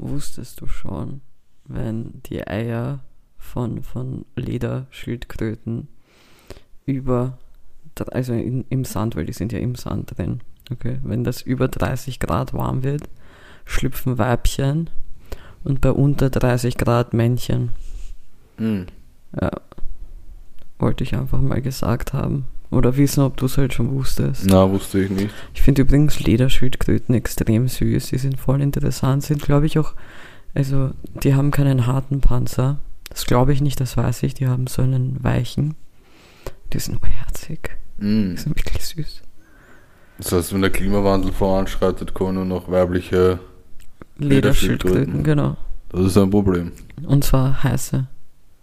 wusstest 0.00 0.60
du 0.60 0.66
schon, 0.66 1.20
wenn 1.64 2.22
die 2.26 2.46
Eier 2.46 3.00
von, 3.38 3.82
von 3.82 4.24
Lederschildkröten 4.36 5.88
über, 6.86 7.38
also 8.10 8.32
in, 8.32 8.64
im 8.68 8.84
Sand, 8.84 9.16
weil 9.16 9.26
die 9.26 9.32
sind 9.32 9.52
ja 9.52 9.58
im 9.58 9.74
Sand 9.74 10.16
drin, 10.16 10.40
okay, 10.70 10.98
wenn 11.02 11.24
das 11.24 11.42
über 11.42 11.68
30 11.68 12.18
Grad 12.20 12.52
warm 12.54 12.82
wird, 12.82 13.08
schlüpfen 13.64 14.18
Weibchen 14.18 14.90
und 15.64 15.80
bei 15.80 15.92
unter 15.92 16.30
30 16.30 16.76
Grad 16.76 17.14
Männchen. 17.14 17.70
Hm. 18.56 18.86
Ja. 19.40 19.50
Wollte 20.78 21.04
ich 21.04 21.14
einfach 21.14 21.40
mal 21.40 21.60
gesagt 21.60 22.14
haben. 22.14 22.46
Oder 22.70 22.96
wissen, 22.96 23.22
ob 23.22 23.36
du 23.36 23.46
es 23.46 23.58
halt 23.58 23.74
schon 23.74 23.90
wusstest. 23.90 24.44
Na, 24.46 24.70
wusste 24.70 25.02
ich 25.02 25.10
nicht. 25.10 25.30
Ich 25.54 25.62
finde 25.62 25.82
übrigens 25.82 26.20
Lederschildkröten 26.20 27.14
extrem 27.14 27.66
süß. 27.66 28.10
Die 28.10 28.18
sind 28.18 28.38
voll 28.38 28.60
interessant. 28.60 29.24
Sind, 29.24 29.42
glaube 29.42 29.66
ich, 29.66 29.78
auch. 29.78 29.94
Also, 30.54 30.90
die 31.22 31.34
haben 31.34 31.50
keinen 31.50 31.86
harten 31.86 32.20
Panzer. 32.20 32.78
Das 33.08 33.26
glaube 33.26 33.52
ich 33.52 33.60
nicht, 33.60 33.80
das 33.80 33.96
weiß 33.96 34.22
ich. 34.22 34.34
Die 34.34 34.46
haben 34.46 34.68
so 34.68 34.82
einen 34.82 35.22
weichen. 35.22 35.74
Die 36.72 36.78
sind 36.78 37.00
herzig. 37.04 37.76
Hm. 37.98 38.36
Die 38.36 38.40
sind 38.40 38.56
wirklich 38.56 38.84
süß. 38.84 39.22
Das 40.18 40.32
heißt, 40.32 40.54
wenn 40.54 40.60
der 40.60 40.70
Klimawandel 40.70 41.32
voranschreitet, 41.32 42.14
kommen 42.14 42.34
nur 42.34 42.44
noch 42.44 42.70
weibliche. 42.70 43.40
Lederschildkröten, 44.18 44.28
Lederschildkröten. 44.28 45.24
genau. 45.24 45.56
Das 45.88 46.06
ist 46.06 46.16
ein 46.16 46.30
Problem. 46.30 46.70
Und 47.04 47.24
zwar 47.24 47.64
heiße. 47.64 48.06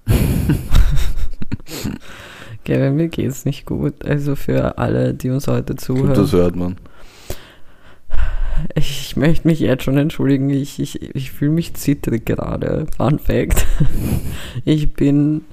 Gell, 2.68 2.92
mir 2.92 3.08
geht's 3.08 3.46
nicht 3.46 3.66
gut. 3.66 4.04
Also 4.04 4.36
für 4.36 4.78
alle, 4.78 5.14
die 5.14 5.30
uns 5.30 5.48
heute 5.48 5.72
Gut, 5.72 5.80
zuhören. 5.80 6.14
das 6.14 6.34
hört 6.34 6.58
man. 6.58 6.76
Ich 8.76 9.16
möchte 9.16 9.48
mich 9.48 9.62
jetzt 9.62 9.84
schon 9.86 9.98
entschuldigen. 9.98 10.50
Ich, 10.50 10.78
ich, 10.78 11.16
ich 11.16 11.32
fühle 11.32 11.52
mich 11.52 11.76
zittrig 11.76 12.26
gerade. 12.26 12.86
Fun 12.98 13.20
Fact. 13.20 13.66
Ich 14.66 14.94
bin, 14.96 15.46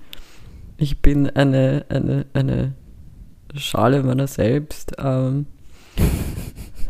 ich 0.76 1.02
bin 1.02 1.30
eine, 1.30 1.84
eine, 1.88 2.26
eine 2.34 2.72
Schale 3.54 4.02
meiner 4.02 4.26
selbst. 4.26 4.96
Ähm, 4.98 5.46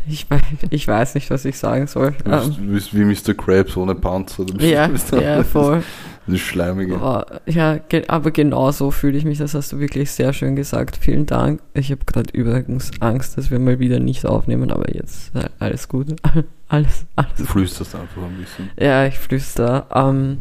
ich, 0.08 0.30
weiß, 0.30 0.40
ich 0.70 0.88
weiß 0.88 1.16
nicht, 1.16 1.28
was 1.30 1.44
ich 1.44 1.58
sagen 1.58 1.86
soll. 1.86 2.12
Du 2.24 2.30
bist, 2.30 2.46
Ähm, 2.58 2.66
du 2.66 2.72
bist 2.72 2.94
wie 2.94 3.04
Mr. 3.04 3.34
Krabs 3.34 3.76
ohne 3.76 3.94
Panzer. 3.94 4.46
Ja, 4.58 4.88
ja, 5.20 5.44
voll. 5.44 5.82
Das 6.26 6.40
Schleimige. 6.40 6.98
Oh, 7.00 7.22
ja, 7.46 7.78
aber 8.08 8.30
genau 8.30 8.70
so 8.70 8.90
fühle 8.90 9.18
ich 9.18 9.24
mich. 9.24 9.38
Das 9.38 9.54
hast 9.54 9.72
du 9.72 9.78
wirklich 9.78 10.10
sehr 10.10 10.32
schön 10.32 10.56
gesagt. 10.56 10.96
Vielen 10.96 11.26
Dank. 11.26 11.60
Ich 11.74 11.90
habe 11.90 12.04
gerade 12.06 12.30
übrigens 12.32 12.90
Angst, 13.00 13.36
dass 13.36 13.50
wir 13.50 13.58
mal 13.58 13.78
wieder 13.78 14.00
nicht 14.00 14.24
aufnehmen, 14.24 14.70
aber 14.70 14.94
jetzt 14.94 15.34
äh, 15.34 15.48
alles 15.58 15.88
gut. 15.88 16.08
Alles, 16.66 17.04
alles 17.14 17.34
Du 17.36 17.44
flüsterst 17.44 17.94
einfach 17.94 18.22
ein 18.22 18.36
bisschen. 18.38 18.70
Ja, 18.80 19.06
ich 19.06 19.18
flüster. 19.18 19.86
Ähm, 19.94 20.38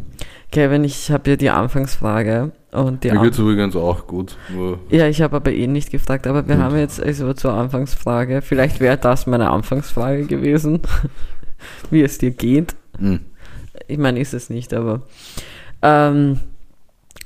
Kevin, 0.51 0.83
ich 0.85 1.11
habe 1.11 1.31
ja 1.31 1.35
die 1.35 1.49
Anfangsfrage 1.49 2.53
und 2.71 3.03
die 3.03 3.11
Mir 3.11 3.19
An 3.19 3.23
geht's 3.25 3.37
übrigens 3.37 3.75
auch 3.75 4.07
gut. 4.07 4.37
Ja, 4.89 5.07
ich 5.07 5.21
habe 5.21 5.35
aber 5.35 5.51
eh 5.51 5.67
nicht 5.67 5.91
gefragt, 5.91 6.25
aber 6.25 6.47
wir 6.47 6.55
Gut. 6.55 6.63
haben 6.63 6.77
jetzt 6.77 7.03
also 7.03 7.33
zur 7.33 7.53
Anfangsfrage, 7.53 8.41
vielleicht 8.41 8.79
wäre 8.79 8.97
das 8.97 9.27
meine 9.27 9.49
Anfangsfrage 9.49 10.25
gewesen, 10.25 10.79
wie 11.91 12.01
es 12.01 12.17
dir 12.17 12.31
geht. 12.31 12.73
Hm. 12.97 13.19
Ich 13.87 13.97
meine, 13.97 14.19
ist 14.19 14.33
es 14.33 14.49
nicht, 14.49 14.73
aber 14.73 15.01
ähm, 15.83 16.39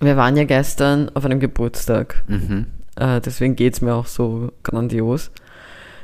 wir 0.02 0.18
waren 0.18 0.36
ja 0.36 0.44
gestern 0.44 1.10
auf 1.14 1.24
einem 1.26 1.40
Geburtstag, 1.40 2.24
Mhm. 2.28 2.66
äh, 2.98 3.22
deswegen 3.22 3.56
geht's 3.56 3.82
mir 3.82 3.94
auch 3.96 4.08
so 4.08 4.52
grandios. 4.64 5.32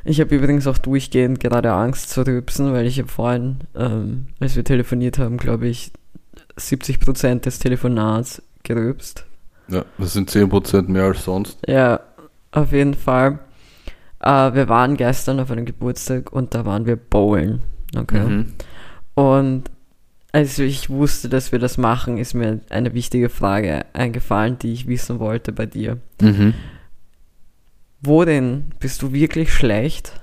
Ich 0.05 0.19
habe 0.19 0.35
übrigens 0.35 0.67
auch 0.67 0.77
durchgehend 0.77 1.39
gerade 1.39 1.71
Angst 1.73 2.09
zu 2.09 2.25
rübsen, 2.25 2.73
weil 2.73 2.85
ich 2.85 2.99
habe 2.99 3.07
vorhin, 3.07 3.57
ähm, 3.75 4.27
als 4.39 4.55
wir 4.55 4.63
telefoniert 4.63 5.17
haben, 5.17 5.37
glaube 5.37 5.67
ich, 5.67 5.91
70% 6.57 7.45
des 7.45 7.59
Telefonats 7.59 8.41
gerübst. 8.63 9.25
Ja, 9.69 9.85
das 9.97 10.13
sind 10.13 10.29
10% 10.29 10.89
mehr 10.89 11.03
als 11.05 11.23
sonst. 11.23 11.57
Ja, 11.67 12.01
auf 12.51 12.72
jeden 12.73 12.94
Fall. 12.95 13.39
Äh, 14.19 14.53
wir 14.53 14.67
waren 14.69 14.97
gestern 14.97 15.39
auf 15.39 15.51
einem 15.51 15.66
Geburtstag 15.66 16.31
und 16.33 16.53
da 16.53 16.66
waren 16.66 16.85
wir 16.85 16.95
bowlen. 16.97 17.61
Okay. 17.95 18.19
Mhm. 18.19 18.53
Und 19.16 19.63
als 20.33 20.57
ich 20.57 20.89
wusste, 20.89 21.29
dass 21.29 21.51
wir 21.51 21.59
das 21.59 21.77
machen, 21.77 22.17
ist 22.17 22.33
mir 22.33 22.59
eine 22.69 22.94
wichtige 22.94 23.29
Frage 23.29 23.85
eingefallen, 23.94 24.57
die 24.59 24.73
ich 24.73 24.88
wissen 24.88 25.19
wollte 25.19 25.51
bei 25.51 25.67
dir. 25.67 25.99
Mhm. 26.19 26.55
Worin 28.01 28.66
bist 28.79 29.01
du 29.03 29.13
wirklich 29.13 29.53
schlecht, 29.53 30.19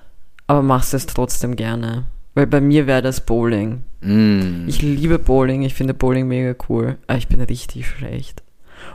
aber 0.49 0.63
machst 0.63 0.95
es 0.95 1.07
trotzdem 1.07 1.55
gerne? 1.55 2.05
Weil 2.35 2.49
bei 2.49 2.61
mir 2.61 2.89
wäre 2.89 3.03
das 3.03 3.25
Bowling. 3.25 3.83
Mhm. 4.01 4.65
Ich 4.67 4.83
liebe 4.83 5.21
Bowling, 5.21 5.63
ich 5.63 5.75
finde 5.75 5.95
Bowling 5.95 6.27
mega 6.27 6.57
cool, 6.69 6.99
aber 7.07 7.19
ich 7.19 7.29
bin 7.29 7.41
richtig 7.41 7.87
schlecht. 7.87 8.43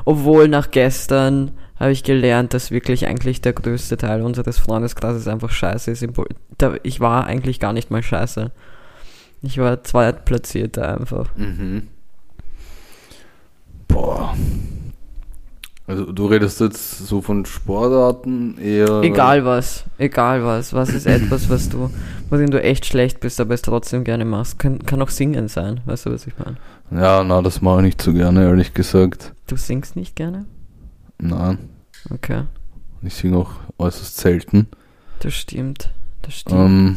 Obwohl 0.04 0.50
nach 0.50 0.70
gestern 0.70 1.52
habe 1.78 1.94
ich 1.94 2.04
gelernt, 2.04 2.54
dass 2.54 2.72
wirklich 2.72 3.08
eigentlich 3.08 3.40
der 3.40 3.54
größte 3.54 3.96
Teil 3.96 4.22
unseres 4.22 4.58
Freundeskreises 4.58 5.28
einfach 5.30 5.52
scheiße 5.52 5.92
ist. 5.92 6.06
ich 6.84 7.00
war 7.00 7.26
eigentlich 7.26 7.62
gar 7.62 7.72
nicht 7.72 7.90
mal 7.90 8.04
scheiße. 8.04 8.52
Ich 9.46 9.58
war 9.60 9.84
zweitplatzierter 9.84 10.98
einfach. 11.00 11.30
Mhm. 11.38 11.88
Boah. 13.88 14.36
Also 15.88 16.12
du 16.12 16.26
redest 16.26 16.60
jetzt 16.62 17.06
so 17.06 17.22
von 17.22 17.46
Sportarten 17.46 18.58
eher. 18.58 19.02
Egal 19.04 19.46
was, 19.46 19.84
egal 20.00 20.44
was. 20.44 20.74
Was 20.74 20.90
ist 20.90 21.06
etwas, 21.06 21.48
was 21.48 21.70
du, 21.70 21.92
worin 22.32 22.50
du 22.50 22.60
echt 22.62 22.88
schlecht 22.88 23.20
bist, 23.20 23.40
aber 23.40 23.54
es 23.54 23.62
trotzdem 23.62 24.04
gerne 24.04 24.26
machst? 24.26 24.58
Kann, 24.58 24.80
kann 24.80 25.00
auch 25.04 25.10
singen 25.10 25.48
sein, 25.48 25.82
weißt 25.86 26.08
du, 26.08 26.14
was 26.14 26.26
ich 26.26 26.34
meine? 26.40 26.58
Ja, 26.90 27.24
na, 27.24 27.42
das 27.44 27.62
mache 27.62 27.78
ich 27.82 27.84
nicht 27.86 28.02
so 28.02 28.14
gerne, 28.14 28.46
ehrlich 28.46 28.74
gesagt. 28.74 29.34
Du 29.46 29.58
singst 29.58 29.96
nicht 29.96 30.16
gerne? 30.16 30.46
Nein, 31.20 31.60
Okay, 32.12 32.44
ich 33.04 33.14
singe 33.14 33.38
auch 33.38 33.52
äußerst 33.78 34.18
selten. 34.18 34.68
das 35.20 35.34
stimmt. 35.36 35.92
Das 36.24 36.34
stimmt. 36.34 36.60
Ähm, 36.60 36.96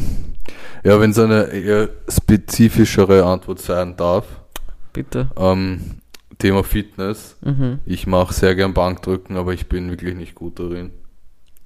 ja, 0.85 1.01
wenn 1.01 1.11
es 1.11 1.19
eine 1.19 1.45
eher 1.49 1.89
spezifischere 2.09 3.25
Antwort 3.25 3.61
sein 3.61 3.97
darf. 3.97 4.25
Bitte. 4.93 5.29
Ähm, 5.37 6.01
Thema 6.39 6.63
Fitness. 6.65 7.37
Mhm. 7.43 7.81
Ich 7.85 8.07
mache 8.07 8.33
sehr 8.33 8.55
gern 8.55 8.75
Bankdrücken, 8.75 9.37
aber 9.37 9.53
ich 9.53 9.69
bin 9.69 9.91
wirklich 9.91 10.15
nicht 10.15 10.35
gut 10.35 10.59
darin. 10.59 10.91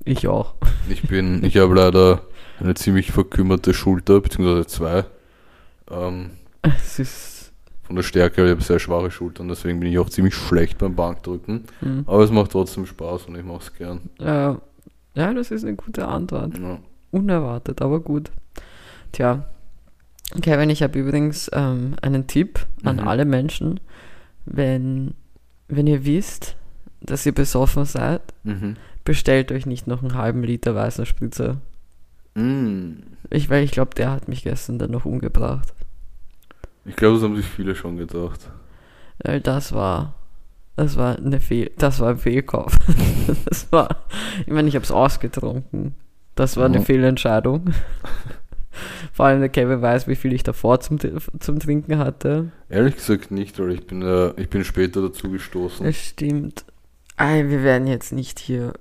Ich 0.05 0.27
auch. 0.27 0.55
Ich 0.89 1.03
bin, 1.03 1.45
ich 1.45 1.57
habe 1.59 1.75
leider 1.75 2.23
eine 2.59 2.75
ziemlich 2.75 3.13
verkümmerte 3.13 3.75
Schulter, 3.75 4.21
beziehungsweise 4.21 4.67
zwei. 4.67 5.05
Ähm, 5.91 6.31
Es 6.63 6.99
ist. 6.99 7.53
von 7.83 7.97
der 7.97 8.03
Stärke, 8.03 8.45
ich 8.45 8.51
habe 8.51 8.63
sehr 8.63 8.79
schwache 8.79 9.11
Schultern, 9.11 9.49
deswegen 9.49 9.79
bin 9.81 9.91
ich 9.91 9.99
auch 9.99 10.09
ziemlich 10.11 10.35
schlecht 10.35 10.79
beim 10.79 10.95
Bankdrücken. 10.97 11.65
Hm. 11.81 12.05
Aber 12.07 12.23
es 12.25 12.31
macht 12.31 12.53
trotzdem 12.53 12.87
Spaß 12.87 13.27
und 13.27 13.37
ich 13.37 13.45
mache 13.45 13.61
es 13.61 13.75
gern. 13.75 14.01
Äh, 14.19 14.55
ja, 15.15 15.35
das 15.35 15.51
ist 15.51 15.65
eine 15.65 15.77
gute 15.77 16.07
Antwort. 16.09 16.59
Ja. 16.59 16.79
Unerwartet, 17.11 17.83
aber 17.83 18.01
gut. 18.01 18.31
Tja, 19.13 19.45
Kevin, 20.41 20.71
ich 20.71 20.83
habe 20.83 20.99
übrigens 20.99 21.51
ähm, 21.53 21.95
einen 22.01 22.27
Tipp 22.27 22.67
an 22.85 22.97
Mhm. 22.97 23.09
alle 23.09 23.25
Menschen. 23.25 23.81
Wenn, 24.47 25.15
wenn 25.69 25.87
ihr 25.87 26.05
wisst, 26.05 26.57
dass 27.01 27.27
ihr 27.27 27.33
besoffen 27.35 27.85
seid, 27.85 28.23
Mhm. 28.45 28.77
bestellt 29.05 29.53
euch 29.53 29.67
nicht 29.67 29.87
noch 29.87 30.03
einen 30.03 30.15
halben 30.15 30.43
Liter 30.43 30.75
weißen 30.75 31.05
Spritzer. 31.07 31.59
Mm. 32.35 32.93
Ich, 33.31 33.51
weil 33.51 33.63
ich 33.63 33.73
glaube, 33.73 33.95
der 33.95 34.11
hat 34.11 34.27
mich 34.29 34.43
gestern 34.43 34.79
dann 34.79 34.91
noch 34.93 35.05
umgebracht. 35.05 35.75
Ich 36.87 36.97
glaube, 36.97 37.17
das 37.17 37.25
haben 37.25 37.37
sich 37.37 37.45
viele 37.47 37.75
schon 37.75 37.97
gedacht. 37.99 38.41
Das 39.43 39.73
war, 39.73 40.15
das 40.77 40.97
war 40.97 41.17
eine 41.19 41.41
Fehl, 41.41 41.71
das 41.77 42.01
war 42.01 42.09
ein 42.11 42.19
Fehlkauf. 42.19 42.79
das 43.45 43.71
war, 43.71 44.05
ich 44.47 44.53
meine, 44.53 44.67
ich 44.69 44.75
habe 44.77 44.85
es 44.85 44.91
ausgetrunken. 44.91 45.95
Das 46.35 46.57
war 46.57 46.65
eine 46.67 46.79
Mhm. 46.81 46.85
Fehlentscheidung. 46.85 47.71
Vor 49.13 49.27
allem 49.27 49.41
der 49.41 49.51
Kevin 49.51 49.83
weiß, 49.83 50.09
wie 50.09 50.17
viel 50.17 50.33
ich 50.33 50.43
davor 50.43 50.81
zum, 50.81 50.99
zum 51.39 51.59
Trinken 51.59 51.99
hatte. 51.99 52.51
Ehrlich 52.71 52.97
gesagt 52.97 53.31
nicht, 53.31 53.59
weil 53.59 53.73
ich 53.73 53.87
bin, 53.87 54.01
äh, 54.03 54.33
ich 54.41 54.49
bin 54.49 54.65
später 54.65 55.03
dazu 55.03 55.31
gestoßen. 55.31 55.85
Das 55.85 55.97
stimmt. 55.97 56.65
Ei, 57.17 57.45
wir 57.49 57.63
werden 57.63 57.87
jetzt 57.87 58.13
nicht 58.13 58.39
hier 58.39 58.73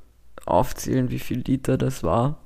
aufzählen, 0.46 1.12
wie 1.12 1.20
viel 1.20 1.40
Liter 1.46 1.78
das 1.78 2.02
war. 2.04 2.38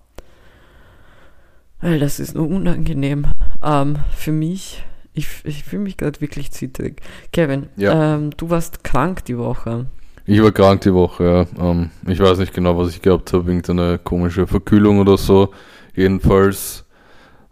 Weil 1.82 2.00
das 2.00 2.20
ist 2.20 2.36
nur 2.36 2.48
unangenehm. 2.50 3.28
Ähm, 3.64 3.98
für 4.16 4.32
mich, 4.32 4.84
ich, 5.14 5.28
ich 5.44 5.64
fühle 5.64 5.84
mich 5.84 5.98
gerade 5.98 6.20
wirklich 6.22 6.52
zittrig. 6.52 7.02
Kevin, 7.32 7.68
Ja. 7.76 8.16
ähm, 8.16 8.32
du 8.36 8.50
warst 8.50 8.84
krank 8.84 9.26
die 9.26 9.38
Woche. 9.38 9.86
Ich 10.26 10.42
war 10.42 10.52
krank 10.52 10.82
die 10.82 10.94
Woche, 10.94 11.24
ja. 11.24 11.64
Ähm, 11.72 11.92
ich 12.08 12.20
weiß 12.20 12.40
nicht 12.40 12.54
genau, 12.54 12.78
was 12.78 12.90
ich 12.90 13.02
gehabt 13.02 13.32
habe, 13.34 13.48
irgendeine 13.48 14.00
komische 14.00 14.48
Verkühlung 14.48 15.00
oder 15.00 15.18
so. 15.18 15.54
Jedenfalls 15.96 16.85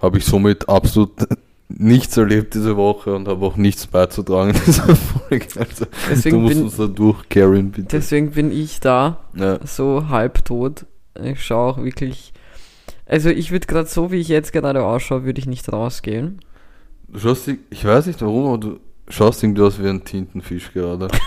habe 0.03 0.17
ich 0.19 0.25
somit 0.25 0.69
absolut 0.69 1.11
nichts 1.69 2.15
erlebt 2.17 2.53
diese 2.53 2.77
Woche 2.77 3.15
und 3.15 3.27
habe 3.27 3.43
auch 3.45 3.55
nichts 3.55 3.87
beizutragen 3.87 4.51
in 4.53 4.61
dieser 4.65 4.95
Folge. 4.95 5.47
Also, 5.59 5.85
Deswegen 6.11 6.35
du 6.35 6.41
musst 6.41 6.55
bin- 6.55 6.63
uns 6.65 6.77
da 6.77 6.85
durchcarryen, 6.87 7.71
bitte. 7.71 7.87
Deswegen 7.87 8.31
bin 8.31 8.51
ich 8.51 8.79
da, 8.79 9.19
ja. 9.33 9.65
so 9.65 10.09
halbtot. 10.09 10.85
Ich 11.23 11.43
schaue 11.43 11.71
auch 11.73 11.77
wirklich. 11.83 12.33
Also 13.05 13.29
ich 13.29 13.51
würde 13.51 13.65
gerade 13.67 13.87
so, 13.89 14.11
wie 14.11 14.17
ich 14.17 14.27
jetzt 14.27 14.53
gerade 14.53 14.83
ausschaue, 14.83 15.23
würde 15.25 15.39
ich 15.39 15.45
nicht 15.47 15.71
rausgehen. 15.71 16.39
Du 17.07 17.19
schaust 17.19 17.47
dich, 17.47 17.59
ich 17.69 17.83
weiß 17.85 18.05
nicht 18.07 18.21
warum, 18.21 18.45
aber 18.47 18.57
du 18.57 18.79
schaust 19.09 19.43
irgendwie 19.43 19.61
aus 19.61 19.81
wie 19.81 19.87
ein 19.87 20.03
Tintenfisch 20.03 20.71
gerade. 20.73 21.07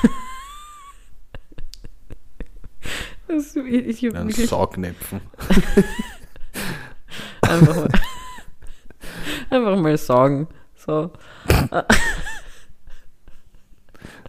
Das, 3.28 3.56
ich, 3.56 4.02
ich 4.05 4.14
Ein 4.17 4.31
Saugnäpfen. 4.31 5.20
einfach, 7.43 7.75
mal, 7.76 7.88
einfach 9.56 9.76
mal 9.76 9.97
sagen. 9.99 10.47
So. 10.76 11.11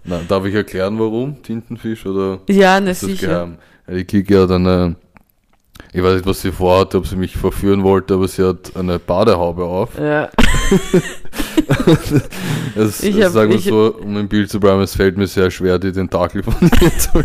Na, 0.03 0.21
darf 0.27 0.45
ich 0.45 0.55
erklären, 0.55 0.97
warum 0.99 1.41
Tintenfisch 1.43 2.05
oder 2.05 2.39
Ja, 2.49 2.79
na 2.79 2.91
ist 2.91 3.03
das 3.03 3.09
sicher. 3.09 3.27
geheim? 3.27 3.57
Die 3.89 4.05
Kiki 4.05 4.33
hat 4.33 4.51
eine, 4.51 4.95
ich 5.93 6.01
weiß 6.01 6.15
nicht, 6.15 6.25
was 6.25 6.41
sie 6.41 6.51
vorhatte, 6.51 6.97
ob 6.97 7.05
sie 7.07 7.15
mich 7.17 7.35
verführen 7.37 7.83
wollte, 7.83 8.13
aber 8.15 8.27
sie 8.27 8.43
hat 8.47 8.75
eine 8.75 8.99
Badehaube 8.99 9.63
auf. 9.65 9.97
Ja. 9.99 10.29
Es, 12.75 13.01
Ich 13.03 13.15
es, 13.17 13.25
hab- 13.25 13.31
sagen 13.33 13.51
wir 13.51 13.59
so, 13.59 13.95
um 13.95 14.15
im 14.17 14.27
Bild 14.29 14.49
zu 14.49 14.59
bleiben, 14.59 14.81
es 14.81 14.95
fällt 14.95 15.17
mir 15.17 15.27
sehr 15.27 15.49
schwer, 15.51 15.79
die 15.79 15.91
Tentakel 15.91 16.43
von 16.43 16.53
ihr 16.81 16.97
zu 16.97 17.09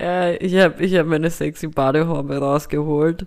Ja, 0.00 0.30
ich 0.32 0.54
habe 0.56 0.84
ich 0.84 0.94
hab 0.94 1.06
meine 1.06 1.30
sexy 1.30 1.68
Badehaube 1.68 2.36
rausgeholt. 2.38 3.26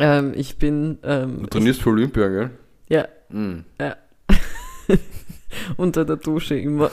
Ähm, 0.00 0.32
ich 0.34 0.56
bin 0.56 0.98
ähm, 1.02 1.42
Du 1.42 1.46
trainierst 1.46 1.82
für 1.82 1.90
Olympia, 1.90 2.28
gell? 2.28 2.50
Ja. 2.88 3.06
Mhm. 3.28 3.64
unter 5.76 6.04
der 6.04 6.16
Dusche 6.16 6.58
immer. 6.58 6.90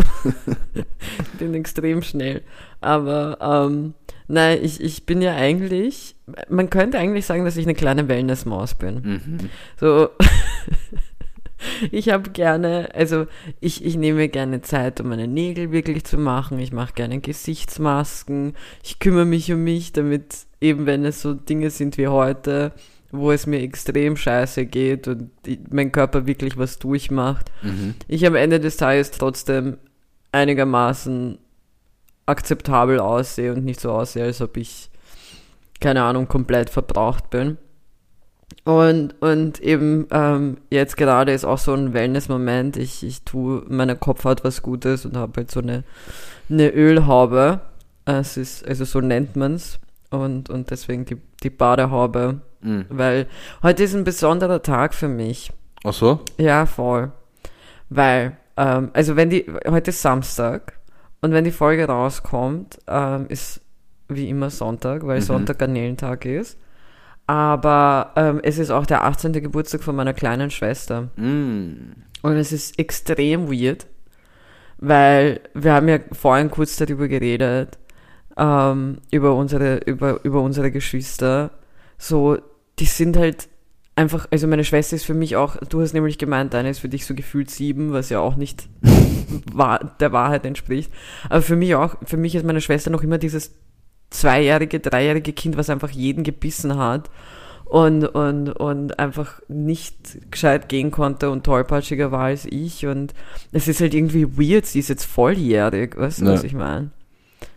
bin 1.39 1.53
extrem 1.53 2.01
schnell. 2.01 2.41
Aber 2.81 3.37
ähm, 3.41 3.93
nein, 4.27 4.59
ich, 4.61 4.81
ich 4.81 5.05
bin 5.05 5.21
ja 5.21 5.35
eigentlich, 5.35 6.15
man 6.49 6.69
könnte 6.69 6.99
eigentlich 6.99 7.25
sagen, 7.25 7.45
dass 7.45 7.57
ich 7.57 7.65
eine 7.65 7.75
kleine 7.75 8.07
Wellnessmaus 8.07 8.75
bin. 8.75 8.95
Mhm. 8.95 9.37
So, 9.79 10.09
ich 11.91 12.09
habe 12.09 12.29
gerne, 12.31 12.89
also 12.93 13.27
ich, 13.59 13.83
ich 13.85 13.95
nehme 13.95 14.29
gerne 14.29 14.61
Zeit, 14.61 14.99
um 15.01 15.09
meine 15.09 15.27
Nägel 15.27 15.71
wirklich 15.71 16.03
zu 16.03 16.17
machen. 16.17 16.59
Ich 16.59 16.71
mache 16.71 16.93
gerne 16.93 17.19
Gesichtsmasken. 17.19 18.53
Ich 18.83 18.99
kümmere 18.99 19.25
mich 19.25 19.51
um 19.51 19.63
mich, 19.63 19.93
damit 19.93 20.47
eben 20.59 20.85
wenn 20.85 21.05
es 21.05 21.21
so 21.21 21.33
Dinge 21.33 21.69
sind 21.69 21.97
wie 21.97 22.07
heute, 22.07 22.73
wo 23.11 23.31
es 23.31 23.47
mir 23.47 23.61
extrem 23.61 24.17
scheiße 24.17 24.65
geht 24.65 25.07
und 25.07 25.31
mein 25.69 25.91
Körper 25.91 26.25
wirklich 26.27 26.57
was 26.57 26.77
durchmacht, 26.79 27.51
Mhm. 27.61 27.95
ich 28.07 28.25
am 28.25 28.35
Ende 28.35 28.59
des 28.59 28.77
Tages 28.77 29.11
trotzdem 29.11 29.77
einigermaßen 30.31 31.37
akzeptabel 32.25 32.99
aussehe 32.99 33.53
und 33.53 33.63
nicht 33.63 33.79
so 33.79 33.91
aussehe, 33.91 34.25
als 34.25 34.41
ob 34.41 34.57
ich, 34.57 34.89
keine 35.79 36.03
Ahnung, 36.03 36.27
komplett 36.27 36.69
verbraucht 36.69 37.29
bin. 37.29 37.57
Und, 38.63 39.15
und 39.21 39.59
eben 39.61 40.07
ähm, 40.11 40.57
jetzt 40.69 40.97
gerade 40.97 41.31
ist 41.31 41.45
auch 41.45 41.57
so 41.57 41.73
ein 41.73 41.93
Wellness-Moment. 41.93 42.75
Ich, 42.77 43.03
ich 43.05 43.23
tue 43.23 43.63
meiner 43.69 43.95
Kopfhaut 43.95 44.43
was 44.43 44.61
Gutes 44.61 45.05
und 45.05 45.15
habe 45.15 45.33
halt 45.37 45.51
so 45.51 45.61
eine, 45.61 45.83
eine 46.49 46.69
Ölhaube. 46.73 47.61
Es 48.05 48.35
ist, 48.37 48.67
also 48.67 48.83
so 48.85 48.99
nennt 49.01 49.35
man's 49.35 49.79
Und, 50.09 50.49
und 50.49 50.69
deswegen 50.71 51.05
die, 51.05 51.17
die 51.43 51.49
Badehaube. 51.49 52.41
Mhm. 52.61 52.85
Weil 52.89 53.27
heute 53.63 53.83
ist 53.83 53.93
ein 53.95 54.03
besonderer 54.03 54.61
Tag 54.61 54.93
für 54.93 55.07
mich. 55.07 55.51
Ach 55.83 55.93
so? 55.93 56.19
Ja, 56.37 56.65
voll. 56.65 57.11
Weil, 57.89 58.37
ähm, 58.57 58.89
also 58.93 59.15
wenn 59.15 59.29
die, 59.29 59.45
heute 59.67 59.91
ist 59.91 60.01
Samstag 60.01 60.73
und 61.21 61.31
wenn 61.31 61.43
die 61.43 61.51
Folge 61.51 61.85
rauskommt, 61.85 62.79
ähm, 62.87 63.25
ist 63.29 63.61
wie 64.09 64.29
immer 64.29 64.49
Sonntag, 64.49 65.05
weil 65.05 65.17
Mhm. 65.19 65.23
Sonntag 65.23 65.59
Garnelentag 65.59 66.25
ist. 66.25 66.57
Aber 67.27 68.13
ähm, 68.15 68.39
es 68.41 68.57
ist 68.57 68.71
auch 68.71 68.85
der 68.85 69.03
18. 69.03 69.33
Geburtstag 69.33 69.83
von 69.83 69.95
meiner 69.95 70.13
kleinen 70.13 70.49
Schwester. 70.49 71.09
Mhm. 71.17 71.93
Und 72.21 72.31
es 72.37 72.51
ist 72.53 72.79
extrem 72.79 73.51
weird, 73.51 73.85
weil 74.77 75.41
wir 75.53 75.73
haben 75.73 75.87
ja 75.89 75.99
vorhin 76.13 76.49
kurz 76.49 76.77
darüber 76.77 77.07
geredet, 77.07 77.77
ähm, 78.37 78.99
über 79.11 79.35
unsere, 79.35 79.77
über, 79.79 80.23
über 80.23 80.41
unsere 80.41 80.71
Geschwister. 80.71 81.51
So, 81.97 82.37
die 82.79 82.85
sind 82.85 83.17
halt 83.17 83.47
einfach, 83.95 84.27
also 84.31 84.47
meine 84.47 84.63
Schwester 84.63 84.95
ist 84.95 85.05
für 85.05 85.15
mich 85.15 85.35
auch, 85.35 85.55
du 85.57 85.81
hast 85.81 85.93
nämlich 85.93 86.17
gemeint, 86.17 86.53
deine 86.53 86.69
ist 86.69 86.79
für 86.79 86.89
dich 86.89 87.05
so 87.05 87.15
gefühlt 87.15 87.49
sieben, 87.49 87.93
was 87.93 88.09
ja 88.09 88.19
auch 88.19 88.35
nicht 88.35 88.69
wahr, 89.51 89.95
der 89.99 90.11
Wahrheit 90.11 90.45
entspricht. 90.45 90.91
Aber 91.29 91.41
für 91.41 91.55
mich 91.55 91.73
auch, 91.75 91.95
für 92.05 92.17
mich 92.17 92.35
ist 92.35 92.45
meine 92.45 92.61
Schwester 92.61 92.91
noch 92.91 93.01
immer 93.03 93.17
dieses 93.17 93.51
zweijährige, 94.11 94.79
dreijährige 94.79 95.33
Kind, 95.33 95.57
was 95.57 95.69
einfach 95.69 95.89
jeden 95.89 96.23
gebissen 96.23 96.77
hat 96.77 97.09
und, 97.65 98.05
und, 98.05 98.51
und 98.51 98.99
einfach 98.99 99.41
nicht 99.49 100.31
gescheit 100.31 100.69
gehen 100.69 100.91
konnte 100.91 101.29
und 101.31 101.43
tollpatschiger 101.43 102.11
war 102.11 102.25
als 102.25 102.45
ich. 102.45 102.85
Und 102.85 103.13
es 103.51 103.67
ist 103.67 103.81
halt 103.81 103.93
irgendwie 103.95 104.37
weird, 104.37 104.65
sie 104.67 104.79
ist 104.79 104.89
jetzt 104.89 105.05
volljährig, 105.05 105.97
weißt 105.97 106.21
du, 106.21 106.25
Ja. 106.25 106.33
was 106.33 106.43
ich 106.43 106.53
meine? 106.53 106.91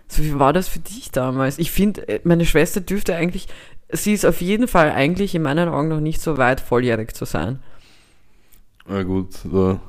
So, 0.09 0.25
wie 0.25 0.39
war 0.41 0.53
das 0.53 0.67
für 0.67 0.81
dich 0.81 1.13
damals? 1.13 1.59
Ich 1.61 1.71
finde, 1.71 2.09
äh, 2.09 2.21
meine 2.25 2.45
Schwester 2.47 2.81
dürfte 2.81 3.15
eigentlich, 3.15 3.47
sie 3.93 4.13
ist 4.13 4.25
auf 4.25 4.41
jeden 4.41 4.69
Fall 4.69 4.91
eigentlich 4.91 5.35
in 5.35 5.43
meinen 5.43 5.69
Augen 5.69 5.89
noch 5.89 6.01
nicht 6.01 6.21
so 6.21 6.37
weit, 6.39 6.61
volljährig 6.61 7.15
zu 7.15 7.25
sein. 7.25 7.61
Na 8.87 9.03
gut, 9.03 9.29
da 9.45 9.81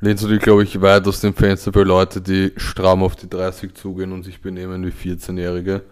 lehnst 0.00 0.24
du 0.24 0.28
dich, 0.28 0.40
glaube 0.40 0.64
ich, 0.64 0.80
weit 0.80 1.06
aus 1.08 1.20
dem 1.20 1.34
Fenster 1.34 1.72
bei 1.72 1.82
Leute, 1.82 2.20
die 2.20 2.52
stramm 2.56 3.02
auf 3.02 3.16
die 3.16 3.28
30 3.28 3.74
zugehen 3.74 4.12
und 4.12 4.24
sich 4.24 4.40
benehmen 4.40 4.84
wie 4.84 4.90
14-Jährige. 4.90 5.82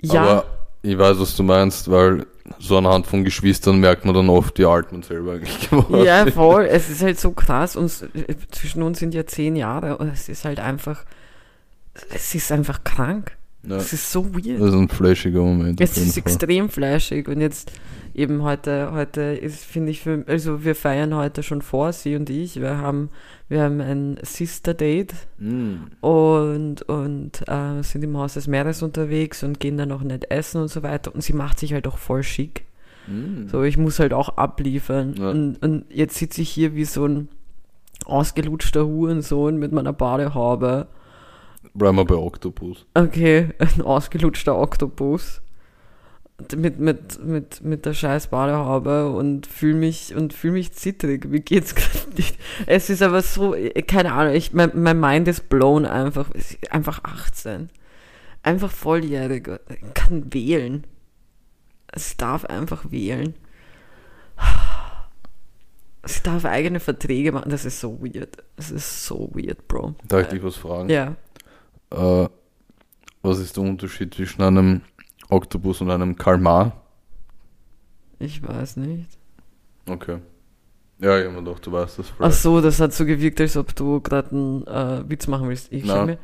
Ja, 0.00 0.22
Aber 0.22 0.44
ich 0.82 0.96
weiß, 0.96 1.18
was 1.18 1.36
du 1.36 1.42
meinst, 1.42 1.90
weil 1.90 2.26
so 2.58 2.78
anhand 2.78 3.06
von 3.06 3.24
Geschwistern 3.24 3.78
merkt 3.78 4.04
man 4.04 4.14
dann 4.14 4.28
oft, 4.28 4.58
wie 4.58 4.64
alt 4.64 4.92
man 4.92 5.02
selber 5.02 5.32
eigentlich 5.32 5.70
geworden 5.70 6.04
ja, 6.04 6.22
ist. 6.22 6.34
voll. 6.34 6.64
Es 6.66 6.88
ist 6.88 7.02
halt 7.02 7.18
so 7.18 7.32
krass. 7.32 7.76
Uns, 7.76 8.02
äh, 8.02 8.36
zwischen 8.50 8.82
uns 8.82 8.98
sind 8.98 9.14
ja 9.14 9.26
zehn 9.26 9.56
Jahre 9.56 9.98
und 9.98 10.08
es 10.08 10.28
ist 10.28 10.44
halt 10.44 10.60
einfach, 10.60 11.04
es 12.10 12.34
ist 12.34 12.52
einfach 12.52 12.84
krank. 12.84 13.37
Ja, 13.64 13.76
Es 13.76 13.92
ist 13.92 14.12
so 14.12 14.24
weird. 14.34 14.60
das 14.60 14.68
ist 14.68 14.74
ein 14.74 14.88
flashiger 14.88 15.40
Moment. 15.42 15.80
Es 15.80 15.96
ist 15.96 16.12
Fall. 16.14 16.22
extrem 16.22 16.68
flashig 16.68 17.28
und 17.28 17.40
jetzt 17.40 17.72
eben 18.14 18.42
heute, 18.42 18.92
heute 18.92 19.20
ist, 19.20 19.64
finde 19.64 19.90
ich, 19.90 20.00
für, 20.00 20.24
also 20.26 20.64
wir 20.64 20.74
feiern 20.74 21.14
heute 21.14 21.42
schon 21.42 21.60
vor, 21.62 21.92
sie 21.92 22.14
und 22.16 22.30
ich. 22.30 22.60
Wir 22.60 22.78
haben, 22.78 23.10
wir 23.48 23.62
haben 23.62 23.80
ein 23.80 24.18
Sister 24.22 24.74
Date 24.74 25.14
Mm. 25.38 25.74
und, 26.00 26.82
und 26.82 27.42
äh, 27.48 27.82
sind 27.82 28.02
im 28.04 28.16
Haus 28.16 28.34
des 28.34 28.46
Meeres 28.46 28.82
unterwegs 28.82 29.42
und 29.42 29.60
gehen 29.60 29.76
dann 29.76 29.88
noch 29.90 30.02
nicht 30.02 30.30
essen 30.30 30.62
und 30.62 30.68
so 30.68 30.82
weiter. 30.82 31.14
Und 31.14 31.22
sie 31.22 31.32
macht 31.32 31.58
sich 31.58 31.72
halt 31.74 31.86
auch 31.86 31.98
voll 31.98 32.22
schick. 32.22 32.64
Mm. 33.08 33.48
So, 33.48 33.62
ich 33.64 33.76
muss 33.76 33.98
halt 33.98 34.12
auch 34.12 34.36
abliefern. 34.36 35.14
Ja. 35.18 35.30
Und, 35.30 35.56
und 35.62 35.84
jetzt 35.90 36.16
sitze 36.16 36.42
ich 36.42 36.48
hier 36.50 36.74
wie 36.74 36.84
so 36.84 37.06
ein 37.06 37.28
ausgelutschter 38.04 38.86
Hurensohn 38.86 39.58
mit 39.58 39.72
meiner 39.72 39.92
Badehaube. 39.92 40.86
Bleiben 41.78 41.96
wir 41.96 42.04
bei 42.04 42.16
Octopus. 42.16 42.86
Okay, 42.94 43.50
ein 43.58 43.82
ausgelutschter 43.82 44.58
Oktopus. 44.58 45.40
Mit, 46.54 46.78
mit, 46.78 47.24
mit, 47.24 47.64
mit 47.64 47.84
der 47.84 47.94
scheiß 47.94 48.28
Badehaube 48.28 49.10
und 49.10 49.46
fühle 49.46 49.74
mich, 49.74 50.14
und 50.14 50.32
fühl 50.32 50.52
mich 50.52 50.72
zittrig. 50.72 51.24
Mir 51.24 51.40
geht's 51.40 51.74
gerade 51.76 52.14
nicht. 52.16 52.38
Es 52.66 52.90
ist 52.90 53.02
aber 53.02 53.22
so, 53.22 53.54
äh, 53.54 53.82
keine 53.82 54.12
Ahnung, 54.12 54.34
ich, 54.34 54.52
mein, 54.52 54.70
mein 54.74 55.00
Mind 55.00 55.28
ist 55.28 55.48
blown 55.48 55.84
einfach. 55.84 56.30
Ist 56.32 56.58
Einfach 56.72 57.02
18. 57.04 57.70
Einfach 58.42 58.70
volljährig. 58.70 59.48
Kann 59.94 60.32
wählen. 60.32 60.84
Es 61.92 62.16
darf 62.16 62.44
einfach 62.44 62.90
wählen. 62.90 63.34
Es 66.02 66.22
darf 66.22 66.44
eigene 66.44 66.80
Verträge 66.80 67.32
machen. 67.32 67.50
Das 67.50 67.64
ist 67.64 67.80
so 67.80 68.00
weird. 68.00 68.38
Es 68.56 68.70
ist 68.70 69.04
so 69.04 69.30
weird, 69.34 69.66
Bro. 69.68 69.94
Darf 70.06 70.22
ich 70.22 70.28
dich 70.28 70.42
was 70.42 70.56
fragen? 70.56 70.88
Ja. 70.88 71.16
Äh, 71.90 72.28
was 73.22 73.38
ist 73.38 73.56
der 73.56 73.64
Unterschied 73.64 74.14
zwischen 74.14 74.42
einem 74.42 74.82
Oktopus 75.28 75.80
und 75.80 75.90
einem 75.90 76.16
Kalmar? 76.16 76.72
Ich 78.18 78.42
weiß 78.46 78.76
nicht. 78.76 79.08
Okay. 79.88 80.18
Ja, 81.00 81.18
ich 81.18 81.26
hab 81.26 81.32
mir 81.32 81.44
gedacht, 81.44 81.64
du 81.64 81.72
weißt 81.72 81.98
das 82.00 82.06
Ach 82.10 82.16
vielleicht. 82.16 82.42
so, 82.42 82.60
das 82.60 82.80
hat 82.80 82.92
so 82.92 83.04
gewirkt, 83.06 83.40
als 83.40 83.56
ob 83.56 83.74
du 83.76 84.00
gerade 84.00 84.30
einen 84.32 84.66
äh, 84.66 85.08
Witz 85.08 85.28
machen 85.28 85.48
willst. 85.48 85.72
Ich 85.72 85.84
Na. 85.84 85.94
schau 85.94 86.06
mir, 86.06 86.18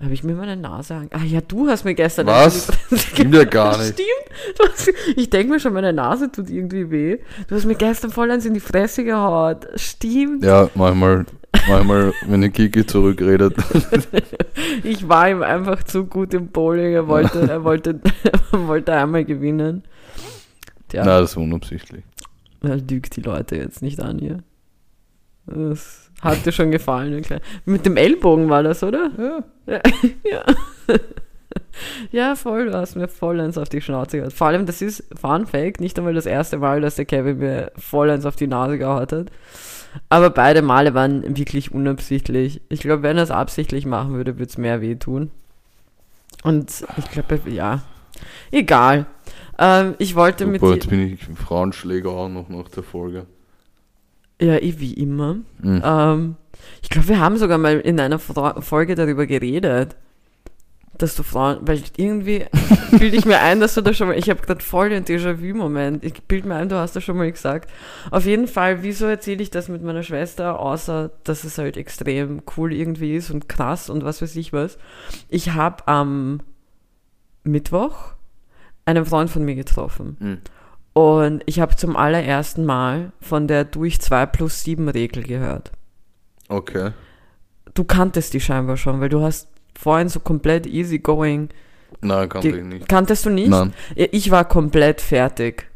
habe 0.00 0.12
ich 0.12 0.22
mir 0.22 0.34
meine 0.34 0.56
Nase 0.56 0.94
an. 0.94 1.08
Ah 1.12 1.24
ja, 1.24 1.40
du 1.40 1.66
hast 1.68 1.84
mir 1.84 1.94
gestern. 1.94 2.26
Was? 2.26 2.70
Stimmt 2.94 3.34
ja 3.34 3.44
gar 3.44 3.78
nicht. 3.78 3.94
Stimmt. 3.94 4.68
Hast, 4.70 4.92
ich 5.16 5.30
denke 5.30 5.54
mir 5.54 5.60
schon, 5.60 5.72
meine 5.72 5.92
Nase 5.94 6.30
tut 6.30 6.50
irgendwie 6.50 6.90
weh. 6.90 7.18
Du 7.48 7.56
hast 7.56 7.64
mir 7.64 7.74
gestern 7.74 8.10
voll 8.10 8.30
eins 8.30 8.44
in 8.44 8.54
die 8.54 8.60
Fresse 8.60 9.02
gehauen. 9.02 9.56
Stimmt. 9.76 10.44
Ja, 10.44 10.68
manchmal, 10.74 11.24
manchmal, 11.68 12.12
wenn 12.26 12.42
die 12.42 12.50
Kiki 12.50 12.84
zurückredet. 12.86 13.54
Ich 14.82 15.08
war 15.08 15.28
ihm 15.30 15.42
einfach 15.42 15.82
zu 15.82 16.04
gut 16.04 16.34
im 16.34 16.48
Bowling. 16.48 16.92
Er 16.92 17.08
wollte, 17.08 17.48
er 17.48 17.64
wollte, 17.64 18.00
er 18.52 18.66
wollte 18.66 18.92
einmal 18.92 19.24
gewinnen. 19.24 19.82
Tja, 20.88 21.04
Nein, 21.04 21.20
das 21.20 21.30
ist 21.32 21.36
unabsichtlich. 21.36 22.04
er 22.62 22.76
lügt 22.76 23.16
die 23.16 23.20
Leute 23.22 23.56
jetzt 23.56 23.82
nicht 23.82 24.00
an 24.00 24.18
hier. 24.18 24.38
Das 25.46 26.10
hat 26.20 26.44
dir 26.44 26.52
schon 26.52 26.70
gefallen. 26.70 27.24
Mit 27.64 27.86
dem 27.86 27.96
Ellbogen 27.96 28.48
war 28.48 28.62
das, 28.62 28.82
oder? 28.82 29.42
Ja. 29.66 29.80
Ja. 30.24 30.44
ja. 32.12 32.34
Voll, 32.34 32.66
du 32.66 32.74
hast 32.74 32.96
mir 32.96 33.08
vollends 33.08 33.58
auf 33.58 33.68
die 33.68 33.80
Schnauze 33.80 34.18
gehauen. 34.18 34.30
Vor 34.30 34.46
allem, 34.46 34.66
das 34.66 34.82
ist 34.82 35.04
Fun 35.18 35.46
Fact, 35.46 35.80
nicht 35.80 35.98
einmal 35.98 36.14
das 36.14 36.26
erste 36.26 36.58
Mal, 36.58 36.80
dass 36.80 36.96
der 36.96 37.04
Kevin 37.04 37.38
mir 37.38 37.72
vollends 37.76 38.26
auf 38.26 38.36
die 38.36 38.46
Nase 38.46 38.78
gehauen 38.78 39.00
hat. 39.00 39.26
Aber 40.08 40.30
beide 40.30 40.62
Male 40.62 40.94
waren 40.94 41.36
wirklich 41.36 41.72
unabsichtlich. 41.72 42.60
Ich 42.68 42.80
glaube, 42.80 43.02
wenn 43.02 43.16
er 43.16 43.22
es 43.22 43.30
absichtlich 43.30 43.86
machen 43.86 44.14
würde, 44.14 44.38
würde 44.38 44.50
es 44.50 44.58
mehr 44.58 44.80
wehtun. 44.80 45.30
Und 46.44 46.84
ich 46.96 47.10
glaube, 47.10 47.40
ja, 47.50 47.82
egal. 48.50 49.06
Ähm, 49.58 49.94
ich 49.98 50.14
wollte 50.14 50.46
mit 50.46 50.60
Super, 50.60 50.74
dir, 50.74 50.78
jetzt 50.78 50.90
bin 50.90 51.12
ich 51.14 51.24
Frauenschläger 51.38 52.10
auch 52.10 52.28
noch 52.28 52.48
nach 52.48 52.68
der 52.68 52.84
Folge. 52.84 53.26
ja, 54.40 54.56
eh 54.56 54.74
wie 54.78 54.94
immer. 54.94 55.36
Mhm. 55.60 55.82
Ähm, 55.84 56.36
ich 56.82 56.90
glaube, 56.90 57.08
wir 57.08 57.18
haben 57.18 57.36
sogar 57.38 57.58
mal 57.58 57.80
in 57.80 57.98
einer 57.98 58.18
Folge 58.18 58.94
darüber 58.94 59.26
geredet, 59.26 59.96
dass 60.98 61.14
du 61.14 61.22
Frauen, 61.22 61.58
weil 61.62 61.80
irgendwie 61.96 62.44
bilde 62.90 63.16
ich 63.16 63.24
mir 63.24 63.40
ein, 63.40 63.60
dass 63.60 63.74
du 63.74 63.80
da 63.80 63.94
schon 63.94 64.08
mal, 64.08 64.18
ich 64.18 64.28
habe 64.28 64.40
gerade 64.40 64.62
voll 64.62 64.90
den 64.90 65.04
Déjà-vu-Moment. 65.04 66.04
Ich 66.04 66.22
bilde 66.24 66.48
mir 66.48 66.56
ein, 66.56 66.68
du 66.68 66.76
hast 66.76 66.96
das 66.96 67.04
schon 67.04 67.16
mal 67.16 67.30
gesagt. 67.30 67.70
Auf 68.10 68.26
jeden 68.26 68.48
Fall, 68.48 68.82
wieso 68.82 69.06
erzähle 69.06 69.42
ich 69.42 69.50
das 69.50 69.68
mit 69.68 69.82
meiner 69.82 70.02
Schwester, 70.02 70.58
außer 70.58 71.10
dass 71.24 71.44
es 71.44 71.58
halt 71.58 71.76
extrem 71.76 72.42
cool 72.56 72.72
irgendwie 72.72 73.14
ist 73.14 73.30
und 73.30 73.48
krass 73.48 73.88
und 73.88 74.04
was 74.04 74.20
weiß 74.20 74.36
ich 74.36 74.52
was. 74.52 74.78
Ich 75.28 75.52
habe 75.52 75.86
am 75.86 76.40
Mittwoch 77.44 78.14
einen 78.84 79.06
Freund 79.06 79.30
von 79.30 79.44
mir 79.44 79.54
getroffen. 79.54 80.16
Mhm. 80.18 80.38
Und 80.94 81.42
ich 81.46 81.60
habe 81.60 81.76
zum 81.76 81.96
allerersten 81.96 82.64
Mal 82.64 83.12
von 83.20 83.46
der 83.46 83.64
durch 83.64 84.00
2 84.00 84.26
plus 84.26 84.64
7 84.64 84.88
Regel 84.88 85.22
gehört. 85.22 85.70
Okay. 86.48 86.90
Du 87.74 87.84
kanntest 87.84 88.34
die 88.34 88.40
scheinbar 88.40 88.76
schon, 88.76 89.00
weil 89.00 89.08
du 89.08 89.22
hast 89.22 89.48
vorhin 89.76 90.08
so 90.08 90.20
komplett 90.20 90.66
easy 90.66 90.98
going. 90.98 91.48
Nein, 92.00 92.28
kannte 92.28 92.48
ich 92.48 92.64
nicht. 92.64 92.88
Kanntest 92.88 93.26
du 93.26 93.30
nicht? 93.30 93.48
Nein. 93.48 93.72
Ja, 93.96 94.06
Ich 94.10 94.30
war 94.30 94.44
komplett 94.44 95.00
fertig. 95.00 95.66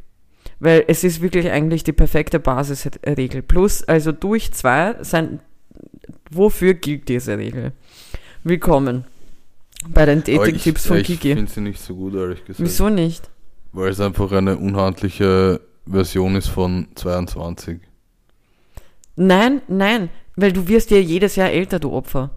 Weil 0.61 0.85
es 0.87 1.03
ist 1.03 1.21
wirklich 1.21 1.51
eigentlich 1.51 1.83
die 1.83 1.93
perfekte 1.93 2.39
Basisregel. 2.39 3.43
Plus, 3.43 3.83
also 3.83 4.13
durch 4.13 4.53
zwei 4.53 4.95
sein, 5.01 5.41
wofür 6.31 6.75
gilt 6.75 7.09
diese 7.09 7.37
Regel? 7.37 7.73
Willkommen 8.45 9.05
bei 9.89 10.07
den 10.07 10.19
ich, 10.19 10.37
Dating-Tipps 10.37 10.87
von 10.87 10.99
ich 10.99 11.07
Kiki. 11.07 11.35
finde 11.35 11.51
sie 11.51 11.61
nicht 11.61 11.81
so 11.81 11.95
gut, 11.95 12.15
ehrlich 12.15 12.45
gesagt. 12.45 12.65
Wieso 12.65 12.89
nicht? 12.89 13.29
Weil 13.73 13.91
es 13.91 14.01
einfach 14.01 14.31
eine 14.33 14.57
unhandliche 14.57 15.61
Version 15.87 16.37
ist 16.37 16.49
von 16.49 16.87
22. 16.95 17.81
Nein, 19.17 19.63
nein, 19.69 20.09
weil 20.37 20.53
du 20.53 20.69
wirst 20.69 20.91
ja 20.91 20.99
jedes 20.99 21.37
Jahr 21.37 21.51
älter, 21.51 21.79
du 21.79 21.93
Opfer. 21.93 22.31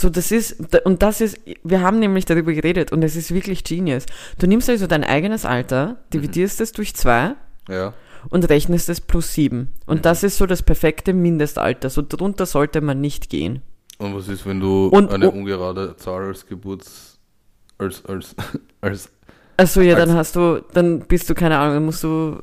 So, 0.00 0.08
das 0.08 0.32
ist, 0.32 0.56
und 0.86 1.02
das 1.02 1.20
ist, 1.20 1.38
wir 1.62 1.82
haben 1.82 1.98
nämlich 1.98 2.24
darüber 2.24 2.52
geredet 2.52 2.90
und 2.90 3.02
es 3.02 3.16
ist 3.16 3.34
wirklich 3.34 3.64
genius. 3.64 4.06
Du 4.38 4.46
nimmst 4.46 4.70
also 4.70 4.86
dein 4.86 5.04
eigenes 5.04 5.44
Alter, 5.44 5.96
dividierst 6.14 6.60
es 6.62 6.72
durch 6.72 6.94
zwei 6.94 7.34
Ja. 7.68 7.92
und 8.30 8.48
rechnest 8.48 8.88
es 8.88 9.00
plus 9.02 9.34
sieben. 9.34 9.68
Und 9.86 10.06
das 10.06 10.22
ist 10.22 10.38
so 10.38 10.46
das 10.46 10.62
perfekte 10.62 11.12
Mindestalter. 11.12 11.90
So 11.90 12.02
drunter 12.06 12.46
sollte 12.46 12.80
man 12.80 13.00
nicht 13.00 13.28
gehen. 13.28 13.60
Und 13.98 14.14
was 14.14 14.28
ist, 14.28 14.46
wenn 14.46 14.60
du 14.60 14.86
Und- 14.88 15.12
eine 15.12 15.28
oh- 15.30 15.34
ungerade 15.34 15.94
Zahl 15.96 16.24
als 16.28 16.46
Geburts... 16.46 17.18
als, 17.76 18.02
als, 18.06 18.34
als 18.80 19.10
Also 19.58 19.82
ja, 19.82 19.94
dann 19.96 20.08
Als- 20.10 20.18
hast 20.18 20.36
du, 20.36 20.62
dann 20.72 21.00
bist 21.00 21.28
du, 21.28 21.34
keine 21.34 21.58
Ahnung, 21.58 21.74
dann 21.74 21.84
musst 21.84 22.02
du 22.02 22.40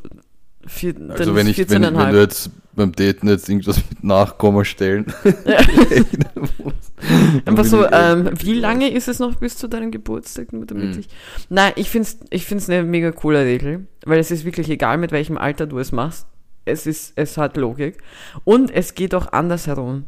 vier, 0.67 0.95
Also 1.09 1.35
wenn 1.35 1.47
ich, 1.47 1.57
wenn, 1.69 1.83
14,5. 1.83 1.97
wenn 1.97 2.13
du 2.13 2.19
jetzt 2.21 2.49
beim 2.75 2.91
Daten 2.91 3.27
jetzt 3.27 3.49
irgendwas 3.49 3.77
mit 3.89 4.03
Nachkommastellen 4.03 5.05
Ja. 5.45 5.57
rechnen 5.89 6.25
musst, 6.59 6.93
dann 6.97 7.41
Einfach 7.45 7.65
so, 7.65 7.85
ähm, 7.91 8.29
wie 8.39 8.53
lange 8.53 8.89
ist 8.91 9.07
es 9.07 9.19
noch 9.19 9.35
bis 9.35 9.57
zu 9.57 9.67
deinem 9.67 9.91
Geburtstag? 9.91 10.47
Damit 10.51 10.71
Mhm. 10.95 10.99
ich, 10.99 11.07
nein, 11.49 11.73
ich 11.75 11.89
find's, 11.89 12.19
ich 12.29 12.45
find's 12.45 12.69
eine 12.69 12.83
mega 12.83 13.11
coole 13.11 13.43
Regel, 13.43 13.87
weil 14.05 14.19
es 14.19 14.29
ist 14.31 14.45
wirklich 14.45 14.69
egal, 14.69 14.97
mit 14.97 15.11
welchem 15.11 15.37
Alter 15.37 15.65
du 15.65 15.79
es 15.79 15.91
machst. 15.91 16.27
Es 16.65 16.85
ist, 16.85 17.13
es 17.15 17.37
hat 17.37 17.55
Logik. 17.57 17.97
Und 18.43 18.69
es 18.71 18.93
geht 18.93 19.15
auch 19.15 19.31
andersherum. 19.31 20.03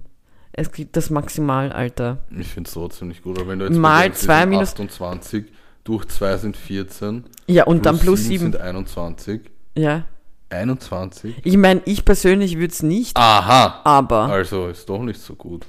Es 0.52 0.72
gibt 0.74 0.98
das 0.98 1.10
Maximalalter. 1.10 2.18
Ich 2.38 2.48
finde 2.50 2.68
es 2.68 2.74
trotzdem 2.74 3.08
nicht 3.08 3.24
gut. 3.24 3.40
Aber 3.40 3.48
wenn 3.50 3.60
du 3.60 3.66
jetzt 3.66 3.78
Mal 3.78 4.00
bedenkst, 4.10 4.24
wir 4.24 4.28
zwei 4.28 4.40
sind 4.42 4.50
minus- 4.50 4.70
28, 4.74 5.46
durch 5.86 6.06
2 6.08 6.38
sind 6.38 6.58
14, 6.58 7.24
Ja, 7.48 7.64
und 7.64 7.86
dann 7.86 7.98
plus 7.98 8.20
sieben 8.26 8.30
sieben. 8.40 8.52
sind 8.52 8.62
21. 8.62 9.42
Ja. 9.78 10.06
21? 10.50 11.36
Ich 11.44 11.58
meine, 11.58 11.82
ich 11.86 12.06
persönlich 12.06 12.56
würde 12.58 12.74
es 12.74 12.82
nicht, 12.84 13.16
Aha! 13.18 13.82
aber, 13.84 14.24
Also 14.30 14.68
ist 14.68 14.90
doch 14.90 15.02
nicht 15.04 15.20
so 15.20 15.36
gut. 15.36 15.66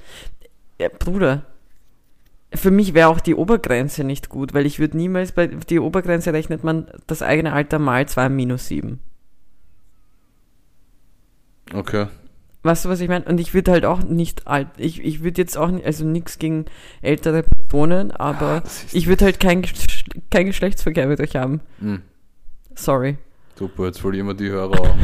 ja, 0.79 0.89
Bruder, 0.89 1.45
für 2.53 2.71
mich 2.71 2.93
wäre 2.93 3.07
auch 3.09 3.19
die 3.19 3.35
Obergrenze 3.35 4.03
nicht 4.03 4.29
gut, 4.29 4.53
weil 4.53 4.65
ich 4.65 4.79
würde 4.79 4.97
niemals 4.97 5.31
bei, 5.31 5.47
die 5.47 5.79
Obergrenze 5.79 6.33
rechnet 6.33 6.63
man 6.63 6.87
das 7.07 7.21
eigene 7.21 7.53
Alter 7.53 7.79
mal 7.79 8.07
2 8.07 8.27
minus 8.29 8.67
7. 8.67 8.99
Okay. 11.73 12.07
Weißt 12.63 12.85
du, 12.85 12.89
was 12.89 12.99
ich 12.99 13.07
meine? 13.07 13.25
Und 13.25 13.39
ich 13.39 13.53
würde 13.53 13.71
halt 13.71 13.85
auch 13.85 14.03
nicht 14.03 14.45
alt, 14.47 14.67
ich, 14.77 15.01
ich 15.03 15.23
würde 15.23 15.41
jetzt 15.41 15.57
auch, 15.57 15.69
nicht, 15.71 15.85
also 15.85 16.05
nichts 16.05 16.37
gegen 16.37 16.65
ältere 17.01 17.43
Personen, 17.43 18.11
aber 18.11 18.61
Ah, 18.65 18.69
ich 18.91 19.07
würde 19.07 19.25
halt 19.25 19.39
kein, 19.39 19.63
Gesch- 19.63 20.05
kein 20.29 20.45
Geschlechtsverkehr 20.45 21.07
mit 21.07 21.19
euch 21.19 21.35
haben. 21.35 21.61
Hm. 21.79 22.01
Sorry. 22.75 23.17
Super, 23.55 23.85
jetzt 23.85 24.01
verlieren 24.01 24.27
wir 24.27 24.33
die 24.33 24.49
Hörer. 24.49 24.95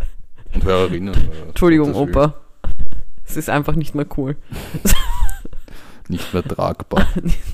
Und 0.54 0.64
Hörerinnen. 0.64 1.14
Entschuldigung. 1.48 1.94
Opa. 1.94 2.34
Es 3.24 3.36
ist 3.36 3.48
einfach 3.48 3.76
nicht 3.76 3.94
mehr 3.94 4.06
cool. 4.16 4.36
Nicht 6.10 6.34
mehr 6.34 6.42
tragbar. 6.42 7.06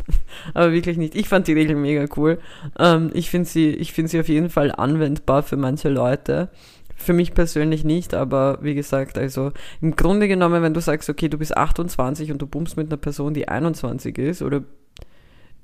Aber 0.54 0.72
wirklich 0.72 0.96
nicht. 0.96 1.14
Ich 1.14 1.28
fand 1.28 1.46
die 1.46 1.52
Regel 1.52 1.76
mega 1.76 2.06
cool. 2.16 2.38
Ähm, 2.78 3.10
ich 3.12 3.28
finde 3.28 3.46
sie, 3.46 3.68
ich 3.68 3.92
finde 3.92 4.10
sie 4.10 4.18
auf 4.18 4.28
jeden 4.28 4.48
Fall 4.48 4.72
anwendbar 4.72 5.42
für 5.42 5.58
manche 5.58 5.90
Leute. 5.90 6.48
Für 6.96 7.12
mich 7.12 7.34
persönlich 7.34 7.84
nicht, 7.84 8.14
aber 8.14 8.58
wie 8.62 8.74
gesagt, 8.74 9.18
also 9.18 9.52
im 9.82 9.94
Grunde 9.94 10.26
genommen, 10.28 10.62
wenn 10.62 10.72
du 10.72 10.80
sagst, 10.80 11.10
okay, 11.10 11.28
du 11.28 11.36
bist 11.36 11.54
28 11.54 12.32
und 12.32 12.40
du 12.40 12.46
bummst 12.46 12.78
mit 12.78 12.88
einer 12.88 12.96
Person, 12.96 13.34
die 13.34 13.46
21 13.46 14.16
ist, 14.16 14.40
oder 14.40 14.62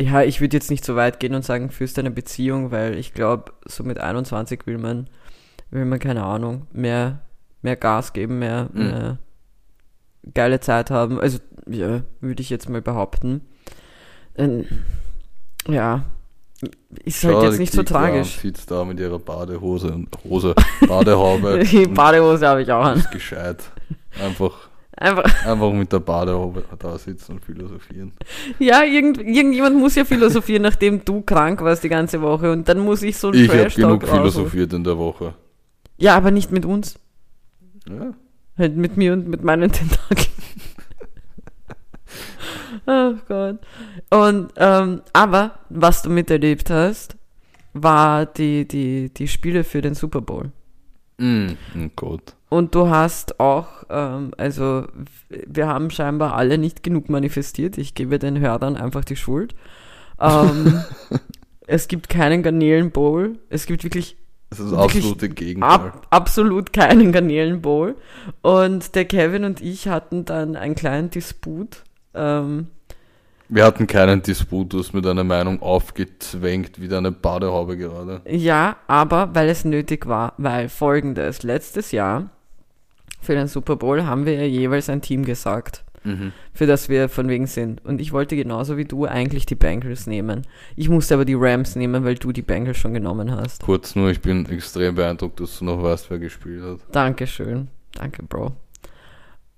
ja, 0.01 0.23
ich 0.23 0.41
würde 0.41 0.57
jetzt 0.57 0.71
nicht 0.71 0.85
so 0.85 0.97
weit 0.97 1.21
gehen 1.21 1.35
und 1.35 1.45
sagen, 1.45 1.71
führst 1.71 1.99
eine 1.99 2.11
Beziehung, 2.11 2.71
weil 2.71 2.97
ich 2.99 3.15
glaube, 3.15 3.53
so 3.67 3.85
mit 3.85 3.99
21 3.99 4.67
will 4.67 4.79
man, 4.79 5.09
will 5.71 5.85
man, 5.85 5.99
keine 5.99 6.25
Ahnung, 6.25 6.67
mehr, 6.73 7.21
mehr 7.63 7.77
Gas 7.77 8.13
geben, 8.13 8.39
mehr, 8.39 8.69
Mhm. 8.73 8.83
mehr 8.85 9.19
geile 10.35 10.61
Zeit 10.61 10.91
haben. 10.91 11.21
Also, 11.21 11.39
ja, 11.69 12.03
würde 12.21 12.43
ich 12.43 12.51
jetzt 12.51 12.69
mal 12.69 12.83
behaupten. 12.83 13.43
Ähm, 14.37 14.65
ja, 15.69 16.05
ist 17.05 17.23
halt 17.25 17.35
Schau, 17.35 17.45
jetzt 17.45 17.59
nicht 17.59 17.73
so 17.73 17.83
tragisch. 17.83 18.39
sitzt 18.39 18.71
da 18.71 18.85
mit 18.85 18.99
ihrer 19.01 19.19
Badehose 19.19 19.93
und 19.93 20.09
Hose, 20.25 20.55
Badehaube. 20.87 21.65
Die 21.71 21.87
Badehose 21.87 22.47
habe 22.49 22.63
ich 22.63 22.71
auch 22.73 22.85
an. 22.85 22.99
ist 22.99 23.11
gescheit. 23.11 23.59
Einfach, 24.21 24.53
Einfach, 25.03 25.47
einfach 25.47 25.73
mit 25.73 25.93
der 25.93 25.99
Badehaube 25.99 26.63
da 26.79 26.97
sitzen 26.97 27.33
und 27.33 27.45
philosophieren. 27.45 28.13
ja, 28.61 28.85
irgend, 28.85 29.19
irgendjemand 29.19 29.77
muss 29.77 29.97
ja 29.97 30.05
philosophieren, 30.05 30.63
nachdem 30.63 31.05
du 31.05 31.23
krank 31.23 31.61
warst 31.61 31.83
die 31.83 31.89
ganze 31.89 32.23
Woche 32.23 32.53
und 32.53 32.69
dann 32.69 32.79
muss 32.79 33.03
ich 33.03 33.17
so 33.17 33.31
einen 33.31 33.45
Ich 33.45 33.51
habe 33.51 33.69
genug 33.69 34.07
philosophiert 34.07 34.73
in 34.73 34.85
der 34.85 34.97
Woche. 34.97 35.35
Ja, 35.97 36.17
aber 36.17 36.31
nicht 36.31 36.53
mit 36.53 36.65
uns. 36.65 37.01
Ja. 37.89 38.15
Halt 38.57 38.77
mit 38.77 38.97
mir 38.97 39.15
und 39.15 39.27
mit 39.27 39.43
meinen 39.43 39.73
Tentakeln. 39.73 40.29
oh 42.87 43.15
Gott. 43.27 43.59
Und, 44.11 44.53
ähm, 44.57 45.03
aber, 45.13 45.59
was 45.69 46.03
du 46.03 46.11
miterlebt 46.11 46.71
hast, 46.71 47.17
war 47.73 48.27
die, 48.27 48.69
die, 48.69 49.13
die 49.13 49.27
Spiele 49.27 49.65
für 49.65 49.81
den 49.81 49.95
Super 49.95 50.21
Bowl. 50.21 50.53
Mm, 51.19 51.55
oh 51.77 51.91
Gott. 51.97 52.37
Und 52.53 52.75
du 52.75 52.91
hast 52.91 53.41
auch, 53.41 53.67
ähm, 53.89 54.33
also 54.37 54.87
wir 55.29 55.67
haben 55.69 55.89
scheinbar 55.89 56.35
alle 56.37 56.59
nicht 56.59 56.83
genug 56.83 57.09
manifestiert. 57.09 57.79
Ich 57.79 57.95
gebe 57.95 58.19
den 58.19 58.39
Hörern 58.39 58.77
einfach 58.77 59.05
die 59.07 59.17
Schuld. 59.17 59.55
Ähm, 60.21 60.85
es 61.67 61.89
gibt 61.89 62.11
keinen 62.11 62.43
Garnelen 62.43 62.91
Bowl. 62.91 63.39
Es 63.49 63.65
gibt 63.65 63.85
wirklich 63.85 64.19
Das 64.51 64.59
ist 64.61 64.71
Wirklich 64.71 65.05
absolute 65.05 65.29
Gegenteil. 65.31 65.71
ab, 65.71 66.07
absolut 66.11 66.75
keinen 66.75 67.11
Garnelen 67.11 67.63
Bowl. 67.63 67.97
Und 68.43 68.95
der 68.97 69.07
Kevin 69.07 69.45
und 69.45 69.63
ich 69.63 69.89
hatten 69.89 70.27
dann 70.27 70.55
einen 70.55 70.75
kleinen 70.75 71.09
Disput. 71.09 71.85
Ähm, 72.13 72.67
Wir 73.49 73.65
hatten 73.65 73.87
keinen 73.87 74.21
Disput, 74.21 74.75
du 74.75 74.81
hast 74.81 74.93
mit 74.93 75.07
einer 75.07 75.25
Meinung 75.25 75.63
aufgezwängt 75.63 76.81
wie 76.83 76.89
deine 76.89 77.13
Badehaube 77.13 77.79
gerade. 77.79 78.21
ja, 78.29 78.77
aber 78.89 79.35
weil 79.35 79.49
es 79.49 79.65
nötig 79.65 80.07
war, 80.07 80.35
weil 80.37 80.69
folgendes, 80.69 81.43
letztes 81.45 81.93
Jahr 81.93 82.29
für 83.23 83.35
den 83.35 83.47
Super 83.47 83.77
Bowl 83.77 84.05
haben 84.05 84.27
wir 84.27 84.35
ja 84.35 84.45
jeweils 84.45 84.91
ein 84.91 85.01
Team 85.01 85.25
gesagt. 85.25 85.85
Mhm. 86.05 86.33
für 86.53 86.67
das 86.67 86.89
wir 86.89 87.09
von 87.09 87.29
wegen 87.29 87.47
sind. 87.47 87.85
Und 87.85 88.01
ich 88.01 88.13
wollte 88.13 88.35
genauso 88.35 88.77
wie 88.77 88.85
du 88.85 89.07
eigentlich 89.07 89.47
die 89.47 89.55
Bengals 89.55 90.09
nehmen. 90.09 90.43
Ich 90.75 90.89
musste 90.89 91.15
aber 91.15 91.25
die 91.25 91.37
Rams 91.39 91.77
nehmen, 91.77 92.03
weil 92.03 92.17
du 92.17 92.33
die 92.33 92.43
Bengals 92.43 92.79
schon 92.79 92.93
genommen 92.93 93.31
hast. 93.31 93.63
Kurz 93.63 93.95
nur, 93.95 94.11
ich 94.11 94.21
bin 94.21 94.45
extrem 94.47 94.97
beeindruckt, 94.97 95.39
dass 95.39 95.61
du 95.61 95.65
noch 95.65 95.81
weißt, 95.81 96.11
wer 96.11 96.19
gespielt 96.19 96.65
hat. 96.65 96.81
Dankeschön. 96.91 97.69
Danke, 97.95 98.25
Bro. 98.25 98.51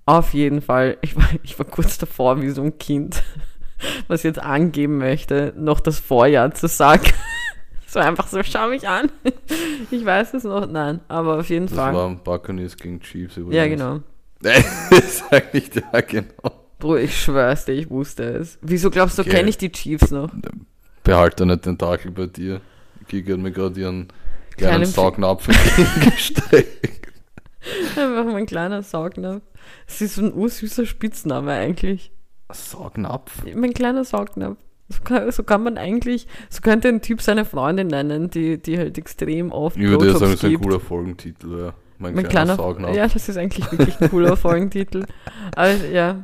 Auf 0.05 0.35
jeden 0.35 0.61
Fall, 0.61 0.97
ich 1.01 1.15
war, 1.15 1.27
ich 1.41 1.57
war 1.57 1.65
kurz 1.65 1.97
davor 1.97 2.39
wie 2.43 2.51
so 2.51 2.61
ein 2.61 2.77
Kind. 2.77 3.23
was 4.07 4.23
jetzt 4.23 4.39
angeben 4.39 4.97
möchte, 4.97 5.53
noch 5.57 5.79
das 5.79 5.99
Vorjahr 5.99 6.53
zu 6.53 6.67
sagen. 6.67 7.05
So 7.95 8.01
einfach 8.01 8.27
so, 8.27 8.43
schau 8.43 8.67
mich 8.67 8.85
an. 8.87 9.09
Ich 9.89 10.03
weiß 10.03 10.33
es 10.33 10.43
noch, 10.43 10.67
nein, 10.67 10.99
aber 11.07 11.39
auf 11.39 11.47
jeden 11.49 11.67
Das 11.67 11.75
Fall. 11.75 11.93
waren 11.93 12.17
Buccaneers 12.23 12.75
gegen 12.75 12.99
Chiefs 12.99 13.37
übrigens. 13.37 13.55
Ja, 13.55 13.67
genau. 13.67 14.01
Sag 15.29 15.53
nicht, 15.53 15.75
ja, 15.75 16.01
genau. 16.01 16.51
Bro, 16.79 16.97
ich 16.97 17.21
schwör's 17.21 17.63
dir, 17.65 17.73
ich 17.73 17.89
wusste 17.89 18.23
es. 18.23 18.57
Wieso 18.61 18.89
glaubst 18.89 19.17
du, 19.17 19.21
Okay. 19.21 19.29
kenne 19.31 19.47
ich 19.49 19.57
die 19.57 19.71
Chiefs 19.71 20.11
noch? 20.11 20.29
Behalte 21.03 21.45
nicht 21.45 21.65
den 21.65 21.77
Tentakel 21.77 22.11
bei 22.11 22.25
dir. 22.25 22.59
Gigi 23.07 23.31
hat 23.31 23.39
mir 23.39 23.51
gerade 23.51 23.79
ihren 23.79 24.07
kleinen 24.57 24.85
Fi- 24.85 24.91
Saugnapf 24.91 25.47
entgegengestreckt. 25.47 27.11
Einfach 27.95 28.25
mein 28.25 28.45
kleiner 28.45 28.83
Saugnapf. 28.83 29.41
Es 29.87 30.01
ist 30.01 30.15
so 30.15 30.23
ein 30.23 30.33
ursüßer 30.33 30.85
Spitzname 30.85 31.53
eigentlich. 31.53 32.11
Saugnapf? 32.51 33.43
Mein 33.55 33.73
kleiner 33.73 34.03
Saugnapf. 34.03 34.57
So 34.87 35.03
kann, 35.03 35.31
so 35.31 35.43
kann 35.43 35.63
man 35.63 35.77
eigentlich, 35.79 36.27
so 36.49 36.61
könnte 36.61 36.89
ein 36.89 37.01
Typ 37.01 37.21
seine 37.21 37.43
Freundin 37.43 37.87
nennen, 37.87 38.29
die, 38.29 38.61
die 38.61 38.77
halt 38.77 38.97
extrem 38.97 39.51
oft 39.51 39.77
Ich 39.77 39.83
würde 39.83 40.07
ja 40.07 40.13
sagen, 40.13 40.31
das 40.33 40.43
ist 40.43 40.45
ein 40.45 40.61
cooler 40.61 40.79
Folgentitel, 40.79 41.57
ja. 41.57 41.73
Mein, 41.97 42.13
Mein 42.13 42.27
kleiner, 42.27 42.55
kleiner, 42.55 42.93
ja, 42.93 43.07
das 43.07 43.29
ist 43.29 43.37
eigentlich 43.37 43.71
wirklich 43.71 43.99
ein 43.99 44.09
cooler 44.09 44.35
Folgentitel. 44.37 45.05
Aber 45.55 45.73
ja, 45.87 46.23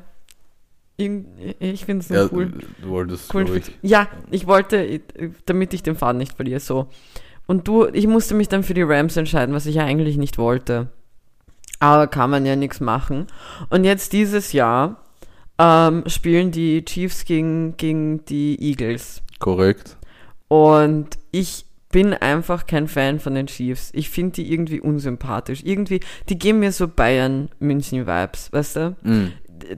ich 0.97 1.85
finde 1.85 2.01
es 2.01 2.09
Ja, 2.09 2.27
cool. 2.31 2.51
du 2.81 2.89
wolltest, 2.89 3.29
glaube 3.29 3.57
ich. 3.57 3.71
Ja, 3.81 4.07
ich 4.29 4.47
wollte, 4.47 4.99
damit 5.45 5.73
ich 5.73 5.81
den 5.81 5.95
Faden 5.95 6.17
nicht 6.17 6.35
verliere, 6.35 6.59
so. 6.59 6.87
Und 7.47 7.67
du, 7.67 7.87
ich 7.87 8.05
musste 8.07 8.35
mich 8.35 8.49
dann 8.49 8.63
für 8.63 8.73
die 8.73 8.83
Rams 8.83 9.17
entscheiden, 9.17 9.55
was 9.55 9.65
ich 9.65 9.75
ja 9.75 9.85
eigentlich 9.85 10.17
nicht 10.17 10.37
wollte. 10.37 10.89
Aber 11.79 12.07
kann 12.07 12.29
man 12.29 12.45
ja 12.45 12.55
nichts 12.55 12.79
machen. 12.79 13.27
Und 13.69 13.83
jetzt 13.83 14.13
dieses 14.13 14.53
Jahr 14.53 15.01
ähm, 15.61 16.03
spielen 16.07 16.49
die 16.51 16.83
Chiefs 16.83 17.23
gegen, 17.23 17.77
gegen 17.77 18.25
die 18.25 18.57
Eagles. 18.59 19.21
Korrekt. 19.37 19.95
Und 20.47 21.19
ich 21.31 21.65
bin 21.91 22.13
einfach 22.13 22.65
kein 22.65 22.87
Fan 22.87 23.19
von 23.19 23.35
den 23.35 23.47
Chiefs. 23.47 23.91
Ich 23.93 24.09
finde 24.09 24.33
die 24.33 24.51
irgendwie 24.51 24.79
unsympathisch. 24.79 25.61
Irgendwie, 25.63 25.99
die 26.29 26.39
geben 26.39 26.59
mir 26.59 26.71
so 26.71 26.87
Bayern-München-Vibes, 26.87 28.51
weißt 28.51 28.75
du? 28.77 28.95
Mhm. 29.03 29.33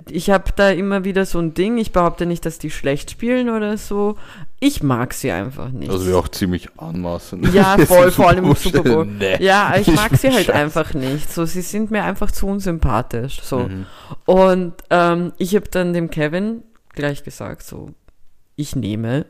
Ich 0.09 0.29
habe 0.29 0.51
da 0.55 0.69
immer 0.69 1.03
wieder 1.03 1.25
so 1.25 1.39
ein 1.39 1.53
Ding. 1.53 1.77
Ich 1.77 1.91
behaupte 1.91 2.25
nicht, 2.25 2.45
dass 2.45 2.59
die 2.59 2.69
schlecht 2.69 3.11
spielen 3.11 3.49
oder 3.49 3.77
so. 3.77 4.15
Ich 4.59 4.83
mag 4.83 5.13
sie 5.13 5.31
einfach 5.31 5.69
nicht. 5.69 5.91
Also 5.91 6.07
wir 6.07 6.17
auch 6.17 6.27
ziemlich 6.27 6.69
anmaßend. 6.77 7.53
ja, 7.53 7.77
voll, 7.85 8.11
vor 8.11 8.29
allem 8.29 8.45
im 8.45 8.55
Super 8.55 8.83
Bowl. 8.83 9.05
Nee. 9.05 9.43
Ja, 9.43 9.75
ich 9.77 9.87
mag 9.87 10.15
sie 10.15 10.29
halt 10.31 10.47
Scheiße. 10.47 10.53
einfach 10.55 10.93
nicht. 10.93 11.31
So, 11.31 11.45
sie 11.45 11.61
sind 11.61 11.91
mir 11.91 12.03
einfach 12.03 12.31
zu 12.31 12.47
unsympathisch. 12.47 13.41
So. 13.41 13.59
Mhm. 13.59 13.85
Und 14.25 14.73
ähm, 14.89 15.33
ich 15.37 15.55
habe 15.55 15.67
dann 15.69 15.93
dem 15.93 16.09
Kevin 16.09 16.63
gleich 16.93 17.23
gesagt, 17.23 17.63
so, 17.63 17.89
ich 18.55 18.75
nehme 18.75 19.25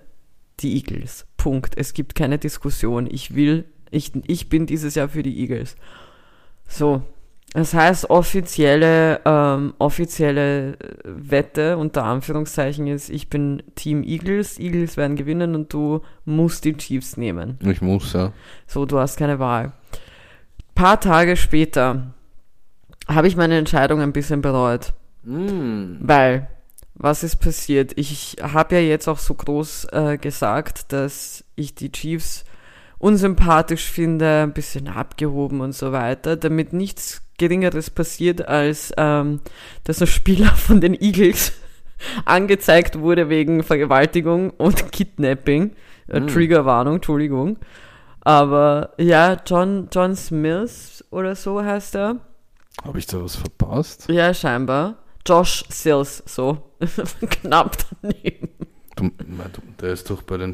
die 0.60 0.76
Eagles. 0.76 1.26
Punkt. 1.38 1.78
Es 1.78 1.94
gibt 1.94 2.16
keine 2.16 2.38
Diskussion. 2.38 3.08
Ich 3.10 3.36
will, 3.36 3.66
ich, 3.92 4.12
ich 4.28 4.50
bin 4.50 4.66
dieses 4.66 4.96
Jahr 4.96 5.10
für 5.10 5.24
die 5.24 5.40
Eagles. 5.40 5.76
So. 6.68 7.04
Das 7.54 7.76
heißt, 7.76 8.10
offizielle, 8.10 9.22
ähm, 9.26 9.76
offizielle 9.78 10.76
Wette 11.04 11.78
unter 11.78 12.04
Anführungszeichen 12.04 12.88
ist, 12.88 13.10
ich 13.10 13.30
bin 13.30 13.62
Team 13.76 14.04
Eagles, 14.04 14.58
Eagles 14.58 14.98
werden 14.98 15.16
gewinnen 15.16 15.54
und 15.54 15.72
du 15.72 16.02
musst 16.26 16.66
die 16.66 16.74
Chiefs 16.74 17.16
nehmen. 17.16 17.60
Ich 17.62 17.82
muss, 17.82 18.14
ja. 18.14 18.34
So, 18.66 18.86
du 18.88 18.98
hast 18.98 19.18
keine 19.18 19.38
Wahl. 19.38 19.74
Paar 20.74 21.00
Tage 21.00 21.38
später 21.38 22.14
habe 23.08 23.28
ich 23.28 23.36
meine 23.36 23.58
Entscheidung 23.58 24.02
ein 24.02 24.14
bisschen 24.14 24.42
bereut. 24.42 24.94
Mhm. 25.24 26.00
Weil, 26.02 26.48
was 26.96 27.24
ist 27.24 27.36
passiert? 27.36 27.94
Ich 27.98 28.38
habe 28.42 28.76
ja 28.76 28.82
jetzt 28.82 29.08
auch 29.08 29.20
so 29.20 29.36
groß 29.36 29.90
äh, 29.92 30.18
gesagt, 30.18 30.92
dass 30.92 31.44
ich 31.56 31.76
die 31.76 31.92
Chiefs 31.92 32.46
unsympathisch 32.98 33.92
finde, 33.92 34.44
ein 34.44 34.54
bisschen 34.54 34.88
abgehoben 34.88 35.62
und 35.62 35.74
so 35.74 35.92
weiter, 35.92 36.36
damit 36.36 36.74
nichts 36.74 37.22
Geringeres 37.48 37.90
passiert, 37.90 38.48
als 38.48 38.94
ähm, 38.98 39.42
dass 39.84 40.02
ein 40.02 40.08
Spieler 40.08 40.56
von 40.56 40.80
den 40.82 40.94
Eagles 41.00 41.52
angezeigt 42.26 43.00
wurde 43.00 43.28
wegen 43.30 43.64
Vergewaltigung 43.64 44.52
und 44.52 44.92
Kidnapping. 44.92 45.72
Äh, 46.08 46.20
Hm. 46.20 46.28
Triggerwarnung, 46.28 46.96
Entschuldigung. 46.96 47.58
Aber 48.22 48.94
ja, 48.98 49.38
John, 49.46 49.88
John 49.92 50.16
Smith 50.16 51.04
oder 51.12 51.36
so 51.36 51.62
heißt 51.64 51.96
er. 51.96 52.18
Habe 52.84 53.00
ich 53.00 53.06
da 53.08 53.22
was 53.22 53.36
verpasst? 53.36 54.10
Ja, 54.10 54.34
scheinbar. 54.34 54.96
Josh 55.26 55.64
Sills, 55.70 56.24
so. 56.26 56.58
Knapp 57.30 57.78
daneben. 58.02 58.50
Du, 58.96 59.10
der 59.82 59.94
ist 59.94 60.10
doch 60.10 60.22
bei 60.22 60.38
den. 60.38 60.52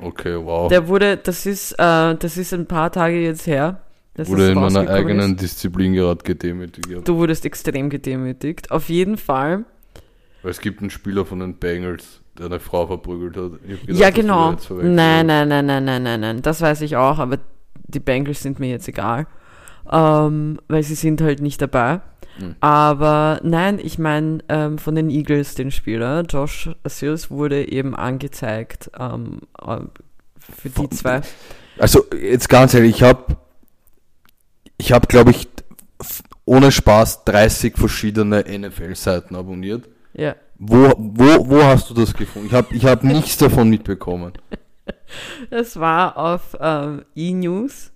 Okay, 0.00 0.36
wow. 0.44 0.68
Der 0.68 0.88
wurde, 0.88 1.16
das 1.16 1.46
ist, 1.46 1.72
äh, 1.72 2.14
das 2.16 2.36
ist 2.36 2.52
ein 2.52 2.66
paar 2.66 2.90
Tage 2.90 3.20
jetzt 3.20 3.46
her. 3.46 3.82
Dass 4.14 4.28
Wurde 4.28 4.50
in 4.50 4.60
meiner 4.60 4.88
eigenen 4.88 5.32
Ist. 5.34 5.42
Disziplin 5.42 5.94
gerade 5.94 6.22
gedemütigt. 6.22 6.88
Ja. 6.88 7.00
Du 7.00 7.16
wurdest 7.16 7.44
extrem 7.46 7.88
gedemütigt. 7.90 8.70
Auf 8.70 8.88
jeden 8.88 9.16
Fall. 9.16 9.64
Weil 10.42 10.50
es 10.50 10.60
gibt 10.60 10.80
einen 10.80 10.90
Spieler 10.90 11.24
von 11.24 11.40
den 11.40 11.54
Bengals, 11.54 12.20
der 12.38 12.46
eine 12.46 12.60
Frau 12.60 12.86
verprügelt 12.86 13.36
hat. 13.36 13.62
Gedacht, 13.62 13.88
ja, 13.88 14.10
das 14.10 14.14
genau. 14.14 14.56
Nein, 14.82 15.26
nein, 15.26 15.48
nein, 15.48 15.66
nein, 15.66 15.84
nein, 15.84 16.02
nein, 16.02 16.20
nein. 16.20 16.42
Das 16.42 16.60
weiß 16.60 16.80
ich 16.82 16.96
auch, 16.96 17.18
aber 17.18 17.38
die 17.86 18.00
Bengals 18.00 18.42
sind 18.42 18.58
mir 18.58 18.68
jetzt 18.70 18.88
egal. 18.88 19.26
Ähm, 19.90 20.58
weil 20.68 20.82
sie 20.82 20.94
sind 20.94 21.20
halt 21.20 21.40
nicht 21.40 21.60
dabei. 21.60 22.00
Hm. 22.38 22.54
Aber 22.60 23.40
nein, 23.42 23.78
ich 23.82 23.98
meine 23.98 24.38
ähm, 24.48 24.78
von 24.78 24.94
den 24.94 25.10
Eagles, 25.10 25.54
den 25.54 25.70
Spieler, 25.70 26.22
Josh 26.22 26.70
Sills, 26.86 27.30
wurde 27.30 27.70
eben 27.70 27.94
angezeigt 27.94 28.90
ähm, 28.98 29.40
äh, 29.60 29.78
für 30.38 30.68
die 30.68 30.74
Von- 30.74 30.90
zwei. 30.90 31.20
Also, 31.78 32.04
jetzt 32.20 32.48
ganz 32.48 32.74
ehrlich, 32.74 32.96
ich 32.96 33.02
habe, 33.02 33.36
ich 34.82 34.90
habe, 34.90 35.06
glaube 35.06 35.30
ich, 35.30 35.48
ohne 36.44 36.72
Spaß 36.72 37.24
30 37.24 37.78
verschiedene 37.78 38.40
NFL-Seiten 38.40 39.36
abonniert. 39.36 39.88
Ja. 40.12 40.34
Wo, 40.58 40.92
wo, 40.96 41.48
wo 41.48 41.62
hast 41.62 41.88
du 41.88 41.94
das 41.94 42.12
gefunden? 42.12 42.48
Ich 42.48 42.52
habe 42.52 42.74
ich 42.74 42.84
hab 42.84 43.04
nichts 43.04 43.36
davon 43.38 43.70
mitbekommen. 43.70 44.32
Das 45.50 45.78
war 45.78 46.16
auf 46.16 46.56
ähm, 46.58 47.04
E-News. 47.14 47.92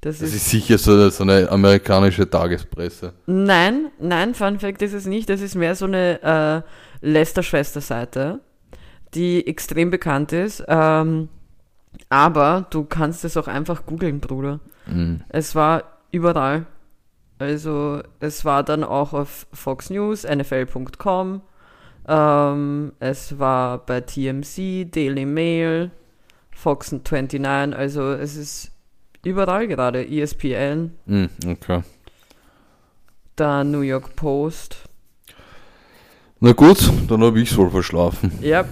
Das, 0.00 0.18
Das 0.18 0.28
ist, 0.28 0.34
ist 0.34 0.50
sicher 0.50 0.78
so, 0.78 1.10
so 1.10 1.22
eine 1.22 1.48
amerikanische 1.50 2.28
Tagespresse. 2.28 3.12
nein, 3.26 3.90
nein, 4.00 4.34
Fun 4.34 4.58
Fact 4.58 4.82
ist 4.82 4.94
es 4.94 5.06
nicht. 5.06 5.28
Das 5.28 5.40
ist 5.42 5.54
mehr 5.54 5.74
so 5.74 5.84
eine 5.84 6.64
äh, 7.02 7.06
Lester-Schwester-Seite, 7.06 8.40
die 9.14 9.46
extrem 9.46 9.90
bekannt 9.90 10.32
ist. 10.32 10.64
Ähm, 10.66 11.28
aber 12.08 12.66
du 12.70 12.84
kannst 12.84 13.24
es 13.24 13.36
auch 13.36 13.46
einfach 13.46 13.84
googeln, 13.86 14.20
Bruder. 14.20 14.60
Mhm. 14.86 15.22
Es 15.28 15.54
war 15.54 15.84
überall. 16.10 16.66
Also 17.38 18.02
es 18.20 18.44
war 18.44 18.62
dann 18.62 18.82
auch 18.84 19.12
auf 19.12 19.46
Fox 19.52 19.90
News, 19.90 20.24
NFL.com. 20.24 21.42
Ähm, 22.08 22.92
es 23.00 23.38
war 23.38 23.78
bei 23.84 24.00
TMC, 24.00 24.84
Daily 24.90 25.26
Mail, 25.26 25.90
Fox 26.52 26.92
29. 26.92 27.44
Also 27.76 28.12
es 28.12 28.36
ist 28.36 28.70
überall 29.24 29.66
gerade. 29.68 30.06
ESPN, 30.06 30.92
Mhm, 31.04 31.28
okay. 31.48 31.82
da 33.34 33.64
New 33.64 33.80
York 33.80 34.16
Post. 34.16 34.78
Na 36.40 36.52
gut, 36.52 36.90
dann 37.08 37.22
habe 37.22 37.40
ich 37.40 37.50
es 37.50 37.56
wohl 37.56 37.70
verschlafen. 37.70 38.30
Ja, 38.40 38.64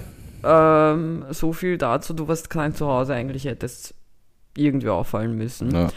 ähm, 0.45 1.25
so 1.31 1.53
viel 1.53 1.77
dazu. 1.77 2.15
Du 2.15 2.29
warst 2.29 2.51
krank 2.51 2.77
zu 2.77 2.87
Hause. 2.87 3.15
Eigentlich 3.15 3.45
hättest 3.47 3.95
irgendwie 4.57 4.89
auffallen 4.89 5.37
müssen. 5.37 5.71
Ja. 5.75 5.89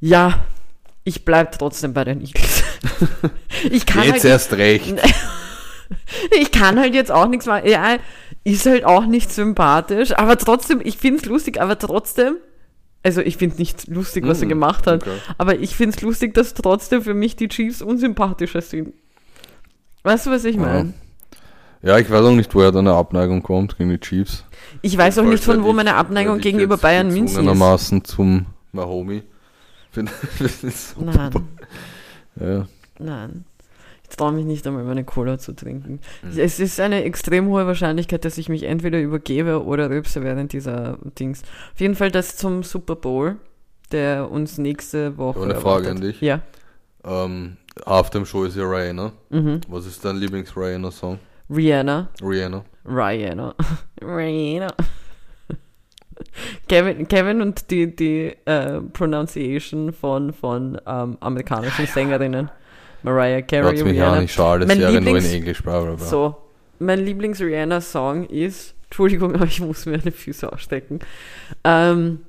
Ja, 0.00 0.44
ich 1.04 1.24
bleib 1.24 1.58
trotzdem 1.58 1.92
bei 1.94 2.04
den 2.04 2.20
Eagles. 2.20 2.62
ich 3.70 3.86
kann 3.86 4.04
Jetzt 4.04 4.12
halt 4.12 4.24
erst 4.24 4.52
recht. 4.54 4.94
ich 6.40 6.50
kann 6.52 6.78
halt 6.78 6.94
jetzt 6.94 7.10
auch 7.10 7.26
nichts 7.26 7.46
machen. 7.46 7.68
Ja, 7.68 7.96
ist 8.44 8.66
halt 8.66 8.84
auch 8.84 9.06
nicht 9.06 9.32
sympathisch, 9.32 10.12
aber 10.16 10.36
trotzdem, 10.36 10.80
ich 10.82 10.98
find's 10.98 11.24
lustig, 11.24 11.60
aber 11.60 11.78
trotzdem, 11.78 12.36
also 13.04 13.20
ich 13.20 13.36
find 13.36 13.58
nicht 13.58 13.86
lustig, 13.88 14.26
was 14.26 14.40
er 14.40 14.46
Mhm, 14.46 14.50
gemacht 14.50 14.86
hat, 14.86 15.02
okay. 15.02 15.16
aber 15.38 15.58
ich 15.58 15.76
find's 15.76 16.00
lustig, 16.02 16.34
dass 16.34 16.54
trotzdem 16.54 17.02
für 17.02 17.14
mich 17.14 17.36
die 17.36 17.48
Chiefs 17.48 17.82
unsympathischer 17.82 18.60
sind. 18.62 18.94
Weißt 20.02 20.26
du, 20.26 20.30
was 20.30 20.44
ich 20.44 20.56
meine? 20.56 20.94
Ja, 21.82 21.98
ich 21.98 22.08
weiß 22.08 22.24
auch 22.24 22.30
nicht, 22.32 22.54
woher 22.54 22.70
deine 22.70 22.92
Abneigung 22.92 23.42
kommt 23.42 23.76
gegen 23.76 23.90
die 23.90 23.98
Chiefs. 23.98 24.44
Ich 24.82 24.96
weiß 24.96 25.18
auch 25.18 25.24
nicht, 25.24 25.42
von 25.42 25.64
wo 25.64 25.72
meine 25.72 25.96
Abneigung 25.96 26.38
gegenüber 26.38 26.76
Bayern 26.76 27.08
München 27.08 27.48
ist. 27.48 28.06
zum 28.06 28.46
Mahomi. 28.72 29.22
Nein, 30.98 31.30
Ja. 32.40 32.66
nein. 32.98 33.44
Ich 34.08 34.16
traue 34.16 34.32
mich 34.32 34.44
nicht 34.44 34.66
einmal 34.66 34.84
meine 34.84 35.04
Cola 35.04 35.38
zu 35.38 35.52
trinken. 35.54 36.00
Mhm. 36.22 36.38
Es 36.38 36.60
ist 36.60 36.78
eine 36.80 37.02
extrem 37.04 37.46
hohe 37.48 37.66
Wahrscheinlichkeit, 37.66 38.24
dass 38.24 38.36
ich 38.38 38.48
mich 38.48 38.62
entweder 38.64 39.00
übergebe 39.00 39.64
oder 39.64 39.88
rülpse 39.90 40.22
während 40.22 40.52
dieser 40.52 40.98
Dings. 41.18 41.42
Auf 41.74 41.80
jeden 41.80 41.94
Fall 41.94 42.10
das 42.10 42.36
zum 42.36 42.62
Super 42.62 42.94
Bowl, 42.96 43.36
der 43.90 44.30
uns 44.30 44.58
nächste 44.58 45.16
Woche. 45.18 45.42
Eine 45.42 45.56
Frage 45.56 45.90
an 45.90 46.00
dich. 46.00 46.20
Ja. 46.20 46.40
Ähm, 47.04 47.56
Halftime 47.86 48.26
Show 48.26 48.44
ist 48.44 48.56
ja 48.56 48.64
Rihanna. 48.64 49.12
Mhm. 49.30 49.60
Was 49.68 49.86
ist 49.86 50.04
dein 50.04 50.16
Lieblings-Rihanna-Song? 50.16 51.18
Rihanna. 51.52 52.08
Rihanna. 52.22 52.64
Rihanna. 52.86 53.54
Rihanna. 54.00 54.74
Kevin, 56.68 57.08
Kevin 57.08 57.42
und 57.42 57.70
die, 57.70 57.94
die 57.94 58.34
äh, 58.44 58.80
Pronunciation 58.80 59.92
von, 59.92 60.32
von 60.32 60.80
ähm, 60.86 61.16
amerikanischen 61.20 61.86
Sängerinnen. 61.86 62.50
Mariah 63.02 63.42
Carey, 63.42 63.76
Lass 63.76 63.84
mich 63.84 63.94
Rihanna. 63.94 64.18
an, 64.18 64.24
ich 64.24 64.32
schaue 64.32 64.52
alles 64.52 64.68
Mein 64.68 64.80
Jahre 64.80 65.00
nur 65.00 65.18
in 65.18 65.24
Englisch. 65.24 65.62
Bla, 65.62 65.80
bla, 65.80 65.94
bla. 65.94 66.06
So, 66.06 66.36
mein 66.78 67.04
Lieblings-Rihanna-Song 67.04 68.26
ist, 68.26 68.74
Entschuldigung, 68.84 69.34
aber 69.36 69.44
ich 69.44 69.60
muss 69.60 69.86
mir 69.86 70.00
eine 70.00 70.12
Füße 70.12 70.50
ausstecken. 70.52 71.00
Ähm, 71.64 72.20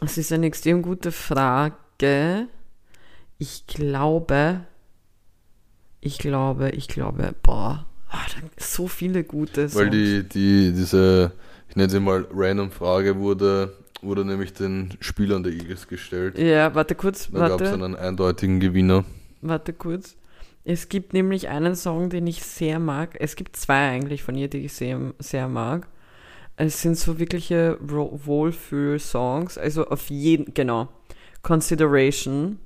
es 0.00 0.18
ist 0.18 0.32
eine 0.32 0.46
extrem 0.46 0.82
gute 0.82 1.10
Frage. 1.10 2.46
Ich 3.38 3.66
glaube, 3.66 4.60
ich 6.00 6.18
glaube, 6.18 6.70
ich 6.70 6.88
glaube, 6.88 7.34
boah, 7.42 7.86
da- 8.10 8.48
so 8.64 8.88
viele 8.88 9.24
gute 9.24 9.68
Songs. 9.68 9.74
Weil 9.76 9.90
die, 9.90 10.22
die, 10.28 10.72
diese, 10.72 11.32
ich 11.68 11.76
nenne 11.76 11.90
sie 11.90 12.00
mal 12.00 12.26
random 12.32 12.70
Frage, 12.70 13.16
wurde, 13.18 13.74
wurde 14.02 14.24
nämlich 14.24 14.52
den 14.52 14.96
Spielern 15.00 15.42
der 15.42 15.52
Eagles 15.52 15.86
gestellt. 15.88 16.38
ja, 16.38 16.74
warte 16.74 16.94
kurz, 16.94 17.28
Da 17.30 17.48
gab 17.48 17.60
es 17.60 17.72
einen 17.72 17.96
eindeutigen 17.96 18.60
Gewinner. 18.60 19.04
warte 19.42 19.72
kurz. 19.72 20.16
Es 20.64 20.88
gibt 20.90 21.14
nämlich 21.14 21.48
einen 21.48 21.74
Song, 21.76 22.10
den 22.10 22.26
ich 22.26 22.42
sehr 22.42 22.78
mag. 22.78 23.16
Es 23.20 23.36
gibt 23.36 23.56
zwei 23.56 23.88
eigentlich 23.90 24.22
von 24.22 24.34
ihr, 24.34 24.48
die 24.48 24.66
ich 24.66 24.72
sehr, 24.74 25.14
sehr 25.18 25.48
mag. 25.48 25.86
Es 26.56 26.82
sind 26.82 26.96
so 26.98 27.18
wirkliche 27.18 27.78
Wohlfühl-Songs. 27.80 29.56
Also 29.58 29.86
auf 29.86 30.10
jeden, 30.10 30.52
genau. 30.54 30.88
Consideration 31.42 32.58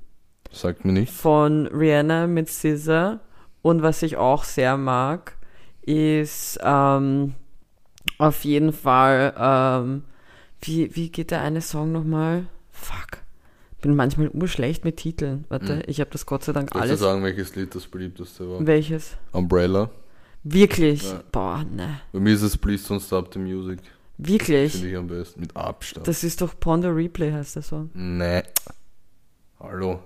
Sagt 0.51 0.83
mir 0.85 0.91
nichts. 0.93 1.15
von 1.15 1.67
Rihanna 1.67 2.27
mit 2.27 2.49
SZA. 2.49 3.19
Und 3.63 3.81
was 3.81 4.03
ich 4.03 4.17
auch 4.17 4.43
sehr 4.43 4.77
mag, 4.77 5.35
ist 5.81 6.59
ähm, 6.61 7.33
auf 8.19 8.43
jeden 8.45 8.71
Fall, 8.73 9.33
ähm, 9.37 10.03
wie, 10.61 10.95
wie 10.95 11.09
geht 11.09 11.31
der 11.31 11.41
eine 11.41 11.61
Song 11.61 11.91
nochmal? 11.91 12.45
Fuck. 12.71 13.23
Bin 13.81 13.95
manchmal 13.95 14.29
urschlecht 14.29 14.85
mit 14.85 14.97
Titeln. 14.97 15.45
Warte, 15.49 15.77
Mhm. 15.77 15.81
ich 15.87 15.99
habe 15.99 16.09
das 16.11 16.25
Gott 16.25 16.43
sei 16.43 16.53
Dank 16.53 16.69
Kannst 16.71 16.85
du 16.85 16.89
alles. 16.91 16.99
sagen, 16.99 17.23
welches 17.23 17.55
Lied 17.55 17.73
das 17.73 17.87
beliebteste 17.87 18.47
war? 18.49 18.65
Welches? 18.65 19.17
Umbrella. 19.31 19.89
Wirklich? 20.43 21.03
Ja. 21.03 21.23
Boah, 21.31 21.63
ne. 21.63 22.01
Bei 22.11 22.19
mir 22.19 22.33
ist 22.33 22.41
es 22.43 22.57
Please 22.57 22.85
Don't 22.93 23.01
Stop 23.05 23.33
the 23.33 23.39
Music. 23.39 23.79
Wirklich? 24.17 24.73
Finde 24.73 24.89
ich 24.89 24.95
am 24.97 25.07
besten. 25.07 25.39
Mit 25.41 25.55
Abstand. 25.55 26.07
Das 26.07 26.23
ist 26.23 26.39
doch 26.41 26.57
Ponder 26.59 26.95
Replay, 26.95 27.31
heißt 27.31 27.55
der 27.55 27.63
Song. 27.63 27.89
nee. 27.93 28.43
Hallo. 29.59 30.01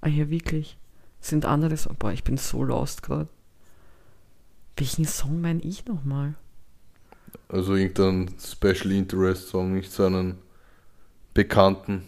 Ah 0.00 0.08
ja, 0.08 0.28
wirklich. 0.28 0.76
Sind 1.20 1.44
andere 1.44 1.76
Songs. 1.76 1.96
Boah, 1.98 2.12
ich 2.12 2.24
bin 2.24 2.36
so 2.36 2.62
lost 2.62 3.02
gerade. 3.02 3.28
Welchen 4.76 5.04
Song 5.04 5.40
meine 5.40 5.60
ich 5.60 5.84
nochmal? 5.86 6.34
Also 7.48 7.74
irgendein 7.74 8.34
Special 8.38 8.92
Interest 8.92 9.48
Song, 9.48 9.74
nicht 9.74 9.92
so 9.92 10.06
einen 10.06 10.38
bekannten. 11.34 12.02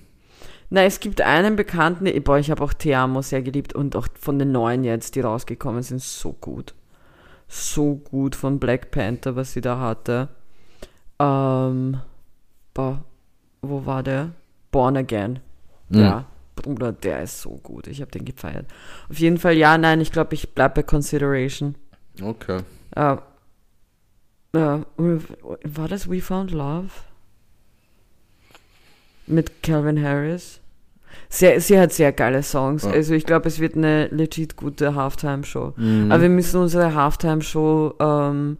Na, 0.71 0.85
es 0.85 1.01
gibt 1.01 1.21
einen 1.21 1.57
bekannten, 1.57 2.11
boah, 2.23 2.39
ich 2.39 2.51
habe 2.51 2.65
auch 2.65 2.73
Te 2.73 2.97
Amo 2.97 3.21
sehr 3.21 3.43
geliebt 3.43 3.75
und 3.75 3.95
auch 3.95 4.09
von 4.19 4.39
den 4.39 4.53
neuen 4.53 4.85
jetzt, 4.85 5.15
die 5.15 5.21
rausgekommen 5.21 5.83
sind, 5.83 6.01
so 6.01 6.33
gut. 6.33 6.75
So 7.47 7.97
gut 7.97 8.35
von 8.35 8.59
Black 8.59 8.91
Panther, 8.91 9.37
was 9.37 9.53
sie 9.53 9.61
da 9.61 9.79
hatte. 9.79 10.31
Ähm, 11.19 12.01
boah, 12.73 13.05
wo 13.61 13.85
war 13.85 14.03
der? 14.03 14.31
Born 14.71 14.97
Again. 14.97 15.41
Mhm. 15.91 16.01
Ja, 16.01 16.25
Bruder, 16.63 16.93
der 16.93 17.23
ist 17.23 17.41
so 17.41 17.51
gut. 17.63 17.87
Ich 17.87 18.01
habe 18.01 18.11
den 18.11 18.25
gefeiert. 18.25 18.67
Auf 19.11 19.19
jeden 19.19 19.39
Fall, 19.39 19.55
ja, 19.55 19.77
nein, 19.77 20.01
ich 20.01 20.13
glaube, 20.13 20.35
ich 20.35 20.55
bleibe 20.55 20.77
bei 20.77 20.83
Consideration. 20.83 21.75
Okay. 22.21 22.61
Ja. 22.97 23.23
Ja, 24.55 24.85
war 24.97 25.89
das 25.89 26.11
We 26.11 26.21
Found 26.21 26.51
Love? 26.51 26.91
Mit 29.27 29.63
Calvin 29.63 30.03
Harris? 30.03 30.61
Sehr, 31.29 31.59
sie 31.61 31.79
hat 31.79 31.93
sehr 31.93 32.13
geile 32.13 32.43
Songs. 32.43 32.85
Ja. 32.85 32.91
Also 32.91 33.15
ich 33.15 33.25
glaube, 33.25 33.49
es 33.49 33.59
wird 33.59 33.77
eine 33.77 34.09
legit 34.09 34.57
gute 34.57 34.95
Halftime-Show. 34.95 35.73
Mhm. 35.77 36.13
Aber 36.13 36.23
wir 36.23 36.29
müssen 36.29 36.61
unsere 36.61 36.95
Halftime-Show 36.95 37.95
ähm, 37.99 38.59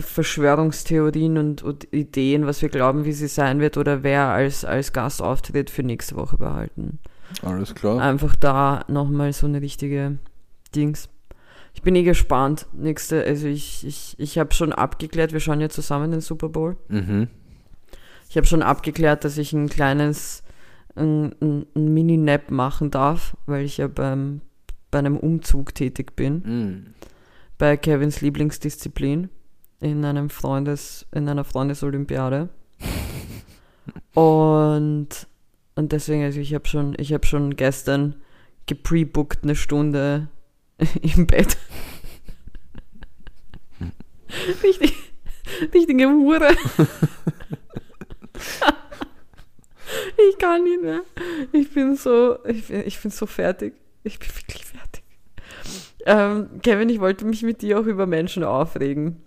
Verschwörungstheorien 0.00 1.38
und, 1.38 1.62
und 1.62 1.92
Ideen, 1.92 2.46
was 2.46 2.62
wir 2.62 2.68
glauben, 2.68 3.04
wie 3.04 3.12
sie 3.12 3.28
sein 3.28 3.60
wird 3.60 3.76
oder 3.76 4.02
wer 4.02 4.26
als, 4.28 4.64
als 4.64 4.92
Gast 4.92 5.22
auftritt, 5.22 5.70
für 5.70 5.82
nächste 5.82 6.16
Woche 6.16 6.36
behalten. 6.36 6.98
Alles 7.42 7.74
klar. 7.74 8.00
Einfach 8.00 8.36
da 8.36 8.84
nochmal 8.88 9.32
so 9.32 9.46
eine 9.46 9.60
richtige 9.60 10.18
Dings. 10.74 11.08
Ich 11.74 11.82
bin 11.82 11.94
eh 11.94 12.02
gespannt. 12.02 12.66
Nächste, 12.72 13.22
also 13.24 13.46
ich, 13.46 13.86
ich, 13.86 14.14
ich 14.18 14.38
habe 14.38 14.54
schon 14.54 14.72
abgeklärt, 14.72 15.32
wir 15.32 15.40
schauen 15.40 15.60
ja 15.60 15.68
zusammen 15.68 16.10
den 16.10 16.20
Super 16.20 16.48
Bowl. 16.48 16.76
Mhm. 16.88 17.28
Ich 18.28 18.36
habe 18.36 18.46
schon 18.46 18.62
abgeklärt, 18.62 19.24
dass 19.24 19.38
ich 19.38 19.52
ein 19.52 19.68
kleines, 19.68 20.42
ein, 20.94 21.34
ein, 21.40 21.66
ein 21.74 21.94
Mini-Nap 21.94 22.50
machen 22.50 22.90
darf, 22.90 23.36
weil 23.46 23.64
ich 23.64 23.76
ja 23.76 23.88
beim, 23.88 24.40
bei 24.90 24.98
einem 24.98 25.16
Umzug 25.16 25.74
tätig 25.74 26.16
bin. 26.16 26.42
Mhm. 26.44 26.86
Bei 27.58 27.76
Kevins 27.76 28.20
Lieblingsdisziplin 28.20 29.28
in 29.80 30.04
einem 30.04 30.30
Freundes, 30.30 31.06
in 31.12 31.28
einer 31.28 31.44
Freundesolympiade. 31.44 32.48
und, 34.14 35.08
und 35.74 35.92
deswegen, 35.92 36.24
also 36.24 36.40
ich 36.40 36.54
habe 36.54 36.66
schon, 36.66 36.94
ich 36.98 37.12
habe 37.12 37.26
schon 37.26 37.56
gestern 37.56 38.16
geprebuckt 38.66 39.44
eine 39.44 39.56
Stunde 39.56 40.28
im 41.02 41.26
Bett. 41.26 41.56
Richtig, 44.62 44.92
richtige 45.72 46.08
Hure. 46.08 46.48
ich 50.28 50.38
kann 50.38 50.64
nicht 50.64 50.82
mehr. 50.82 51.02
Ich 51.52 51.72
bin 51.72 51.96
so, 51.96 52.38
ich 52.44 52.66
bin, 52.66 52.82
ich 52.86 53.00
bin 53.00 53.10
so 53.10 53.26
fertig. 53.26 53.74
Ich 54.02 54.18
bin 54.18 54.28
wirklich 54.28 54.64
fertig. 54.64 55.02
Ähm, 56.04 56.60
Kevin, 56.62 56.88
ich 56.88 57.00
wollte 57.00 57.24
mich 57.24 57.42
mit 57.42 57.62
dir 57.62 57.80
auch 57.80 57.86
über 57.86 58.06
Menschen 58.06 58.44
aufregen. 58.44 59.22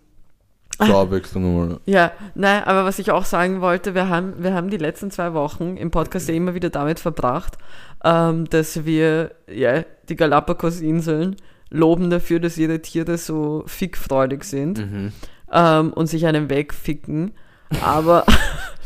Zur 0.86 0.96
Abwechslung 0.98 1.58
mal. 1.70 1.80
Ja, 1.86 2.12
nein, 2.36 2.64
aber 2.64 2.86
was 2.86 3.00
ich 3.00 3.12
auch 3.12 3.26
sagen 3.26 3.62
wollte, 3.62 3.96
wir 3.96 4.08
haben, 4.10 4.36
wir 4.44 4.54
haben 4.54 4.70
die 4.70 4.78
letzten 4.78 5.12
zwei 5.12 5.34
Wochen 5.34 5.76
im 5.78 5.92
Podcast 5.92 6.30
ja 6.30 6.36
immer 6.36 6.54
wieder 6.54 6.70
damit 6.70 7.00
verbracht, 7.00 7.58
ähm, 8.04 8.46
dass 8.50 8.86
wir 8.86 9.32
ja, 9.52 9.84
die 10.08 10.16
Galapagos-Inseln 10.16 11.36
loben 11.70 12.10
dafür, 12.10 12.40
dass 12.40 12.58
ihre 12.58 12.82
Tiere 12.82 13.18
so 13.18 13.64
fickfreudig 13.68 14.44
sind 14.44 14.80
Mhm. 14.80 15.12
ähm, 15.52 15.94
und 15.94 16.08
sich 16.08 16.26
einen 16.26 16.50
wegficken. 16.50 17.32
Aber. 17.84 18.26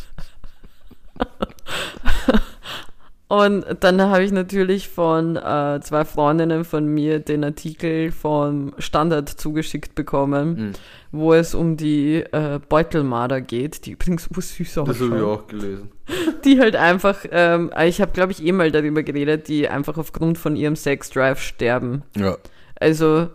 und 3.35 3.65
dann 3.79 4.01
habe 4.01 4.23
ich 4.23 4.31
natürlich 4.31 4.89
von 4.89 5.35
äh, 5.35 5.79
zwei 5.81 6.05
Freundinnen 6.05 6.63
von 6.65 6.85
mir 6.85 7.19
den 7.19 7.43
Artikel 7.43 8.11
vom 8.11 8.73
Standard 8.77 9.27
zugeschickt 9.29 9.95
bekommen, 9.95 10.49
Mhm. 10.55 10.71
wo 11.11 11.33
es 11.33 11.55
um 11.55 11.75
die 11.77 12.17
äh, 12.31 12.59
Beutelmarder 12.69 13.41
geht, 13.41 13.85
die 13.85 13.91
übrigens 13.91 14.29
ursüß 14.35 14.73
Das 14.75 14.87
habe 14.87 14.91
ich 14.93 15.01
ausschauen. 15.01 15.23
auch 15.23 15.47
gelesen. 15.47 15.91
Die 16.43 16.59
halt 16.59 16.75
einfach, 16.75 17.19
ähm, 17.31 17.71
ich 17.85 18.01
habe 18.01 18.11
glaube 18.11 18.33
ich 18.33 18.43
eh 18.45 18.51
mal 18.51 18.71
darüber 18.71 19.03
geredet, 19.03 19.47
die 19.47 19.69
einfach 19.69 19.97
aufgrund 19.97 20.37
von 20.37 20.55
ihrem 20.57 20.75
Sexdrive 20.75 21.39
sterben. 21.39 22.03
Ja. 22.17 22.35
Also, 22.79 23.29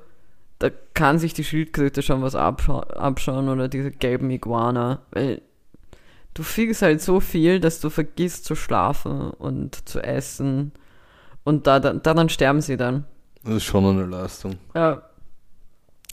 da 0.58 0.68
kann 0.92 1.18
sich 1.18 1.32
die 1.32 1.44
Schildkröte 1.44 2.02
schon 2.02 2.20
was 2.20 2.34
abscha 2.34 2.80
abschauen 2.80 3.48
oder 3.48 3.68
diese 3.68 3.90
gelben 3.90 4.30
Iguana, 4.30 5.00
weil 5.12 5.40
du 6.38 6.44
fickst 6.44 6.82
halt 6.82 7.02
so 7.02 7.18
viel, 7.18 7.58
dass 7.58 7.80
du 7.80 7.90
vergisst 7.90 8.44
zu 8.44 8.54
schlafen 8.54 9.30
und 9.30 9.88
zu 9.88 10.00
essen 10.00 10.70
und 11.42 11.66
da, 11.66 11.80
da, 11.80 11.92
daran 11.94 12.28
sterben 12.28 12.60
sie 12.60 12.76
dann. 12.76 13.04
Das 13.42 13.56
ist 13.56 13.64
schon 13.64 13.84
eine 13.84 14.06
Leistung. 14.06 14.56
Ja, 14.72 15.02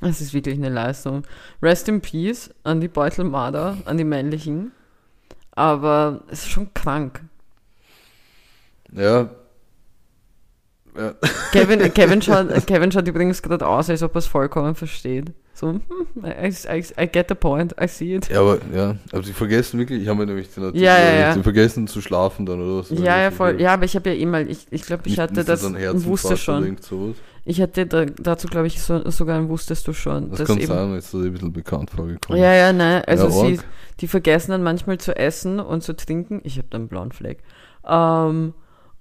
es 0.02 0.22
ist 0.22 0.34
wirklich 0.34 0.56
eine 0.56 0.70
Leistung. 0.70 1.24
Rest 1.62 1.88
in 1.90 2.02
Peace 2.02 2.50
an 2.64 2.82
die 2.82 2.88
Beutelmarder, 2.88 3.78
an 3.86 3.98
die 3.98 4.04
männlichen, 4.04 4.72
aber 5.52 6.24
es 6.28 6.40
ist 6.40 6.50
schon 6.50 6.74
krank. 6.74 7.22
Ja. 8.92 9.30
ja. 10.98 11.14
Kevin, 11.52 11.94
Kevin, 11.94 12.22
schaut, 12.24 12.66
Kevin 12.66 12.92
schaut 12.92 13.08
übrigens 13.08 13.44
gerade 13.44 13.68
aus, 13.68 13.92
als 13.92 14.02
ob 14.02 14.16
er 14.16 14.20
es 14.20 14.28
vollkommen 14.28 14.74
versteht. 14.74 15.34
So, 15.56 15.70
hm, 15.70 15.82
I, 16.22 16.50
I, 16.68 16.84
I 17.02 17.08
get 17.08 17.30
the 17.30 17.36
point, 17.36 17.74
I 17.82 17.88
see 17.88 18.14
it. 18.14 18.28
Ja, 18.30 18.42
aber 18.42 18.60
ja, 18.76 18.98
aber 19.14 19.24
sie 19.24 19.32
vergessen 19.32 19.80
wirklich, 19.80 20.02
ich 20.02 20.08
habe 20.10 20.20
mir 20.20 20.26
nämlich 20.26 20.54
den 20.54 20.66
Artikel, 20.66 20.84
Ja, 20.84 21.00
ja, 21.00 21.14
ja. 21.14 21.34
sie 21.34 21.44
vergessen 21.44 21.88
zu 21.88 22.02
schlafen 22.02 22.46
dann 22.46 22.60
oder 22.62 22.80
was? 22.80 22.90
Ja, 22.90 23.22
ja, 23.22 23.32
voll. 23.32 23.62
Ja, 23.62 23.74
aber 23.76 23.86
ich 23.86 23.96
habe 23.96 24.10
ja 24.10 24.16
eh 24.18 24.26
mal, 24.26 24.50
ich, 24.50 24.68
ich 24.70 24.82
glaube, 24.82 25.04
ich 25.06 25.18
hatte 25.18 25.46
das, 25.46 25.64
wusste 26.06 26.36
schon. 26.36 26.76
Ich 27.46 27.62
hatte 27.62 27.86
da, 27.86 28.04
dazu, 28.06 28.50
glaube 28.50 28.68
ich, 28.68 28.82
so, 28.82 29.10
sogar 29.12 29.38
ein 29.38 29.48
Wusstest 29.48 29.88
du 29.88 29.94
schon. 29.94 30.30
Das 30.32 30.44
kann 30.44 30.58
eben- 30.58 30.68
sein, 30.68 30.94
jetzt 30.96 31.06
ist 31.06 31.14
das 31.14 31.22
ein 31.22 31.32
bisschen 31.32 31.54
bekannt 31.54 31.90
vorgekommen. 31.90 32.42
Ja, 32.42 32.54
ja, 32.54 32.74
nein, 32.74 33.04
also 33.08 33.30
sie, 33.30 33.60
die 34.02 34.08
vergessen 34.08 34.52
dann 34.52 34.64
manchmal 34.64 34.98
zu 34.98 35.16
essen 35.16 35.62
und 35.62 35.84
zu 35.84 35.96
trinken. 35.96 36.42
Ich 36.44 36.58
habe 36.58 36.68
da 36.70 36.80
einen 36.80 36.90
blauen 36.90 37.14
Fleck. 37.14 37.44
Ähm, 37.88 38.54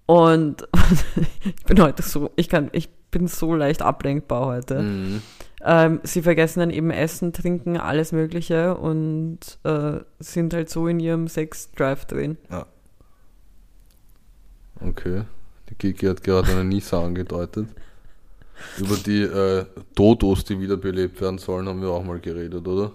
und 0.07 0.69
ich 1.45 1.65
bin 1.65 1.83
heute 1.83 2.03
so, 2.03 2.31
ich 2.37 2.49
kann, 2.49 2.69
ich 2.73 2.91
bin 3.15 3.29
so 3.29 3.55
leicht 3.55 3.81
ablenkbar 3.83 4.47
heute. 4.47 4.83
Mhm. 4.83 5.23
Ähm, 5.63 6.01
sie 6.03 6.21
vergessen 6.21 6.61
dann 6.61 6.71
eben 6.71 6.91
Essen, 6.91 7.33
Trinken, 7.33 7.79
alles 7.79 8.13
Mögliche 8.13 8.77
und 8.77 9.39
äh, 9.65 10.01
sind 10.19 10.53
halt 10.53 10.69
so 10.69 10.87
in 10.89 11.01
ihrem 11.01 11.27
Sex-Drive 11.29 12.05
drin. 12.05 12.37
Okay. 14.81 15.23
Die 15.71 15.75
Kiki 15.75 16.07
hat 16.07 16.23
gerade 16.23 16.53
eine 16.53 16.65
Nisa 16.65 17.03
angedeutet. 17.03 17.69
Über 18.79 18.97
die 18.97 19.23
äh, 19.23 19.65
Dodos, 19.95 20.45
die 20.45 20.61
wiederbelebt 20.61 21.21
werden 21.21 21.39
sollen, 21.39 21.67
haben 21.69 21.81
wir 21.81 21.89
auch 21.91 22.05
mal 22.05 22.21
geredet, 22.21 22.67
oder? 22.69 22.93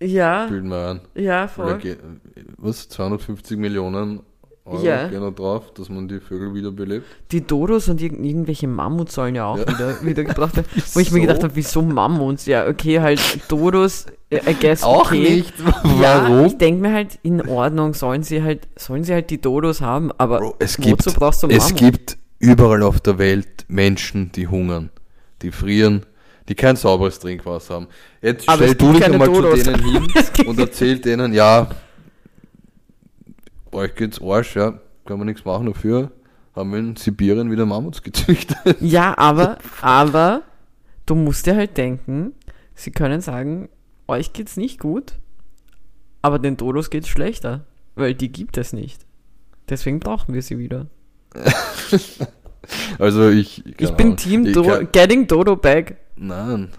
Ja, 0.00 0.46
Bilden 0.46 0.68
wir 0.68 0.88
ein. 0.90 1.00
ja, 1.14 1.46
voll. 1.48 1.78
ge- 1.78 1.96
was? 2.56 2.88
250 2.88 3.56
Millionen 3.58 4.20
Euro 4.64 4.84
Ja. 4.84 5.08
da 5.08 5.30
drauf, 5.30 5.72
dass 5.74 5.88
man 5.88 6.06
die 6.06 6.20
Vögel 6.20 6.54
wiederbelebt? 6.54 7.04
Die 7.32 7.44
Dodos 7.44 7.88
und 7.88 8.00
irg 8.00 8.12
irgendwelche 8.12 8.68
Mammuts 8.68 9.14
sollen 9.14 9.34
ja 9.34 9.46
auch 9.46 9.58
Ja. 9.58 9.66
wieder, 9.66 10.02
wieder 10.04 10.24
gebracht 10.24 10.54
werden. 10.56 10.66
Wo 10.94 11.00
ich 11.00 11.10
mir 11.10 11.20
gedacht 11.20 11.42
habe, 11.42 11.56
wieso 11.56 11.82
Mammuts? 11.82 12.46
Ja, 12.46 12.68
okay, 12.68 13.00
halt 13.00 13.20
Dodos, 13.48 14.06
äh, 14.30 14.38
I 14.48 14.54
guess 14.54 14.84
okay. 14.84 15.44
Ja, 16.00 16.22
Warum? 16.28 16.46
ich 16.46 16.58
denke 16.58 16.80
mir 16.80 16.92
halt, 16.92 17.18
in 17.22 17.46
Ordnung, 17.48 17.92
sollen 17.94 18.22
sie 18.22 18.42
halt, 18.42 18.68
sollen 18.76 19.02
sie 19.02 19.12
halt 19.14 19.30
die 19.30 19.40
Dodos 19.40 19.80
haben, 19.80 20.12
aber 20.18 20.38
Bro, 20.38 20.56
es 20.60 20.78
wozu 20.78 20.88
gibt, 20.88 21.14
brauchst 21.16 21.42
du 21.42 21.48
es 21.48 21.64
Mammut? 21.64 21.78
gibt 21.78 22.18
überall 22.38 22.82
auf 22.84 23.00
der 23.00 23.18
Welt 23.18 23.64
Menschen, 23.66 24.30
die 24.32 24.46
hungern, 24.46 24.90
die 25.42 25.50
frieren, 25.50 26.06
die 26.48 26.54
kein 26.54 26.76
sauberes 26.76 27.18
Trinkwasser 27.18 27.74
haben. 27.74 27.86
Jetzt 28.20 28.48
Aber 28.48 28.58
stell 28.58 28.70
es 28.70 28.76
du 28.78 28.92
dich 28.92 29.04
einmal 29.04 29.26
Dodos. 29.26 29.58
zu 29.60 29.72
denen 29.72 29.84
hin 29.84 30.08
Es 30.14 30.46
und 30.46 30.58
erzähl 30.60 30.98
denen, 31.00 31.32
ja, 31.32 31.68
euch 33.72 33.94
geht's 33.94 34.20
Arsch, 34.20 34.56
ja, 34.56 34.78
kann 35.04 35.18
man 35.18 35.26
nichts 35.26 35.44
machen 35.44 35.66
dafür. 35.66 36.12
Haben 36.54 36.72
wir 36.72 36.78
in 36.78 36.96
Sibirien 36.96 37.50
wieder 37.50 37.66
Mammuts 37.66 38.02
gezüchtet. 38.02 38.58
Ja, 38.80 39.16
aber, 39.16 39.58
aber, 39.80 40.42
du 41.06 41.14
musst 41.14 41.46
dir 41.46 41.56
halt 41.56 41.76
denken, 41.76 42.34
sie 42.74 42.90
können 42.90 43.20
sagen, 43.20 43.68
euch 44.06 44.32
geht's 44.32 44.56
nicht 44.56 44.78
gut, 44.78 45.14
aber 46.20 46.38
den 46.38 46.56
Dodos 46.56 46.90
geht's 46.90 47.08
schlechter, 47.08 47.66
weil 47.94 48.14
die 48.14 48.30
gibt 48.30 48.58
es 48.58 48.72
nicht. 48.72 49.06
Deswegen 49.68 50.00
brauchen 50.00 50.34
wir 50.34 50.42
sie 50.42 50.58
wieder. 50.58 50.86
Also 52.98 53.28
ich. 53.28 53.64
Ich 53.80 53.90
bin 53.92 54.06
Ahnung. 54.06 54.16
Team 54.16 54.52
Do 54.52 54.86
Getting 54.92 55.26
Dodo 55.26 55.56
Back. 55.56 55.96
Nein. 56.16 56.70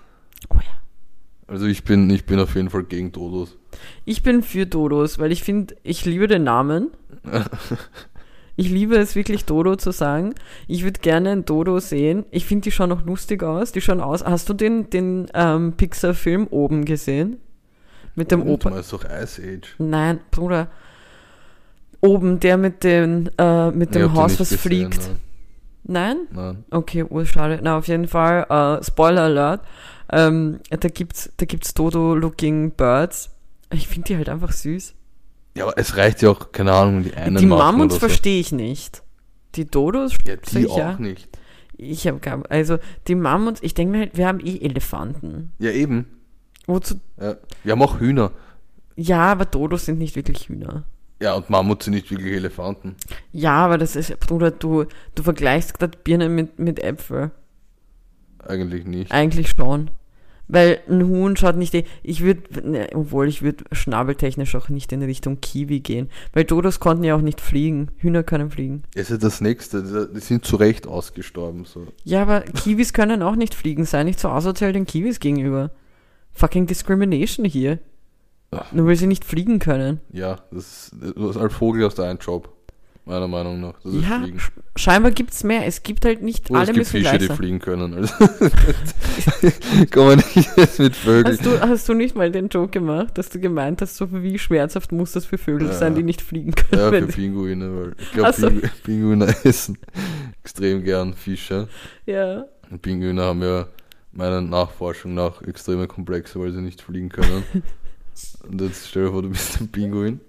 Oh 0.50 0.56
ja. 0.56 0.83
Also 1.48 1.66
ich 1.66 1.84
bin, 1.84 2.10
ich 2.10 2.26
bin 2.26 2.40
auf 2.40 2.56
jeden 2.56 2.70
Fall 2.70 2.84
gegen 2.84 3.12
Dodos. 3.12 3.58
Ich 4.06 4.24
bin 4.24 4.44
für 4.44 4.66
Dodos, 4.66 5.20
weil 5.20 5.32
ich 5.32 5.44
finde, 5.44 5.76
ich 5.84 6.06
liebe 6.06 6.28
den 6.28 6.44
Namen. 6.44 6.92
Ich 8.56 8.70
liebe 8.70 8.96
es 8.98 9.16
wirklich, 9.16 9.46
Dodo 9.46 9.76
zu 9.78 9.92
sagen. 9.92 10.36
Ich 10.68 10.84
würde 10.84 11.00
gerne 11.00 11.32
ein 11.32 11.46
Dodo 11.46 11.80
sehen. 11.80 12.26
Ich 12.30 12.46
finde, 12.46 12.66
die 12.66 12.72
schauen 12.72 12.90
noch 12.90 13.04
lustig 13.04 13.42
aus. 13.42 13.72
Die 13.72 13.82
schauen 13.82 14.00
aus. 14.00 14.24
Hast 14.24 14.48
du 14.48 14.54
den, 14.54 14.92
den 14.92 15.28
ähm, 15.34 15.74
Pixar-Film 15.74 16.48
oben 16.52 16.86
gesehen? 16.86 17.38
Mit 18.16 18.32
dem 18.32 18.44
Opa. 18.44 18.70
Du 18.70 18.76
meinst 18.76 18.94
doch 18.94 19.06
Ice 19.06 19.42
Age. 19.42 19.76
Nein, 19.80 20.20
Bruder. 20.30 20.68
Oben, 22.00 22.40
der 22.40 22.58
mit, 22.58 22.84
den, 22.84 23.32
äh, 23.40 23.72
mit 23.72 23.96
dem 23.96 24.14
Haus, 24.14 24.40
was 24.40 24.50
gesehen, 24.50 24.60
fliegt. 24.60 25.02
Nein. 25.02 25.18
Nein? 25.84 26.28
nein. 26.32 26.64
Okay, 26.72 27.04
urschade. 27.04 27.60
Na, 27.62 27.78
auf 27.78 27.88
jeden 27.88 28.08
Fall, 28.08 28.46
äh, 28.50 28.84
Spoiler 28.84 29.24
Alert. 29.24 29.62
Ähm, 30.12 30.60
da 30.70 30.88
gibt's, 30.90 31.32
da 31.38 31.46
gibt's 31.46 31.74
Dodo-looking 31.74 32.72
Birds. 32.72 33.32
Ich 33.72 33.88
finde 33.88 34.08
die 34.08 34.18
halt 34.18 34.30
einfach 34.30 34.52
süß. 34.52 34.94
Ja, 35.56 35.66
aber 35.66 35.78
es 35.78 35.98
reicht 35.98 36.22
ja 36.22 36.30
auch, 36.30 36.52
keine 36.52 36.74
Ahnung, 36.74 37.04
die 37.04 37.14
einen 37.14 37.38
die 37.38 37.46
Mammuts 37.46 37.96
so. 37.96 38.00
verstehe 38.00 38.40
ich 38.40 38.52
nicht. 38.52 39.04
Die 39.56 39.66
Dodos, 39.66 40.14
Ja, 40.26 40.36
die 40.38 40.68
auch 40.68 40.98
nicht. 41.00 41.30
Ich 41.78 42.08
habe 42.08 42.20
gar, 42.20 42.42
also 42.50 42.78
die 43.08 43.16
Mammuts, 43.16 43.62
ich 43.62 43.74
denke 43.74 43.92
mir 43.92 44.00
halt, 44.00 44.18
wir 44.18 44.28
haben 44.28 44.40
eh 44.40 44.58
Elefanten. 44.60 45.52
Ja, 45.60 45.72
eben. 45.72 46.08
Wozu? 46.66 46.96
Ja. 47.20 47.36
Wir 47.64 47.74
haben 47.74 47.82
auch 47.82 48.00
Hühner. 48.00 48.32
Ja, 48.96 49.32
aber 49.32 49.46
Dodos 49.46 49.86
sind 49.86 49.98
nicht 49.98 50.16
wirklich 50.16 50.50
Hühner. 50.50 50.86
Ja, 51.24 51.36
und 51.36 51.50
Mammuts 51.50 51.86
sind 51.86 51.94
nicht 51.94 52.12
wirklich 52.12 52.34
Elefanten. 52.34 52.98
Ja, 53.32 53.54
aber 53.54 53.78
das 53.78 53.96
ist, 53.96 54.20
Bruder, 54.20 54.52
du, 54.52 54.88
du 55.16 55.24
vergleichst 55.24 55.80
gerade 55.80 55.98
Birnen 56.04 56.36
mit, 56.36 56.60
mit 56.60 56.84
Äpfel. 56.84 57.32
Eigentlich 58.46 58.84
nicht. 58.84 59.10
Eigentlich 59.10 59.52
schon. 59.52 59.90
Weil 60.50 60.82
ein 60.90 61.08
Huhn 61.08 61.38
schaut 61.38 61.56
nicht, 61.56 61.74
ich 62.04 62.24
würde, 62.24 62.70
ne, 62.70 62.90
obwohl 62.94 63.30
ich 63.30 63.42
würde 63.42 63.64
schnabeltechnisch 63.72 64.54
auch 64.56 64.68
nicht 64.68 64.92
in 64.92 65.02
Richtung 65.02 65.40
Kiwi 65.40 65.80
gehen. 65.80 66.10
Weil 66.34 66.44
Dodos 66.44 66.82
konnten 66.82 67.06
ja 67.06 67.16
auch 67.16 67.22
nicht 67.22 67.40
fliegen. 67.40 67.92
Hühner 68.00 68.24
können 68.24 68.52
fliegen. 68.52 68.84
Es 68.94 69.10
ist 69.10 69.24
das 69.24 69.40
nächste. 69.40 69.82
Die 69.82 70.14
die 70.14 70.20
sind 70.20 70.44
zu 70.44 70.58
Recht 70.58 70.88
ausgestorben. 70.88 71.64
So. 71.64 71.88
Ja, 72.04 72.24
aber 72.24 72.42
Kiwis 72.64 72.92
können 72.92 73.22
auch 73.22 73.38
nicht 73.38 73.56
fliegen. 73.56 73.86
Sei 73.86 74.04
nicht 74.04 74.20
so 74.20 74.28
asozial 74.28 74.74
den 74.74 74.86
Kiwis 74.86 75.22
gegenüber. 75.22 75.72
Fucking 76.34 76.68
Discrimination 76.68 77.46
hier. 77.46 77.80
Nur 78.72 78.88
weil 78.88 78.96
sie 78.96 79.08
nicht 79.08 79.26
fliegen 79.26 79.60
können. 79.60 80.00
Ja, 80.12 80.38
das 80.52 80.92
ist, 80.92 80.96
du 81.16 81.30
hast 81.30 81.38
als 81.38 81.54
Vogel 81.54 81.86
hast 81.86 81.98
du 81.98 82.04
einen 82.04 82.20
Job. 82.20 82.50
Meiner 83.06 83.28
Meinung 83.28 83.60
nach. 83.60 83.74
Das 83.84 83.94
ist 83.94 84.02
Ja, 84.08 84.20
Fliegen. 84.22 84.40
sch 84.40 84.52
scheinbar 84.78 85.12
gibt's 85.12 85.44
mehr. 85.44 85.66
Es 85.68 85.84
gibt 85.84 86.06
halt 86.06 86.22
nicht 86.22 86.50
Oder 86.50 86.62
alle 86.62 86.72
es 86.72 86.74
gibt 86.74 86.78
müssen 86.78 86.92
Fische, 86.92 87.18
gleich 87.18 87.28
die 87.30 87.36
fliegen 87.36 87.60
können. 87.60 87.94
Also 87.96 88.14
Kann 89.92 90.06
man 90.06 90.18
nicht 90.36 90.50
jetzt 90.58 90.80
mit 90.80 90.96
Vögeln. 90.96 91.38
Hast 91.38 91.46
du, 91.46 91.60
hast 91.60 91.90
du 91.90 91.94
nicht 91.96 92.16
mal 92.16 92.32
den 92.32 92.48
Joke 92.48 92.70
gemacht, 92.70 93.18
dass 93.18 93.30
du 93.30 93.40
gemeint 93.42 93.82
hast, 93.82 93.98
so 93.98 94.08
wie 94.24 94.40
schmerzhaft 94.40 94.94
muss 94.94 95.12
das 95.12 95.26
für 95.26 95.38
Vögel 95.38 95.68
Ja. 95.68 95.74
sein, 95.74 95.96
die 95.96 96.04
nicht 96.04 96.22
fliegen 96.22 96.54
können? 96.56 96.82
Ja, 96.82 96.92
für 97.02 97.08
Pinguine, 97.08 97.76
weil 97.76 97.96
ich 98.00 98.12
glaube, 98.14 98.34
so. 98.34 98.48
Pingu 98.50 98.68
Pinguine 98.84 99.36
essen 99.44 99.78
extrem 100.42 100.84
gern 100.84 101.14
Fische. 101.14 101.68
ja. 102.06 102.46
Und 102.72 102.82
Pinguine 102.82 103.22
haben 103.22 103.42
ja 103.44 103.68
meiner 104.14 104.40
Nachforschung 104.42 105.14
nach 105.14 105.42
extreme 105.42 105.88
Komplexe, 105.88 106.40
weil 106.40 106.54
sie 106.54 106.62
nicht 106.62 106.82
fliegen 106.82 107.10
können. 107.10 107.44
und 108.48 108.62
jetzt 108.62 108.88
stell 108.90 109.06
dir 109.06 109.12
vor, 109.12 109.22
du 109.22 109.30
bist 109.30 109.60
ein 109.62 109.68
Pinguin, 109.70 110.20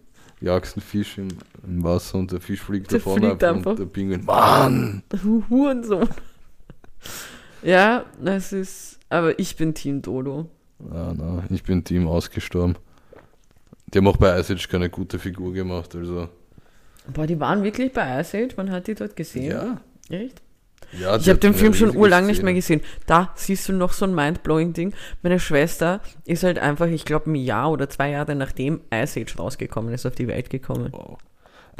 jagst 0.41 0.77
einen 0.77 0.83
Fisch 0.83 1.19
im, 1.19 1.29
im 1.67 1.83
Wasser 1.85 2.19
und 2.19 2.33
der 2.33 2.41
Fisch 2.41 2.61
fliegt 2.61 2.91
Der 2.91 2.99
da 2.99 3.03
vorne 3.05 3.29
fliegt 3.29 3.45
ab 3.45 3.57
einfach. 3.57 3.71
und 3.73 3.79
der 3.79 3.87
Pinguin, 3.87 4.25
Mann! 4.25 5.03
Hurensohn. 5.51 6.09
Ja, 7.63 8.05
das 8.23 8.53
ist. 8.53 8.99
Aber 9.09 9.39
ich 9.39 9.57
bin 9.57 9.75
Team 9.75 10.03
Dodo. 10.03 10.51
Ah, 10.91 11.15
na, 11.17 11.45
ich 11.51 11.63
bin 11.63 11.83
Team 11.85 12.07
ausgestorben. 12.07 12.77
Die 13.93 13.99
haben 13.99 14.07
auch 14.09 14.17
bei 14.17 14.39
Ice 14.39 14.53
Age 14.55 14.69
keine 14.69 14.91
gute 14.91 15.19
Figur 15.19 15.53
gemacht, 15.53 15.95
also. 15.95 16.29
Boah, 17.13 17.27
die 17.27 17.39
waren 17.39 17.63
wirklich 17.63 17.93
bei 17.93 18.21
Ice 18.21 18.37
Age. 18.37 18.57
Man 18.57 18.71
hat 18.71 18.87
die 18.87 18.95
dort 18.95 19.15
gesehen. 19.17 19.51
Ja. 19.51 19.81
Echt? 20.09 20.43
Ja 20.93 21.17
Ich 21.17 21.29
habe 21.29 21.39
den 21.39 21.55
Film 21.55 21.75
schon 21.75 21.97
urlang 21.97 22.27
nicht 22.27 22.43
mehr 22.43 22.55
gesehen. 22.55 22.81
Da 23.07 23.33
siehst 23.35 23.69
du 23.69 23.73
noch 23.73 23.93
so 23.93 24.05
ein 24.05 24.15
mindblowing 24.15 24.73
Ding. 24.73 24.95
Meine 25.23 25.41
Schwester 25.41 26.01
ist 26.25 26.43
halt 26.43 26.59
einfach, 26.59 26.87
ich 26.87 27.05
glaube, 27.05 27.31
ein 27.31 27.35
Jahr 27.35 27.71
oder 27.71 27.89
zwei 27.89 28.11
Jahre 28.11 28.35
nachdem 28.35 28.81
Ice 28.93 29.21
Age 29.21 29.39
rausgekommen 29.39 29.93
ist, 29.93 30.07
auf 30.07 30.15
die 30.15 30.29
Welt 30.29 30.51
gekommen. 30.51 30.89
Wow. 30.93 31.19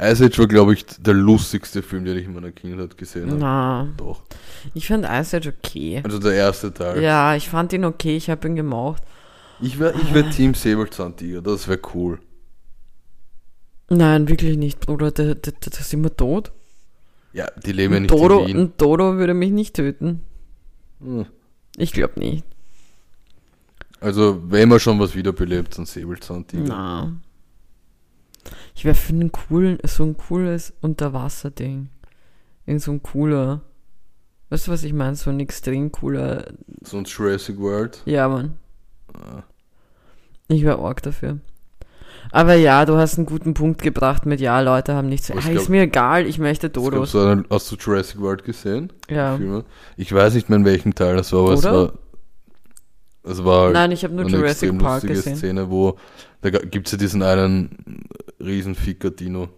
Ice 0.01 0.25
Age 0.25 0.39
war, 0.39 0.47
glaube 0.47 0.73
ich, 0.73 0.85
der 0.85 1.13
lustigste 1.13 1.81
Film, 1.81 2.03
den 2.03 2.17
ich 2.17 2.25
in 2.25 2.33
meiner 2.33 2.51
Kindheit 2.51 2.97
gesehen 2.97 3.27
habe. 3.27 3.39
Na, 3.39 3.93
Doch. 3.97 4.23
ich 4.73 4.87
fand 4.87 5.05
Ice 5.05 5.37
Age 5.37 5.47
okay. 5.47 6.01
Also 6.03 6.19
der 6.19 6.33
erste 6.33 6.73
Teil. 6.73 7.01
Ja, 7.01 7.35
ich 7.35 7.49
fand 7.49 7.71
ihn 7.73 7.85
okay, 7.85 8.17
ich 8.17 8.29
habe 8.29 8.47
ihn 8.47 8.55
gemocht. 8.55 9.03
Ich 9.61 9.79
wäre 9.79 9.93
ich 9.95 10.13
wär 10.13 10.29
Team 10.29 10.53
Säbelzahntiger, 10.53 11.41
das 11.41 11.67
wäre 11.67 11.79
cool. 11.93 12.19
Nein, 13.89 14.27
wirklich 14.27 14.57
nicht, 14.57 14.79
Bruder. 14.81 15.11
Da, 15.11 15.35
da, 15.35 15.51
da 15.51 15.83
sind 15.83 16.03
wir 16.03 16.15
tot. 16.15 16.51
Ja, 17.35 17.51
die 17.65 17.73
leben 17.73 17.93
ja 17.93 17.99
nicht 17.99 18.11
Dodo, 18.11 18.43
in 18.43 18.47
Wien. 18.47 18.57
ein 18.57 18.73
Dodo 18.77 19.17
würde 19.17 19.33
mich 19.33 19.51
nicht 19.51 19.75
töten. 19.75 20.23
Hm. 21.01 21.25
Ich 21.75 21.91
glaube 21.91 22.17
nicht. 22.17 22.45
Also, 23.99 24.41
wenn 24.49 24.69
man 24.69 24.79
schon 24.79 24.99
was 24.99 25.15
wiederbelebt, 25.15 25.77
dann 25.77 25.85
Säbelzahntiger. 25.85 26.63
Na. 26.63 27.11
Ich 28.73 28.85
wäre 28.85 28.95
für 28.95 29.11
einen 29.11 29.33
coolen, 29.33 29.79
so 29.83 30.05
ein 30.05 30.15
cooles 30.15 30.71
Unterwasserding. 30.79 31.89
In 32.65 32.79
so 32.79 32.91
ein 32.91 33.03
cooler. 33.03 33.59
Weißt 34.49 34.67
du, 34.67 34.71
was 34.71 34.83
ich 34.83 34.93
meine? 34.93 35.17
So 35.17 35.29
ein 35.29 35.41
extrem 35.41 35.91
cooler. 35.91 36.53
So 36.83 36.97
ein 36.97 37.03
Jurassic 37.03 37.59
World. 37.59 38.01
Ja, 38.05 38.29
Mann. 38.29 38.57
Ah. 39.13 39.43
Ich 40.47 40.63
wäre 40.63 40.79
arg 40.79 41.01
dafür. 41.03 41.39
Aber 42.31 42.55
ja, 42.55 42.85
du 42.85 42.95
hast 42.97 43.17
einen 43.17 43.25
guten 43.25 43.53
Punkt 43.53 43.81
gebracht 43.81 44.25
mit 44.25 44.41
ja, 44.41 44.59
Leute 44.61 44.93
haben 44.93 45.07
nichts. 45.09 45.29
Es 45.29 45.35
Ah, 45.37 45.47
gab- 45.49 45.51
ist 45.55 45.69
mir 45.69 45.83
egal, 45.83 46.25
ich 46.25 46.39
möchte 46.39 46.67
Es 46.67 46.73
Dodos. 46.73 47.11
so 47.11 47.19
einen, 47.21 47.45
hast 47.49 47.71
du 47.71 47.75
Jurassic 47.75 48.19
World 48.19 48.43
gesehen? 48.43 48.91
Ja. 49.09 49.39
Ich 49.97 50.13
weiß 50.13 50.33
nicht 50.33 50.49
mehr 50.49 50.57
in 50.59 50.65
welchem 50.65 50.95
Teil 50.95 51.15
das 51.17 51.31
war, 51.33 51.41
aber 51.41 51.53
es 51.53 51.65
Oder? 51.65 51.73
war. 51.73 51.93
Es 53.23 53.43
war 53.43 53.61
halt 53.65 53.73
Nein, 53.73 53.91
ich 53.91 54.03
habe 54.03 54.13
nur 54.13 54.25
eine 54.25 54.31
Jurassic 54.37 54.69
extrem 54.69 54.77
Park 54.77 55.03
lustige 55.03 55.13
gesehen. 55.15 55.35
Szene, 55.35 55.69
wo 55.71 55.97
da 56.41 56.51
gibt 56.51 56.87
es 56.87 56.91
ja 56.91 56.97
diesen 56.99 57.23
einen 57.23 58.05
Riesenficker-Dino, 58.39 59.49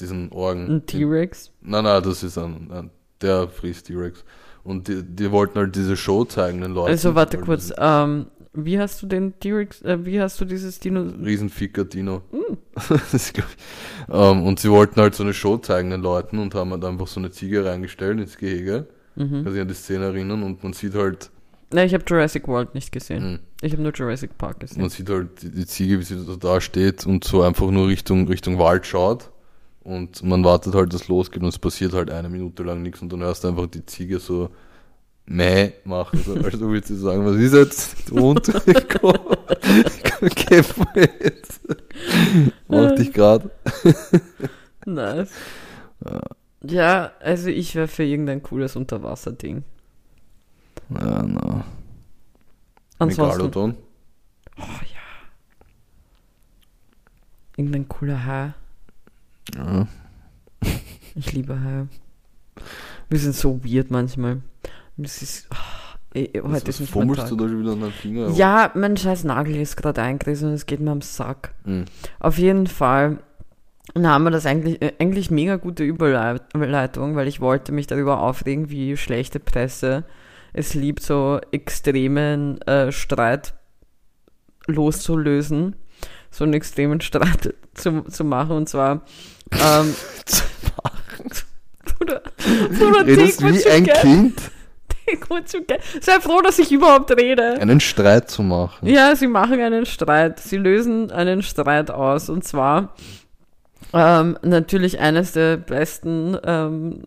diesen 0.00 0.30
Orgen. 0.32 0.66
Ein 0.76 0.86
T-Rex. 0.86 1.50
Nein, 1.60 1.84
nein, 1.84 2.02
das 2.02 2.22
ist 2.22 2.38
ein, 2.38 2.70
ein 2.72 2.90
der 3.20 3.48
frisst 3.48 3.86
T-Rex. 3.88 4.24
Und 4.64 4.88
die, 4.88 5.02
die 5.02 5.30
wollten 5.30 5.58
halt 5.58 5.74
diese 5.76 5.96
Show 5.96 6.24
zeigen 6.24 6.60
den 6.60 6.72
Leuten. 6.72 6.90
Also 6.90 7.14
warte 7.14 7.36
kurz, 7.38 7.72
ähm, 7.76 8.26
wie 8.54 8.78
hast 8.78 9.00
du 9.02 9.06
den 9.06 9.38
T-Rex, 9.40 9.82
äh, 9.82 10.04
wie 10.04 10.20
hast 10.20 10.40
du 10.40 10.44
dieses 10.44 10.78
Dino? 10.80 11.02
ist 11.06 11.14
ein 11.14 11.24
Riesenficker-Dino. 11.24 12.22
Mm. 12.32 12.56
Das 13.12 13.32
glaub 13.32 13.46
ich- 13.48 14.14
ähm, 14.14 14.42
und 14.44 14.60
sie 14.60 14.70
wollten 14.70 15.00
halt 15.00 15.14
so 15.14 15.22
eine 15.22 15.32
Show 15.34 15.56
zeigen 15.58 15.90
den 15.90 16.02
Leuten 16.02 16.38
und 16.38 16.54
haben 16.54 16.70
halt 16.72 16.84
einfach 16.84 17.06
so 17.06 17.20
eine 17.20 17.30
Ziege 17.30 17.64
reingestellt 17.64 18.18
ins 18.20 18.36
Gehege. 18.36 18.86
Mhm. 19.14 19.44
Kann 19.44 19.52
sich 19.52 19.60
an 19.62 19.68
die 19.68 19.74
Szene 19.74 20.04
erinnern 20.06 20.42
und 20.42 20.62
man 20.62 20.72
sieht 20.72 20.94
halt, 20.94 21.30
Nein, 21.74 21.86
ich 21.86 21.94
habe 21.94 22.04
Jurassic 22.06 22.46
World 22.48 22.74
nicht 22.74 22.92
gesehen. 22.92 23.32
mh, 23.34 23.38
Ich 23.62 23.72
habe 23.72 23.82
nur 23.82 23.92
Jurassic 23.92 24.36
Park 24.36 24.60
gesehen. 24.60 24.80
man 24.82 24.90
sieht 24.90 25.08
halt 25.08 25.40
die, 25.42 25.50
die 25.50 25.66
Ziege, 25.66 25.98
wie 25.98 26.02
sie 26.04 26.18
so 26.18 26.36
da 26.36 26.60
steht 26.60 27.06
und 27.06 27.24
so 27.24 27.42
einfach 27.42 27.70
nur 27.70 27.88
Richtung, 27.88 28.26
Richtung 28.28 28.58
Wald 28.58 28.84
schaut. 28.86 29.30
Und 29.82 30.22
man 30.22 30.44
wartet 30.44 30.74
halt, 30.74 30.92
dass 30.92 31.02
es 31.02 31.08
losgeht 31.08 31.42
und 31.42 31.48
es 31.48 31.58
passiert 31.58 31.92
halt 31.94 32.10
eine 32.10 32.28
Minute 32.28 32.62
lang 32.62 32.82
nichts 32.82 33.00
und 33.02 33.12
dann 33.12 33.20
hörst 33.20 33.42
du 33.44 33.48
einfach 33.48 33.66
die 33.66 33.84
Ziege 33.86 34.18
so 34.20 34.50
Mäh 35.26 35.72
machen. 35.84 36.18
Also, 36.18 36.34
also 36.34 36.70
willst 36.70 36.90
du 36.90 36.96
sagen, 36.96 37.24
was 37.24 37.36
ist 37.36 37.54
jetzt? 37.54 38.06
Kämpfen 40.34 40.86
wir 40.94 41.08
jetzt. 41.20 41.60
Mach 42.68 42.94
dich 42.94 43.12
grad. 43.12 43.48
Nice. 44.84 45.30
Ja, 46.62 47.12
also 47.20 47.48
ich 47.48 47.74
wäre 47.74 47.88
für 47.88 48.04
irgendein 48.04 48.42
cooles 48.42 48.76
Unterwasserding. 48.76 49.64
Ja, 50.90 51.22
na. 51.22 51.64
Ansonsten. 52.98 53.22
Megalodon. 53.22 53.76
Irgendein 57.56 57.88
cooler 57.88 58.24
Hai. 58.24 58.54
Ja. 59.56 59.86
Ich 61.14 61.32
liebe 61.32 61.60
Haie. 61.60 61.88
Wir 63.10 63.18
sind 63.18 63.34
so 63.34 63.62
weird 63.64 63.90
manchmal. 63.90 64.40
Das 64.96 65.22
ist. 65.22 65.48
eh, 66.14 66.24
eh, 66.24 66.42
heute 66.42 66.70
ist 66.70 66.80
nicht 66.80 66.92
Fummelst 66.92 67.30
du 67.30 67.36
da 67.36 67.48
schon 67.48 67.60
wieder 67.60 67.72
an 67.72 67.80
deinem 67.80 67.92
Finger? 67.92 68.30
Ja, 68.30 68.70
mein 68.74 68.96
scheiß 68.96 69.24
Nagel 69.24 69.56
ist 69.56 69.76
gerade 69.76 70.02
eingerissen 70.02 70.48
und 70.48 70.54
es 70.54 70.66
geht 70.66 70.80
mir 70.80 70.90
am 70.90 71.02
Sack. 71.02 71.54
Mhm. 71.64 71.86
Auf 72.20 72.38
jeden 72.38 72.66
Fall 72.66 73.18
dann 73.94 74.06
haben 74.06 74.24
wir 74.24 74.30
das 74.30 74.46
eigentlich, 74.46 74.80
äh, 74.80 74.92
eigentlich 74.98 75.30
mega 75.30 75.56
gute 75.56 75.84
Überleitung, 75.84 77.16
weil 77.16 77.28
ich 77.28 77.40
wollte 77.40 77.72
mich 77.72 77.86
darüber 77.86 78.20
aufregen, 78.20 78.70
wie 78.70 78.96
schlechte 78.96 79.40
Presse 79.40 80.04
es 80.52 80.74
liebt, 80.74 81.02
so 81.02 81.40
extremen 81.50 82.60
äh, 82.62 82.92
Streit 82.92 83.54
loszulösen, 84.66 85.76
so 86.30 86.44
einen 86.44 86.54
extremen 86.54 87.00
Streit 87.00 87.54
zu, 87.74 88.02
zu 88.02 88.24
machen 88.24 88.56
und 88.56 88.68
zwar 88.68 89.02
ähm, 89.50 89.94
Bruder, 91.98 92.22
Bruder, 92.78 93.06
Redest 93.06 93.42
wie 93.42 93.66
ein 93.66 93.84
get, 93.84 94.00
Kind, 94.00 94.50
Sei 96.00 96.20
froh, 96.20 96.40
dass 96.42 96.58
ich 96.58 96.70
überhaupt 96.72 97.10
rede. 97.12 97.60
einen 97.60 97.80
Streit 97.80 98.30
zu 98.30 98.42
machen. 98.42 98.86
Ja, 98.88 99.14
sie 99.16 99.26
machen 99.26 99.60
einen 99.60 99.86
Streit. 99.86 100.40
Sie 100.40 100.56
lösen 100.56 101.10
einen 101.10 101.42
Streit 101.42 101.90
aus. 101.90 102.28
Und 102.28 102.44
zwar 102.44 102.94
ähm, 103.92 104.38
natürlich 104.42 104.98
eines 105.00 105.32
der 105.32 105.56
besten 105.56 106.36
ähm, 106.44 107.02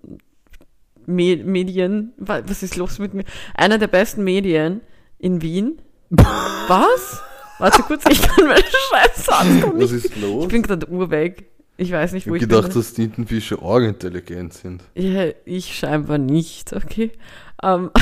Me 1.05 1.37
Medien. 1.37 2.13
Wa- 2.17 2.41
Was 2.47 2.63
ist 2.63 2.75
los 2.77 2.99
mit 2.99 3.13
mir? 3.13 3.23
Einer 3.55 3.77
der 3.77 3.87
besten 3.87 4.23
Medien 4.23 4.81
in 5.19 5.41
Wien. 5.41 5.79
Was? 6.09 7.21
Warte 7.57 7.83
kurz, 7.83 8.03
ich 8.09 8.21
kann 8.21 8.47
meinen 8.47 8.63
Scheiß 8.63 9.25
sagen. 9.25 9.73
Was 9.77 9.91
ist 9.91 10.15
los? 10.17 10.43
Ich 10.43 10.49
bin 10.51 10.61
gerade 10.61 10.87
urweg. 10.89 11.45
Ich 11.77 11.91
weiß 11.91 12.13
nicht, 12.13 12.25
Ich 12.25 12.29
wo 12.29 12.35
hab 12.35 12.41
ich 12.41 12.47
gedacht, 12.47 12.67
bin. 12.69 12.73
dass 12.75 12.93
Tintenfische 12.93 13.61
orgintelligent 13.61 14.53
sind. 14.53 14.81
Ja, 14.93 15.25
ich 15.45 15.75
scheinbar 15.75 16.17
nicht, 16.17 16.71
okay. 16.73 17.11
Ähm, 17.63 17.91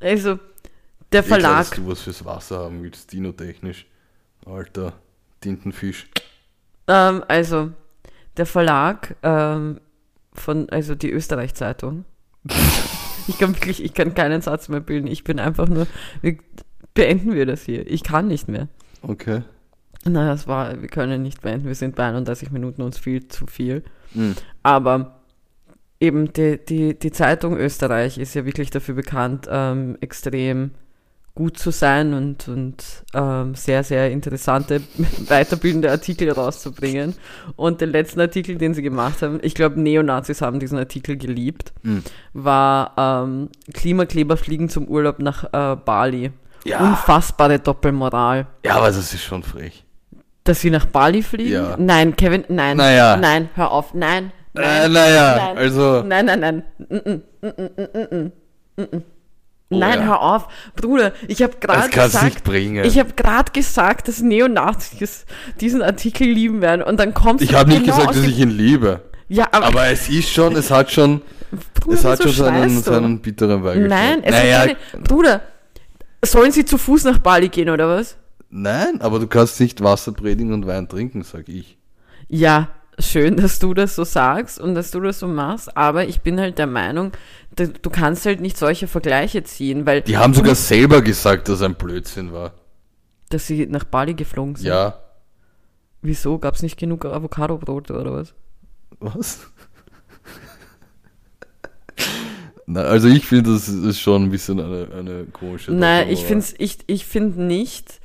also, 0.00 0.38
der 1.12 1.22
klar, 1.22 1.40
Verlag. 1.40 1.58
dass 1.58 1.70
du 1.70 1.88
was 1.88 2.02
fürs 2.02 2.24
Wasser 2.24 2.58
haben 2.60 2.82
willst, 2.82 3.12
dinotechnisch. 3.12 3.86
Alter, 4.46 4.94
Tintenfisch. 5.40 6.08
Ähm, 6.86 7.24
also, 7.28 7.72
der 8.36 8.46
Verlag 8.46 9.16
ähm, 9.22 9.80
von, 10.32 10.68
also 10.70 10.94
die 10.94 11.10
Österreich-Zeitung. 11.10 12.04
ich 13.26 13.38
kann 13.38 13.54
wirklich, 13.54 13.82
ich 13.82 13.94
kann 13.94 14.14
keinen 14.14 14.40
Satz 14.40 14.68
mehr 14.68 14.80
bilden. 14.80 15.06
Ich 15.06 15.24
bin 15.24 15.38
einfach 15.38 15.68
nur, 15.68 15.86
beenden 16.94 17.34
wir 17.34 17.46
das 17.46 17.62
hier. 17.62 17.88
Ich 17.90 18.02
kann 18.02 18.28
nicht 18.28 18.48
mehr. 18.48 18.68
Okay. 19.02 19.42
Naja, 20.04 20.32
es 20.32 20.46
war, 20.46 20.80
wir 20.80 20.88
können 20.88 21.22
nicht 21.22 21.42
beenden. 21.42 21.66
Wir 21.66 21.74
sind 21.74 21.96
bei 21.96 22.06
31 22.06 22.50
Minuten 22.50 22.82
uns 22.82 22.98
viel 22.98 23.28
zu 23.28 23.46
viel. 23.46 23.82
Mhm. 24.14 24.36
Aber 24.62 25.17
eben 26.00 26.32
die, 26.32 26.58
die, 26.64 26.98
die 26.98 27.10
Zeitung 27.12 27.56
Österreich 27.56 28.18
ist 28.18 28.34
ja 28.34 28.44
wirklich 28.44 28.70
dafür 28.70 28.94
bekannt, 28.94 29.46
ähm, 29.50 29.96
extrem 30.00 30.72
gut 31.34 31.56
zu 31.56 31.70
sein 31.70 32.14
und, 32.14 32.48
und 32.48 32.84
ähm, 33.14 33.54
sehr, 33.54 33.84
sehr 33.84 34.10
interessante, 34.10 34.80
weiterbildende 35.28 35.88
Artikel 35.88 36.30
rauszubringen. 36.32 37.14
Und 37.54 37.80
den 37.80 37.90
letzten 37.90 38.20
Artikel, 38.20 38.58
den 38.58 38.74
sie 38.74 38.82
gemacht 38.82 39.22
haben, 39.22 39.38
ich 39.42 39.54
glaube, 39.54 39.80
Neonazis 39.80 40.40
haben 40.42 40.58
diesen 40.58 40.78
Artikel 40.78 41.16
geliebt, 41.16 41.72
Mhm. 41.84 42.02
war 42.32 42.92
ähm, 42.96 43.50
Klimakleber 43.72 44.36
fliegen 44.36 44.68
zum 44.68 44.88
Urlaub 44.88 45.20
nach 45.20 45.44
äh, 45.52 45.76
Bali. 45.76 46.32
Ja. 46.64 46.80
Unfassbare 46.80 47.60
Doppelmoral. 47.60 48.48
Ja, 48.64 48.74
aber 48.74 48.88
das 48.88 48.96
ist 48.98 49.22
schon 49.22 49.44
frech. 49.44 49.84
Dass 50.42 50.60
sie 50.60 50.70
nach 50.70 50.86
Bali 50.86 51.22
fliegen? 51.22 51.52
Ja. 51.52 51.76
Nein, 51.78 52.16
Kevin, 52.16 52.44
nein. 52.48 52.76
Naja. 52.78 53.16
Nein, 53.16 53.48
hör 53.54 53.70
auf. 53.70 53.94
Nein. 53.94 54.32
Äh, 54.54 54.60
Nein. 54.60 54.92
naja, 54.92 55.36
Nein. 55.36 55.58
also. 55.58 56.02
Nein, 56.02 56.26
nein, 56.26 56.40
nein. 56.40 56.62
Mm, 56.88 57.46
mm, 57.46 58.32
mm. 58.80 59.02
Oh 59.70 59.76
Nein, 59.78 60.00
ja. 60.00 60.06
hör 60.06 60.22
auf. 60.22 60.48
Bruder, 60.76 61.12
ich 61.26 61.42
habe 61.42 61.54
gerade 61.60 61.88
nicht 61.88 61.92
gesagt, 61.92 62.44
bringen. 62.44 62.84
ich 62.86 62.98
habe 62.98 63.12
gerade 63.14 63.52
gesagt, 63.52 64.08
dass 64.08 64.22
Neonazis 64.22 65.26
diesen 65.60 65.82
Artikel 65.82 66.26
lieben 66.26 66.62
werden 66.62 66.82
und 66.82 66.98
dann 66.98 67.12
kommst 67.12 67.44
Ich 67.44 67.50
du 67.50 67.58
habe 67.58 67.68
nicht 67.68 67.84
genau 67.84 67.96
gesagt, 67.96 68.10
aus 68.10 68.16
dass 68.16 68.26
ich 68.26 68.38
ihn 68.38 68.50
liebe. 68.50 69.02
Ja, 69.28 69.46
aber, 69.52 69.66
Aber 69.66 69.86
es 69.88 70.08
ist 70.08 70.30
schon, 70.30 70.56
es 70.56 70.70
hat 70.70 70.90
schon, 70.90 71.20
Bruder, 71.74 71.98
es 71.98 72.04
hat 72.06 72.22
schon 72.22 72.32
seinen, 72.32 72.82
seinen 72.82 73.20
bitteren 73.20 73.62
Beigeschmack. 73.62 73.90
Nein, 73.90 74.24
es 74.24 74.30
naja, 74.32 74.58
hat 74.60 74.76
keine, 74.92 75.04
Bruder, 75.04 75.42
sollen 76.24 76.50
sie 76.50 76.64
zu 76.64 76.78
Fuß 76.78 77.04
nach 77.04 77.18
Bali 77.18 77.48
gehen 77.50 77.68
oder 77.68 77.88
was? 77.88 78.16
nein, 78.50 79.02
aber 79.02 79.18
du 79.18 79.26
kannst 79.26 79.60
nicht 79.60 79.82
Wasser 79.82 80.12
predigen 80.12 80.54
und 80.54 80.66
Wein 80.66 80.88
trinken, 80.88 81.22
sag 81.24 81.46
ich. 81.50 81.76
Ja, 82.28 82.68
schön, 82.98 83.36
dass 83.36 83.58
du 83.58 83.74
das 83.74 83.94
so 83.96 84.04
sagst 84.04 84.58
und 84.58 84.74
dass 84.74 84.90
du 84.90 85.00
das 85.00 85.18
so 85.20 85.28
machst, 85.28 85.76
aber 85.76 86.06
ich 86.06 86.20
bin 86.20 86.40
halt 86.40 86.58
der 86.58 86.66
Meinung, 86.66 87.12
du, 87.56 87.90
kannst 87.90 88.26
halt 88.26 88.40
nicht 88.40 88.56
solche 88.56 88.86
Vergleiche 88.88 89.42
ziehen, 89.44 89.86
weil 89.86 90.02
Die 90.02 90.16
haben 90.16 90.34
sogar 90.34 90.54
selber 90.54 91.02
gesagt, 91.02 91.48
dass 91.48 91.62
ein 91.62 91.74
Blödsinn 91.74 92.32
war. 92.32 92.54
dass 93.30 93.46
sie 93.46 93.66
nach 93.66 93.84
Bali 93.84 94.14
geflogen 94.14 94.56
sind. 94.56 94.68
Ja. 94.68 95.00
Wieso? 96.02 96.38
Gab 96.38 96.54
es 96.54 96.62
nicht 96.62 96.78
genug 96.78 97.04
Avocado-Brote 97.04 97.98
oder 97.98 98.12
was? 98.12 98.34
Was? 99.00 99.40
Na, 102.66 102.82
also 102.82 103.08
ich 103.08 103.24
finde, 103.26 103.52
das 103.52 103.68
ist 103.68 103.98
schon 103.98 104.24
ein 104.24 104.30
bisschen 104.30 104.60
eine, 104.60 104.88
eine 104.94 105.24
komische 105.32 105.72
Nein, 105.72 106.10
ich 106.10 106.24
finde 106.24 106.44
ich, 106.58 106.78
ich 106.86 107.06
find 107.06 107.38
nicht. 107.38 107.97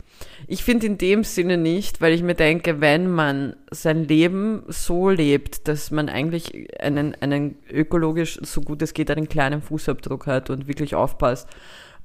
Ich 0.47 0.63
finde 0.63 0.88
in 0.88 0.97
dem 0.97 1.23
Sinne 1.23 1.57
nicht, 1.57 2.01
weil 2.01 2.13
ich 2.13 2.23
mir 2.23 2.36
denke, 2.36 2.81
wenn 2.81 3.09
man 3.09 3.55
sein 3.71 4.03
Leben 4.03 4.63
so 4.67 5.09
lebt, 5.09 5.67
dass 5.67 5.91
man 5.91 6.09
eigentlich 6.09 6.67
einen, 6.81 7.15
einen 7.21 7.55
ökologisch, 7.71 8.39
so 8.41 8.62
gut 8.62 8.81
es 8.81 8.93
geht, 8.93 9.09
einen 9.12 9.29
kleinen 9.29 9.62
Fußabdruck 9.62 10.27
hat 10.27 10.49
und 10.49 10.67
wirklich 10.67 10.95
aufpasst 10.95 11.47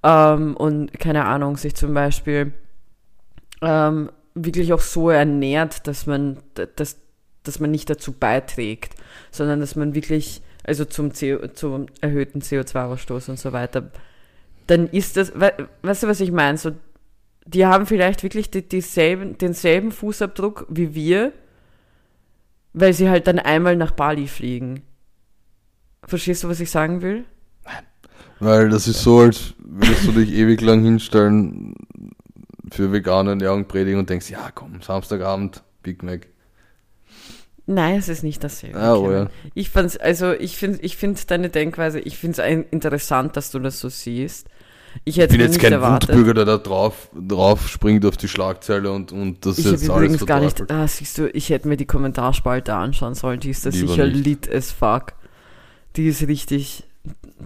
ähm, 0.03 0.57
und 0.57 0.99
keine 0.99 1.25
Ahnung, 1.25 1.57
sich 1.57 1.75
zum 1.75 1.95
Beispiel 1.95 2.53
ähm, 3.63 4.11
wirklich 4.35 4.73
auch 4.73 4.81
so 4.81 5.11
ernährt, 5.11 5.87
dass 5.87 6.07
man, 6.07 6.39
dass, 6.77 6.97
dass 7.43 7.61
man 7.61 7.71
nicht 7.71 7.91
dazu 7.91 8.13
beiträgt, 8.13 8.95
sondern 9.31 9.61
dass 9.61 9.77
man 9.77 9.95
wirklich, 9.95 10.43
also 10.65 10.85
zum, 10.85 11.13
CO, 11.13 11.49
zum 11.49 11.87
erhöhten 12.01 12.41
CO2-Ausstoß 12.41 13.31
und 13.31 13.39
so 13.39 13.53
weiter, 13.53 13.91
dann 14.67 14.87
ist 14.89 15.17
das, 15.17 15.33
we, 15.35 15.53
weißt 15.83 16.05
du, 16.05 16.09
was 16.09 16.21
ich 16.21 16.31
meine? 16.31 16.59
So, 16.59 16.73
die 17.55 17.65
haben 17.65 17.87
vielleicht 17.87 18.23
wirklich 18.23 18.51
die, 18.51 18.67
dieselben, 18.67 19.39
denselben 19.39 19.91
Fußabdruck 19.91 20.67
wie 20.69 20.95
wir, 20.95 21.33
weil 22.75 22.93
sie 22.93 23.09
halt 23.09 23.27
dann 23.27 23.39
einmal 23.39 23.75
nach 23.77 23.93
Bali 23.93 24.29
fliegen. 24.29 24.83
Verstehst 26.05 26.45
du, 26.45 26.49
was 26.49 26.61
ich 26.61 26.71
sagen 26.71 27.01
will? 27.01 27.25
Weil 28.41 28.69
das 28.69 28.87
ist 28.87 29.03
so, 29.03 29.21
als 29.21 29.55
würdest 29.59 30.07
du 30.07 30.13
dich 30.13 30.33
ewig 30.33 30.61
lang 30.61 30.83
hinstellen 30.83 31.75
für 32.71 32.93
vegane 32.93 33.31
Ernährung 33.31 33.67
predigen 33.67 33.99
und 33.99 34.11
denkst, 34.11 34.31
ja 34.31 34.51
komm, 34.55 34.81
Samstagabend, 34.81 35.63
Big 35.83 36.03
Mac. 36.03 36.29
Nein, 37.67 37.99
es 37.99 38.09
ist 38.09 38.23
nicht 38.23 38.45
dasselbe. 38.45 38.79
Ah, 38.79 38.95
oh 38.95 39.11
ja. 39.11 39.29
Ich 39.55 39.71
fand's, 39.71 39.97
also 39.97 40.33
ich 40.33 40.57
finde 40.57 40.81
ich 40.83 40.97
find 40.97 41.31
deine 41.31 41.49
Denkweise, 41.49 41.99
ich 41.99 42.17
finde 42.17 42.43
es 42.43 42.67
interessant, 42.71 43.37
dass 43.37 43.51
du 43.51 43.59
das 43.59 43.81
so 43.81 43.89
siehst. 43.89 44.49
Ich 45.05 45.17
Ich 45.17 45.23
hätte 45.23 45.33
bin 45.33 45.39
mir 45.41 45.47
jetzt 45.47 45.61
kein 45.61 45.73
erwartet. 45.73 46.11
Wutbürger, 46.11 46.35
der 46.35 46.45
da 46.45 46.59
drauf, 46.59 47.09
drauf 47.15 47.69
springt 47.69 48.05
auf 48.05 48.17
die 48.17 48.29
Schlagzeile 48.29 48.91
und, 48.93 49.13
und 49.13 49.45
das 49.45 49.59
Ich 49.59 49.65
jetzt 49.65 49.89
alles 49.89 49.89
übrigens 49.89 50.27
gar 50.27 50.41
nicht, 50.41 50.71
ah, 50.71 50.87
siehst 50.87 51.19
du, 51.19 51.29
ich 51.31 51.51
hätte 51.51 51.69
mir 51.69 51.77
die 51.77 51.87
Kommentarspalte 51.87 52.75
anschauen 52.75 53.15
sollen, 53.15 53.41
die 53.41 53.51
ist 53.51 53.65
da 53.65 53.71
Lieber 53.71 53.89
sicher 53.89 54.07
nicht. 54.07 54.25
lit 54.25 54.53
as 54.53 54.71
fuck. 54.73 55.15
Die 55.97 56.09
ist 56.09 56.27
richtig, 56.27 56.85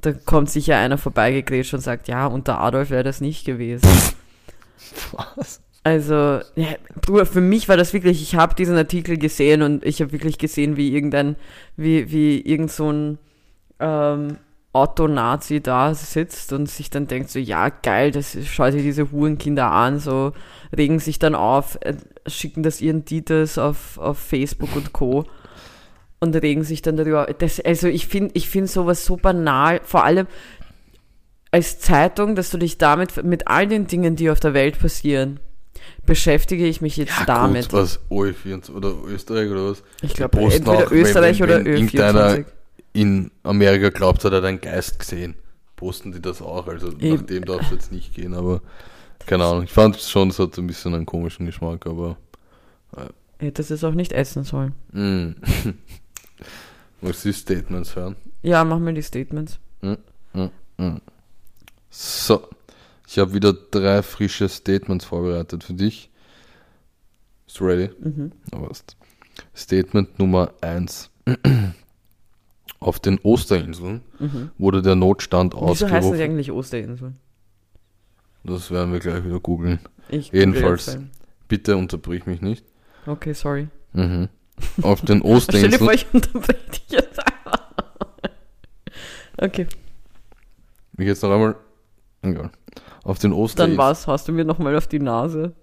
da 0.00 0.12
kommt 0.12 0.50
sicher 0.50 0.76
einer 0.76 0.98
vorbeigegrätscht 0.98 1.74
und 1.74 1.80
sagt, 1.80 2.08
ja, 2.08 2.26
unter 2.26 2.60
Adolf 2.60 2.90
wäre 2.90 3.04
das 3.04 3.20
nicht 3.20 3.44
gewesen. 3.44 3.88
Was? 5.36 5.60
Also, 5.84 6.40
ja, 6.54 6.68
Bruder, 7.00 7.26
für 7.26 7.40
mich 7.40 7.68
war 7.68 7.76
das 7.76 7.92
wirklich, 7.92 8.22
ich 8.22 8.36
habe 8.36 8.54
diesen 8.54 8.76
Artikel 8.76 9.18
gesehen 9.18 9.62
und 9.62 9.84
ich 9.84 10.00
habe 10.00 10.12
wirklich 10.12 10.38
gesehen, 10.38 10.76
wie 10.76 10.94
irgendein, 10.94 11.34
wie, 11.76 12.10
wie 12.12 12.40
irgend 12.40 12.70
so 12.70 12.90
ein 12.90 13.18
ähm, 13.80 14.36
Otto-Nazi 14.74 15.60
da 15.60 15.94
sitzt 15.94 16.52
und 16.52 16.68
sich 16.68 16.88
dann 16.88 17.06
denkt 17.06 17.28
so, 17.30 17.38
ja 17.38 17.68
geil, 17.68 18.10
das 18.10 18.34
ist- 18.34 18.48
schau 18.48 18.70
dir 18.70 18.82
diese 18.82 19.10
Hurenkinder 19.12 19.70
an, 19.70 19.98
so 19.98 20.32
regen 20.76 20.98
sich 20.98 21.18
dann 21.18 21.34
auf, 21.34 21.76
äh, 21.82 21.94
schicken 22.26 22.62
das 22.62 22.80
ihren 22.80 23.04
Dieters 23.04 23.58
auf, 23.58 23.98
auf 23.98 24.18
Facebook 24.18 24.74
und 24.74 24.92
Co. 24.92 25.24
und 26.20 26.34
regen 26.36 26.62
sich 26.64 26.80
dann 26.82 26.96
darüber. 26.96 27.26
Das, 27.38 27.58
also 27.60 27.88
ich 27.88 28.06
finde 28.06 28.30
ich 28.34 28.48
find 28.48 28.70
sowas 28.70 29.04
so 29.04 29.16
banal, 29.16 29.80
vor 29.82 30.04
allem 30.04 30.26
als 31.50 31.80
Zeitung, 31.80 32.34
dass 32.34 32.50
du 32.50 32.58
dich 32.58 32.78
damit, 32.78 33.22
mit 33.24 33.48
all 33.48 33.66
den 33.66 33.86
Dingen, 33.88 34.16
die 34.16 34.30
auf 34.30 34.40
der 34.40 34.54
Welt 34.54 34.78
passieren, 34.78 35.40
beschäftige 36.06 36.66
ich 36.66 36.80
mich 36.80 36.96
jetzt 36.96 37.12
damit. 37.26 37.64
Gut, 37.70 37.72
was? 37.80 38.00
OE24 38.08 38.72
oder 38.74 38.94
Österreich 39.06 39.50
oder 39.50 39.70
was? 39.70 39.82
ich 40.00 40.14
glaube, 40.14 40.38
entweder 40.40 40.90
wenn- 40.90 40.98
Österreich 40.98 41.40
wenn- 41.40 41.44
oder 41.50 41.58
wenn 41.58 41.66
irgendeiner 41.66 42.28
Ö24. 42.36 42.44
In 42.92 43.30
Amerika 43.42 43.90
glaubt, 43.90 44.24
hat 44.24 44.32
er 44.32 44.44
einen 44.44 44.60
Geist 44.60 44.98
gesehen. 44.98 45.34
Posten 45.76 46.12
die 46.12 46.20
das 46.20 46.42
auch? 46.42 46.66
Also 46.66 46.88
Eben. 46.92 47.16
nach 47.16 47.22
dem 47.22 47.44
darf 47.44 47.62
es 47.62 47.70
jetzt 47.70 47.92
nicht 47.92 48.14
gehen, 48.14 48.34
aber 48.34 48.60
keine 49.26 49.44
Ahnung. 49.44 49.64
Ich 49.64 49.72
fand 49.72 49.96
es 49.96 50.10
schon, 50.10 50.28
es 50.28 50.38
hat 50.38 50.56
ein 50.58 50.66
bisschen 50.66 50.94
einen 50.94 51.06
komischen 51.06 51.46
Geschmack, 51.46 51.86
aber. 51.86 52.16
Hättest 53.38 53.70
es 53.70 53.82
auch 53.82 53.94
nicht 53.94 54.12
essen 54.12 54.44
sollen. 54.44 54.74
Mm. 54.92 55.32
Du 57.00 57.10
die 57.10 57.32
Statements 57.32 57.96
hören? 57.96 58.14
Ja, 58.42 58.62
mach 58.62 58.78
mir 58.78 58.94
die 58.94 59.02
Statements. 59.02 59.58
So, 61.90 62.48
ich 63.08 63.18
habe 63.18 63.34
wieder 63.34 63.52
drei 63.52 64.02
frische 64.02 64.48
Statements 64.48 65.04
vorbereitet 65.04 65.64
für 65.64 65.74
dich. 65.74 66.10
Bist 67.44 67.58
du 67.58 67.64
ready? 67.64 67.90
Mhm. 67.98 68.30
Statement 69.54 70.16
Nummer 70.18 70.52
1. 70.60 71.10
Auf 72.82 73.00
den 73.00 73.18
Osterinseln 73.22 74.02
wurde 74.58 74.82
der 74.82 74.94
Notstand 74.96 75.54
Mhm. 75.54 75.60
Wieso 75.60 75.86
heißen 75.86 75.88
sie 75.88 75.96
ausgerufen. 75.98 76.20
eigentlich 76.22 76.50
Osterinseln? 76.52 77.16
Das 78.44 78.70
werden 78.70 78.92
wir 78.92 78.98
gleich 79.00 79.24
wieder 79.24 79.38
googeln. 79.40 79.78
Ich 80.08 80.32
Jedenfalls. 80.32 80.98
Bitte 81.48 81.76
unterbrich 81.76 82.26
mich 82.26 82.40
nicht. 82.40 82.64
Okay, 83.06 83.32
sorry. 83.34 83.68
Mhm. 83.92 84.28
Auf 84.82 85.00
den 85.02 85.18
Stell 85.18 85.20
dir 85.20 85.24
Osterinseln. 85.36 85.78
vor, 85.84 85.92
ich 85.92 86.06
unterbreche 86.12 86.70
dich 86.70 86.84
jetzt. 86.90 87.20
Okay, 89.38 89.66
Ich 90.98 91.06
jetzt 91.06 91.22
noch 91.22 91.30
einmal. 91.32 91.56
Egal. 92.22 92.50
Auf 93.02 93.18
den 93.18 93.30
dann 93.32 93.40
Osterinseln. 93.40 93.78
was? 93.78 94.06
Hast 94.06 94.28
du 94.28 94.32
mir 94.32 94.44
nochmal 94.44 94.76
auf 94.76 94.86
die 94.86 95.00
Nase? 95.00 95.54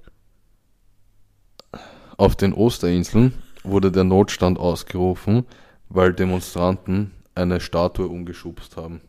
Auf 2.17 2.36
den 2.36 2.53
Osterinseln 2.53 3.34
wurde 3.63 3.91
der 3.91 4.03
Notstand 4.03 4.59
ausgerufen, 4.59 5.45
weil 5.89 6.13
Demonstranten 6.13 7.11
eine 7.35 7.59
Statue 7.59 8.07
umgeschubst 8.07 8.77
haben. 8.77 9.01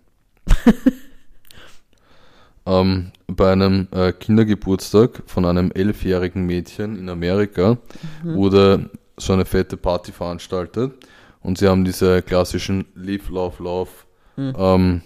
ähm, 2.67 3.13
bei 3.27 3.53
einem 3.53 3.89
äh, 3.93 4.13
Kindergeburtstag 4.13 5.23
von 5.27 5.45
einem 5.45 5.71
elfjährigen 5.73 6.45
Mädchen 6.45 6.99
in 6.99 7.09
Amerika 7.09 7.79
wurde 8.23 8.91
so 9.17 9.33
eine 9.33 9.45
fette 9.45 9.77
Party 9.77 10.13
veranstaltet 10.13 10.93
und 11.41 11.59
sie 11.59 11.69
haben 11.69 11.85
diese 11.85 12.23
klassischen 12.23 12.87
Live, 12.95 13.29
Love, 13.29 13.63
Love 13.63 13.91
ähm, 14.37 15.03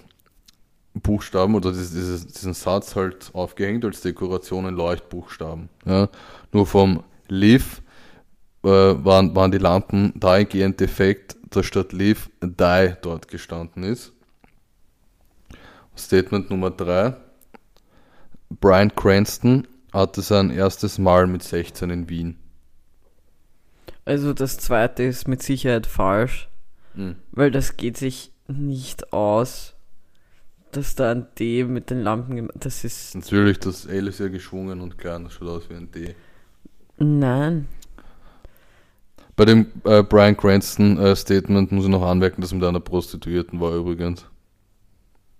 Buchstaben 0.94 1.54
oder 1.54 1.72
dieses, 1.72 1.92
dieses, 1.92 2.26
diesen 2.28 2.54
Satz 2.54 2.94
halt 2.94 3.30
aufgehängt 3.32 3.84
als 3.84 4.00
Dekoration 4.00 4.66
in 4.66 4.74
Leuchtbuchstaben. 4.74 5.68
Ja. 5.84 6.08
Nur 6.52 6.66
vom 6.66 7.02
Live 7.28 7.82
äh, 8.64 9.04
waren, 9.04 9.34
waren 9.36 9.50
die 9.52 9.58
Lampen 9.58 10.12
dahingehend 10.18 10.80
defekt, 10.80 11.36
dass 11.50 11.66
statt 11.66 11.92
Live 11.92 12.30
Die 12.42 12.96
dort 13.02 13.28
gestanden 13.28 13.84
ist. 13.84 14.12
Statement 15.96 16.50
Nummer 16.50 16.70
3. 16.70 17.14
Brian 18.60 18.94
Cranston 18.94 19.66
hatte 19.92 20.22
sein 20.22 20.50
erstes 20.50 20.98
Mal 20.98 21.26
mit 21.26 21.42
16 21.42 21.90
in 21.90 22.08
Wien. 22.08 22.36
Also 24.04 24.32
das 24.34 24.58
zweite 24.58 25.02
ist 25.04 25.28
mit 25.28 25.42
Sicherheit 25.42 25.86
falsch, 25.86 26.48
Mhm. 26.94 27.16
weil 27.32 27.50
das 27.50 27.76
geht 27.76 27.96
sich 27.96 28.32
nicht 28.48 29.12
aus, 29.12 29.74
dass 30.72 30.94
da 30.94 31.10
ein 31.12 31.26
D 31.38 31.64
mit 31.64 31.90
den 31.90 32.02
Lampen, 32.02 32.48
das 32.54 32.84
ist, 32.84 33.14
Natürlich, 33.14 33.58
das 33.60 33.86
L 33.86 34.08
ist 34.08 34.20
ja 34.20 34.28
geschwungen 34.28 34.80
und 34.80 34.98
klein, 34.98 35.24
das 35.24 35.32
schaut 35.34 35.48
aus 35.48 35.70
wie 35.70 35.74
ein 35.74 35.90
D. 35.90 36.14
nein. 36.98 37.66
Bei 39.36 39.44
dem 39.44 39.66
äh, 39.84 40.02
Brian 40.02 40.36
Cranston 40.36 40.96
äh, 40.98 41.16
Statement 41.16 41.72
muss 41.72 41.84
ich 41.84 41.90
noch 41.90 42.02
anmerken, 42.02 42.40
dass 42.40 42.52
er 42.52 42.58
mit 42.58 42.64
einer 42.64 42.80
Prostituierten 42.80 43.60
war 43.60 43.74
übrigens. 43.74 44.26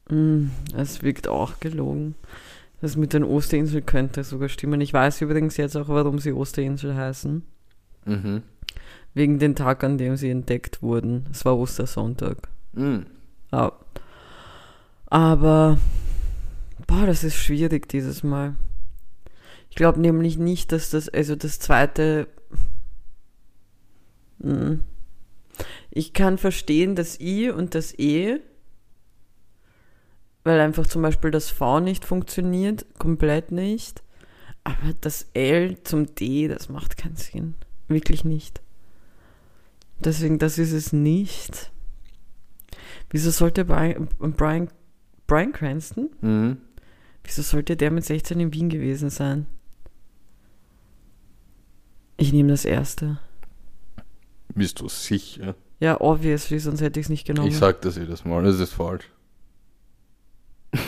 Mm, 0.09 0.47
Es 0.77 1.03
wirkt 1.03 1.29
auch 1.29 1.61
gelogen. 1.61 2.15
Das 2.81 2.97
mit 2.97 3.13
den 3.13 3.25
Osterinseln 3.25 3.87
könnte 3.87 4.25
sogar 4.25 4.49
stimmen. 4.49 4.81
Ich 4.81 4.93
weiß 4.93 5.21
übrigens 5.23 5.57
jetzt 5.57 5.77
auch, 5.77 5.89
warum 5.89 6.19
sie 6.19 6.33
Osterinsel 6.33 6.95
heißen. 6.95 7.43
Mhm. 8.05 8.43
Wegen 9.15 9.39
dem 9.39 9.55
Tag, 9.55 9.85
an 9.85 9.97
dem 9.97 10.17
sie 10.17 10.29
entdeckt 10.29 10.83
wurden. 10.83 11.27
Es 11.31 11.45
war 11.45 11.57
Ostersonntag. 11.57 12.49
Mhm. 12.73 13.07
Ja. 13.53 13.73
Aber, 15.07 15.79
boah, 16.87 17.07
das 17.07 17.23
ist 17.23 17.37
schwierig 17.37 17.89
dieses 17.89 18.25
Mal. 18.25 18.57
Ich 19.71 19.77
glaube 19.77 20.01
nämlich 20.01 20.37
nicht, 20.37 20.73
dass 20.73 20.91
das, 20.91 21.09
also 21.09 21.37
das 21.37 21.61
zweite. 21.61 22.27
Ich 25.91 26.13
kann 26.13 26.39
verstehen, 26.39 26.97
das 26.97 27.21
I 27.21 27.51
und 27.51 27.75
das 27.75 27.99
E, 27.99 28.41
weil 30.43 30.61
einfach 30.61 30.87
zum 30.87 31.03
Beispiel 31.03 31.31
das 31.31 31.51
V 31.51 31.81
nicht 31.81 32.05
funktioniert, 32.05 32.87
komplett 32.99 33.53
nicht. 33.53 34.03
Aber 34.63 34.95
das 35.01 35.27
L 35.35 35.83
zum 35.85 36.15
D, 36.15 36.49
das 36.49 36.69
macht 36.69 36.97
keinen 36.97 37.17
Sinn. 37.17 37.55
Wirklich 37.89 38.25
nicht. 38.25 38.61
Deswegen, 40.01 40.39
das 40.39 40.59
ist 40.59 40.73
es 40.73 40.93
nicht. 40.93 41.71
Wieso 43.11 43.31
sollte 43.31 43.65
Brian, 43.65 44.09
Brian, 44.19 44.69
Brian 45.27 45.53
Cranston? 45.53 46.11
Mhm. 46.21 46.59
Wieso 47.23 47.43
sollte 47.43 47.77
der 47.77 47.91
mit 47.91 48.05
16 48.05 48.41
in 48.41 48.53
Wien 48.53 48.69
gewesen 48.69 49.11
sein? 49.11 49.47
Ich 52.17 52.33
nehme 52.33 52.51
das 52.51 52.65
erste. 52.65 53.19
Bist 54.55 54.81
du 54.81 54.89
sicher? 54.89 55.55
Ja, 55.81 56.01
obviously, 56.01 56.59
sonst 56.61 56.81
hätte 56.81 57.01
ich 57.01 57.07
es 57.07 57.11
nicht 57.11 57.27
genommen. 57.27 57.49
Ich 57.49 57.57
sag 57.59 57.81
das 57.83 57.97
jedes 57.97 58.25
Mal, 58.25 58.43
das 58.45 58.59
ist 58.61 58.73
falsch. 58.73 59.05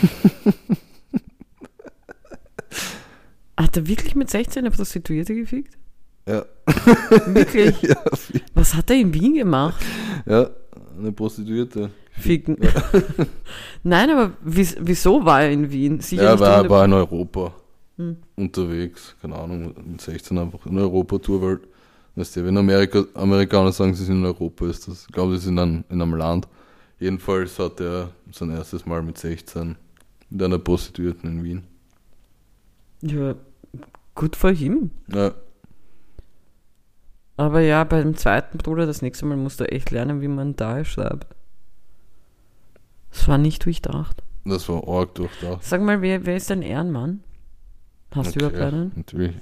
Hat 3.57 3.75
er 3.75 3.87
wirklich 3.87 4.15
mit 4.15 4.29
16 4.29 4.59
eine 4.65 4.71
Prostituierte 4.71 5.33
gefickt? 5.35 5.77
Ja. 6.27 6.45
Wirklich? 7.27 7.81
ja, 7.83 7.95
Was 8.53 8.73
hat 8.75 8.89
er 8.89 8.97
in 8.97 9.13
Wien 9.13 9.33
gemacht? 9.35 9.83
ja, 10.25 10.49
eine 10.97 11.11
Prostituierte. 11.11 11.89
Ficken. 12.11 12.57
Nein, 13.83 14.09
aber 14.09 14.33
wies- 14.43 14.75
wieso 14.79 15.23
war 15.23 15.43
er 15.43 15.51
in 15.51 15.71
Wien? 15.71 15.99
Sicher 16.01 16.23
Ja, 16.23 16.33
in 16.33 16.39
der- 16.39 16.69
war 16.69 16.85
in 16.85 16.93
Europa 16.93 17.53
Hm. 17.97 18.17
unterwegs, 18.35 19.15
keine 19.21 19.35
Ahnung, 19.35 19.73
mit 19.91 20.01
16 20.01 20.37
einfach 20.37 20.65
in 20.67 20.77
Europa-Tour, 20.77 21.41
weil, 21.41 21.59
weißt 22.17 22.35
du, 22.37 22.45
wenn 22.45 22.57
Amerika, 22.57 23.05
Amerikaner 23.15 23.71
sagen, 23.71 23.93
sie 23.95 24.05
sind 24.05 24.17
in 24.19 24.25
Europa, 24.25 24.67
ist 24.67 24.87
das, 24.87 25.05
ich 25.07 25.13
glaube, 25.13 25.37
sie 25.37 25.45
sind 25.45 25.57
in, 25.59 25.85
in 25.89 26.01
einem 26.01 26.15
Land. 26.15 26.47
Jedenfalls 26.99 27.59
hat 27.59 27.79
er 27.79 28.11
sein 28.31 28.51
erstes 28.51 28.85
Mal 28.85 29.03
mit 29.03 29.17
16 29.17 29.77
mit 30.29 30.43
einer 30.43 30.59
Prostituierten 30.59 31.29
in 31.39 31.43
Wien. 31.43 31.63
Ja, 33.01 33.35
gut 34.15 34.35
vor 34.35 34.51
ihm. 34.51 34.91
Ja, 35.13 35.33
Aber 37.37 37.61
ja, 37.61 37.83
beim 37.83 38.15
zweiten 38.15 38.57
Bruder, 38.59 38.85
das 38.85 39.01
nächste 39.01 39.25
Mal 39.25 39.37
musst 39.37 39.59
du 39.59 39.71
echt 39.71 39.91
lernen, 39.91 40.21
wie 40.21 40.27
man 40.27 40.55
da 40.55 40.83
schreibt. 40.85 41.27
Das 43.11 43.27
war 43.27 43.37
nicht 43.37 43.65
durchdacht. 43.65 44.23
das 44.45 44.67
war 44.69 44.87
arg 44.87 45.15
durchdacht. 45.15 45.63
Sag 45.63 45.81
mal, 45.81 46.01
wer, 46.01 46.25
wer 46.25 46.37
ist 46.37 46.49
dein 46.49 46.61
Ehrenmann? 46.61 47.23
Hast 48.11 48.35
du 48.35 48.39
Okay, 48.39 48.39
überhaupt 48.39 48.59
einen? 48.61 48.91
Natürlich. 48.95 49.35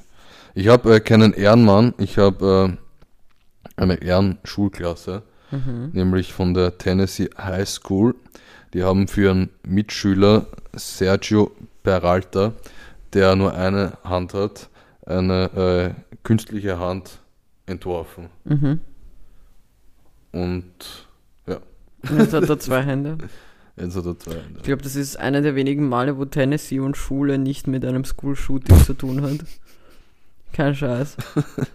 Ich 0.55 0.67
habe 0.69 0.95
äh, 0.95 0.99
keinen 0.99 1.33
Ehrenmann, 1.33 1.93
ich 1.97 2.17
habe 2.17 2.77
äh, 3.77 3.81
eine 3.81 4.01
Ehrenschulklasse, 4.01 5.21
Mhm. 5.51 5.91
nämlich 5.93 6.33
von 6.33 6.53
der 6.55 6.77
Tennessee 6.79 7.29
High 7.37 7.69
School. 7.69 8.15
Die 8.73 8.83
haben 8.83 9.07
für 9.07 9.29
einen 9.29 9.51
Mitschüler 9.65 10.47
Sergio 10.73 11.51
Peralta, 11.83 12.53
der 13.13 13.35
nur 13.35 13.53
eine 13.53 13.93
Hand 14.03 14.33
hat, 14.33 14.69
eine 15.05 15.93
äh, 15.95 16.17
künstliche 16.23 16.79
Hand 16.79 17.19
entworfen. 17.67 18.29
Mhm. 18.43 18.79
Und 20.31 20.73
ja, 21.47 21.59
Jetzt 22.17 22.33
hat 22.33 22.49
er 22.49 22.59
zwei 22.59 22.81
Hände. 22.81 23.17
jetzt 23.77 23.95
hat 23.95 24.05
er 24.05 24.17
zwei 24.19 24.33
Hände. 24.33 24.57
Ich 24.57 24.63
glaube, 24.63 24.81
das 24.81 24.95
ist 24.95 25.17
einer 25.17 25.41
der 25.41 25.55
wenigen 25.55 25.87
Male, 25.87 26.17
wo 26.17 26.25
Tennessee 26.25 26.79
und 26.79 26.97
Schule 26.97 27.37
nicht 27.37 27.67
mit 27.67 27.85
einem 27.85 28.03
School-Shooting 28.03 28.83
zu 28.83 28.93
tun 28.95 29.21
hat. 29.21 29.39
Kein 30.55 30.73
Scheiß. 30.73 31.17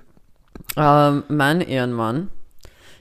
ähm, 0.76 1.22
mein 1.28 1.61
Ehrenmann 1.61 2.31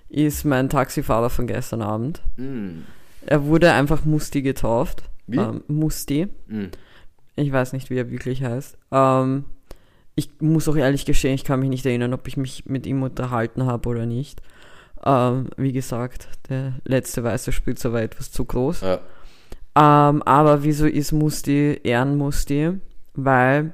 ist 0.09 0.43
mein 0.43 0.67
Taxifahrer 0.67 1.29
von 1.29 1.47
gestern 1.47 1.81
Abend. 1.81 2.21
Mm. 2.35 2.81
er 3.25 3.45
wurde 3.45 3.71
einfach 3.71 4.03
Musti 4.03 4.41
getauft. 4.41 5.03
Wie? 5.25 5.37
Ähm, 5.37 5.63
Musti. 5.67 6.27
Mhm. 6.47 6.71
Ich 7.37 7.49
weiß 7.53 7.71
nicht, 7.71 7.89
wie 7.89 7.97
er 7.97 8.11
wirklich 8.11 8.43
heißt. 8.43 8.77
Ähm, 8.91 9.45
ich 10.15 10.29
muss 10.41 10.67
auch 10.67 10.75
ehrlich 10.75 11.05
gestehen, 11.05 11.35
ich 11.35 11.45
kann 11.45 11.61
mich 11.61 11.69
nicht 11.69 11.85
erinnern, 11.85 12.13
ob 12.13 12.27
ich 12.27 12.35
mich 12.35 12.65
mit 12.65 12.85
ihm 12.85 13.01
unterhalten 13.01 13.65
habe 13.65 13.87
oder 13.87 14.05
nicht. 14.05 14.41
Ähm, 15.05 15.47
wie 15.55 15.71
gesagt, 15.71 16.27
der 16.49 16.73
letzte 16.83 17.23
weiße 17.23 17.53
Spitzer 17.53 17.93
war 17.93 18.01
etwas 18.01 18.33
zu 18.33 18.43
groß. 18.43 18.81
Ja. 18.81 18.99
Ähm, 20.09 20.23
aber 20.23 20.63
wieso 20.63 20.87
ist 20.87 21.13
Musti 21.13 21.79
Ehrenmusti? 21.83 22.71
Weil 23.13 23.71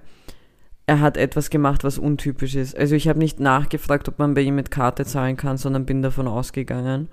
er 0.87 0.99
hat 1.01 1.17
etwas 1.17 1.49
gemacht, 1.49 1.83
was 1.83 1.97
untypisch 1.97 2.55
ist. 2.55 2.77
Also 2.77 2.95
ich 2.95 3.07
habe 3.07 3.19
nicht 3.19 3.39
nachgefragt, 3.39 4.07
ob 4.07 4.19
man 4.19 4.33
bei 4.35 4.41
ihm 4.41 4.55
mit 4.55 4.69
Karte 4.71 5.05
zahlen 5.05 5.35
kann, 5.37 5.57
sondern 5.57 5.85
bin 5.85 6.01
davon 6.01 6.27
ausgegangen. 6.27 7.07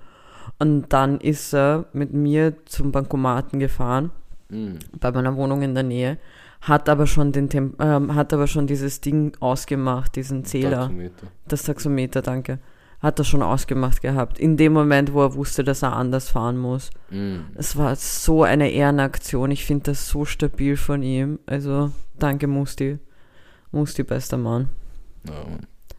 Und 0.59 0.93
dann 0.93 1.19
ist 1.19 1.53
er 1.53 1.85
mit 1.93 2.13
mir 2.13 2.53
zum 2.65 2.91
Bankomaten 2.91 3.59
gefahren, 3.59 4.11
Mhm. 4.49 4.77
bei 4.99 5.11
meiner 5.11 5.35
Wohnung 5.35 5.63
in 5.63 5.73
der 5.73 5.83
Nähe, 5.83 6.17
hat 6.61 6.87
aber 6.87 7.07
schon 7.07 7.31
den 7.31 7.49
Tem 7.49 7.73
ähm, 7.79 8.13
hat 8.13 8.31
aber 8.33 8.45
schon 8.47 8.67
dieses 8.67 9.01
Ding 9.01 9.33
ausgemacht, 9.39 10.15
diesen 10.15 10.45
Zähler. 10.45 10.81
Taxometer. 10.81 11.27
Das 11.47 11.63
Taxometer, 11.63 12.21
danke. 12.21 12.59
Hat 13.01 13.19
er 13.19 13.25
schon 13.25 13.41
ausgemacht 13.41 14.01
gehabt. 14.01 14.39
In 14.39 14.55
dem 14.55 14.71
Moment, 14.71 15.11
wo 15.13 15.23
er 15.23 15.35
wusste, 15.35 15.63
dass 15.63 15.81
er 15.81 15.93
anders 15.93 16.29
fahren 16.29 16.57
muss. 16.57 16.89
Mhm. 17.09 17.45
Es 17.55 17.75
war 17.77 17.95
so 17.97 18.43
eine 18.43 18.69
Ehrenaktion. 18.71 19.51
Ich 19.51 19.65
finde 19.65 19.91
das 19.91 20.07
so 20.07 20.23
stabil 20.23 20.77
von 20.77 21.01
ihm. 21.03 21.39
Also, 21.45 21.91
danke, 22.17 22.47
Musti. 22.47 22.99
Musti, 23.73 24.03
bester 24.03 24.37
Mann. 24.37 24.69
Ja. 25.27 25.33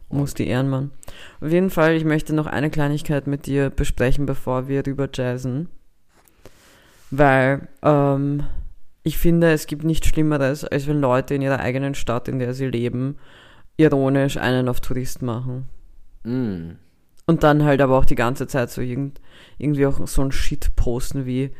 Musti, 0.08 0.44
Ehrenmann. 0.46 0.92
Auf 1.40 1.50
jeden 1.50 1.70
Fall, 1.70 1.94
ich 1.94 2.04
möchte 2.04 2.34
noch 2.34 2.46
eine 2.46 2.70
Kleinigkeit 2.70 3.26
mit 3.26 3.46
dir 3.46 3.70
besprechen, 3.70 4.26
bevor 4.26 4.68
wir 4.68 4.86
rüber 4.86 5.08
jazzen. 5.12 5.68
Weil, 7.10 7.68
ähm, 7.82 8.44
ich 9.02 9.18
finde, 9.18 9.52
es 9.52 9.66
gibt 9.66 9.82
nichts 9.82 10.06
Schlimmeres, 10.06 10.64
als 10.64 10.86
wenn 10.86 11.00
Leute 11.00 11.34
in 11.34 11.42
ihrer 11.42 11.58
eigenen 11.58 11.94
Stadt, 11.94 12.28
in 12.28 12.38
der 12.38 12.54
sie 12.54 12.66
leben, 12.66 13.16
ironisch 13.76 14.36
einen 14.36 14.68
auf 14.68 14.80
Tourist 14.80 15.20
machen. 15.20 15.68
Mhm. 16.22 16.76
Und 17.26 17.42
dann 17.42 17.64
halt 17.64 17.80
aber 17.80 17.98
auch 17.98 18.04
die 18.04 18.14
ganze 18.14 18.46
Zeit 18.46 18.70
so 18.70 18.82
irgend, 18.82 19.20
irgendwie 19.58 19.86
auch 19.86 20.06
so 20.06 20.22
ein 20.22 20.30
Shit 20.30 20.76
posten 20.76 21.26
wie 21.26 21.50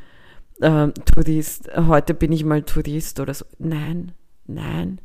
ähm, 0.62 0.95
Tourist, 0.95 1.71
heute 1.77 2.15
bin 2.15 2.31
ich 2.31 2.45
mal 2.45 2.62
Tourist 2.62 3.19
oder 3.19 3.35
so. 3.35 3.45
Nein, 3.59 4.12
nein. 4.47 5.01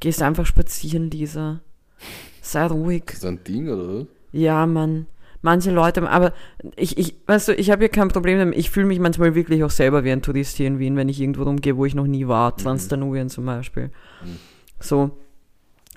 Gehst 0.00 0.22
einfach 0.22 0.46
spazieren, 0.46 1.10
Lisa. 1.10 1.60
Sei 2.42 2.66
ruhig. 2.66 3.04
Ist 3.06 3.24
das 3.24 3.30
ein 3.30 3.44
Ding 3.44 3.68
oder? 3.68 4.06
Ja, 4.32 4.66
Mann. 4.66 5.06
Manche 5.42 5.70
Leute, 5.70 6.08
aber 6.08 6.32
ich, 6.76 6.98
ich, 6.98 7.14
weißt 7.26 7.48
du, 7.48 7.54
ich 7.54 7.70
habe 7.70 7.82
hier 7.82 7.88
kein 7.88 8.08
Problem 8.08 8.38
damit. 8.38 8.58
Ich 8.58 8.70
fühle 8.70 8.86
mich 8.86 8.98
manchmal 8.98 9.34
wirklich 9.34 9.62
auch 9.62 9.70
selber 9.70 10.02
wie 10.04 10.10
ein 10.10 10.22
Tourist 10.22 10.56
hier 10.56 10.66
in 10.66 10.78
Wien, 10.78 10.96
wenn 10.96 11.08
ich 11.08 11.20
irgendwo 11.20 11.44
rumgehe, 11.44 11.76
wo 11.76 11.84
ich 11.84 11.94
noch 11.94 12.06
nie 12.06 12.26
war. 12.26 12.56
Transdanubien 12.56 13.28
zum 13.28 13.46
Beispiel. 13.46 13.90
Mhm. 14.24 14.36
So. 14.80 15.10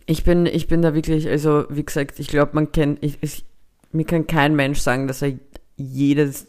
Ich 0.05 0.23
bin, 0.23 0.45
ich 0.45 0.67
bin 0.67 0.81
da 0.81 0.93
wirklich, 0.93 1.27
also, 1.27 1.65
wie 1.69 1.83
gesagt, 1.83 2.19
ich 2.19 2.27
glaube, 2.27 2.51
man 2.53 2.71
kennt, 2.71 3.03
ich, 3.03 3.17
ich, 3.21 3.45
mir 3.91 4.05
kann 4.05 4.27
kein 4.27 4.55
Mensch 4.55 4.79
sagen, 4.79 5.07
dass 5.07 5.21
er 5.21 5.33
jedes 5.77 6.47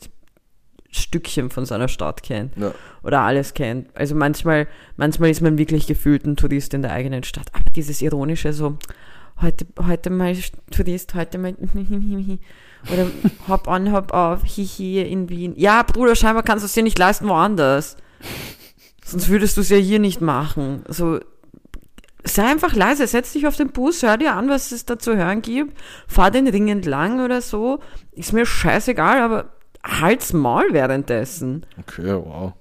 Stückchen 0.92 1.50
von 1.50 1.64
seiner 1.66 1.88
Stadt 1.88 2.22
kennt 2.22 2.56
Ja. 2.56 2.72
oder 3.02 3.20
alles 3.20 3.54
kennt. 3.54 3.88
Also 3.96 4.14
manchmal, 4.14 4.66
manchmal 4.96 5.30
ist 5.30 5.40
man 5.40 5.58
wirklich 5.58 5.86
gefühlt 5.86 6.24
ein 6.24 6.36
Tourist 6.36 6.74
in 6.74 6.82
der 6.82 6.92
eigenen 6.92 7.22
Stadt. 7.22 7.46
Aber 7.52 7.64
dieses 7.76 8.02
ironische 8.02 8.52
so, 8.52 8.76
heute, 9.40 9.66
heute 9.86 10.10
mal 10.10 10.36
Tourist, 10.70 11.14
heute 11.14 11.38
mal 11.38 11.54
oder 12.92 13.06
hop 13.48 13.66
on, 13.68 13.92
hop 13.92 14.12
auf, 14.12 14.44
hihi 14.44 15.02
in 15.02 15.28
Wien. 15.28 15.54
Ja, 15.56 15.82
Bruder, 15.82 16.16
scheinbar 16.16 16.42
kannst 16.42 16.64
du 16.64 16.66
es 16.66 16.72
dir 16.74 16.82
nicht 16.82 16.98
leisten 16.98 17.28
woanders. 17.28 17.96
Sonst 19.04 19.28
würdest 19.28 19.56
du 19.56 19.60
es 19.60 19.68
ja 19.68 19.76
hier 19.76 19.98
nicht 19.98 20.20
machen. 20.20 20.84
So, 20.88 21.20
sei 22.24 22.44
einfach 22.44 22.74
leise, 22.74 23.06
setz 23.06 23.32
dich 23.32 23.46
auf 23.46 23.56
den 23.56 23.70
Bus, 23.70 24.02
hör 24.02 24.16
dir 24.16 24.34
an, 24.34 24.48
was 24.48 24.72
es 24.72 24.84
da 24.86 24.98
zu 24.98 25.16
hören 25.16 25.42
gibt, 25.42 25.76
fahr 26.06 26.30
den 26.30 26.48
Ring 26.48 26.68
entlang 26.68 27.24
oder 27.24 27.40
so. 27.42 27.80
Ist 28.12 28.32
mir 28.32 28.46
scheißegal, 28.46 29.20
aber 29.20 29.52
halt's 29.82 30.32
Maul 30.32 30.72
währenddessen. 30.72 31.66
Okay, 31.78 32.14
wow. 32.14 32.52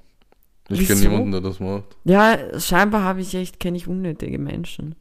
Ich 0.69 0.87
kenne 0.87 1.01
niemanden, 1.01 1.31
der 1.31 1.41
das 1.41 1.59
macht. 1.59 1.97
Ja, 2.03 2.37
scheinbar 2.59 3.03
habe 3.03 3.21
ich 3.21 3.33
echt, 3.33 3.59
kenne 3.59 3.77
ich 3.77 3.87
unnötige 3.87 4.37
Menschen. 4.37 4.95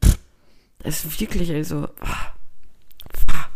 Es 0.83 1.05
ist 1.05 1.19
wirklich, 1.19 1.51
also, 1.51 1.87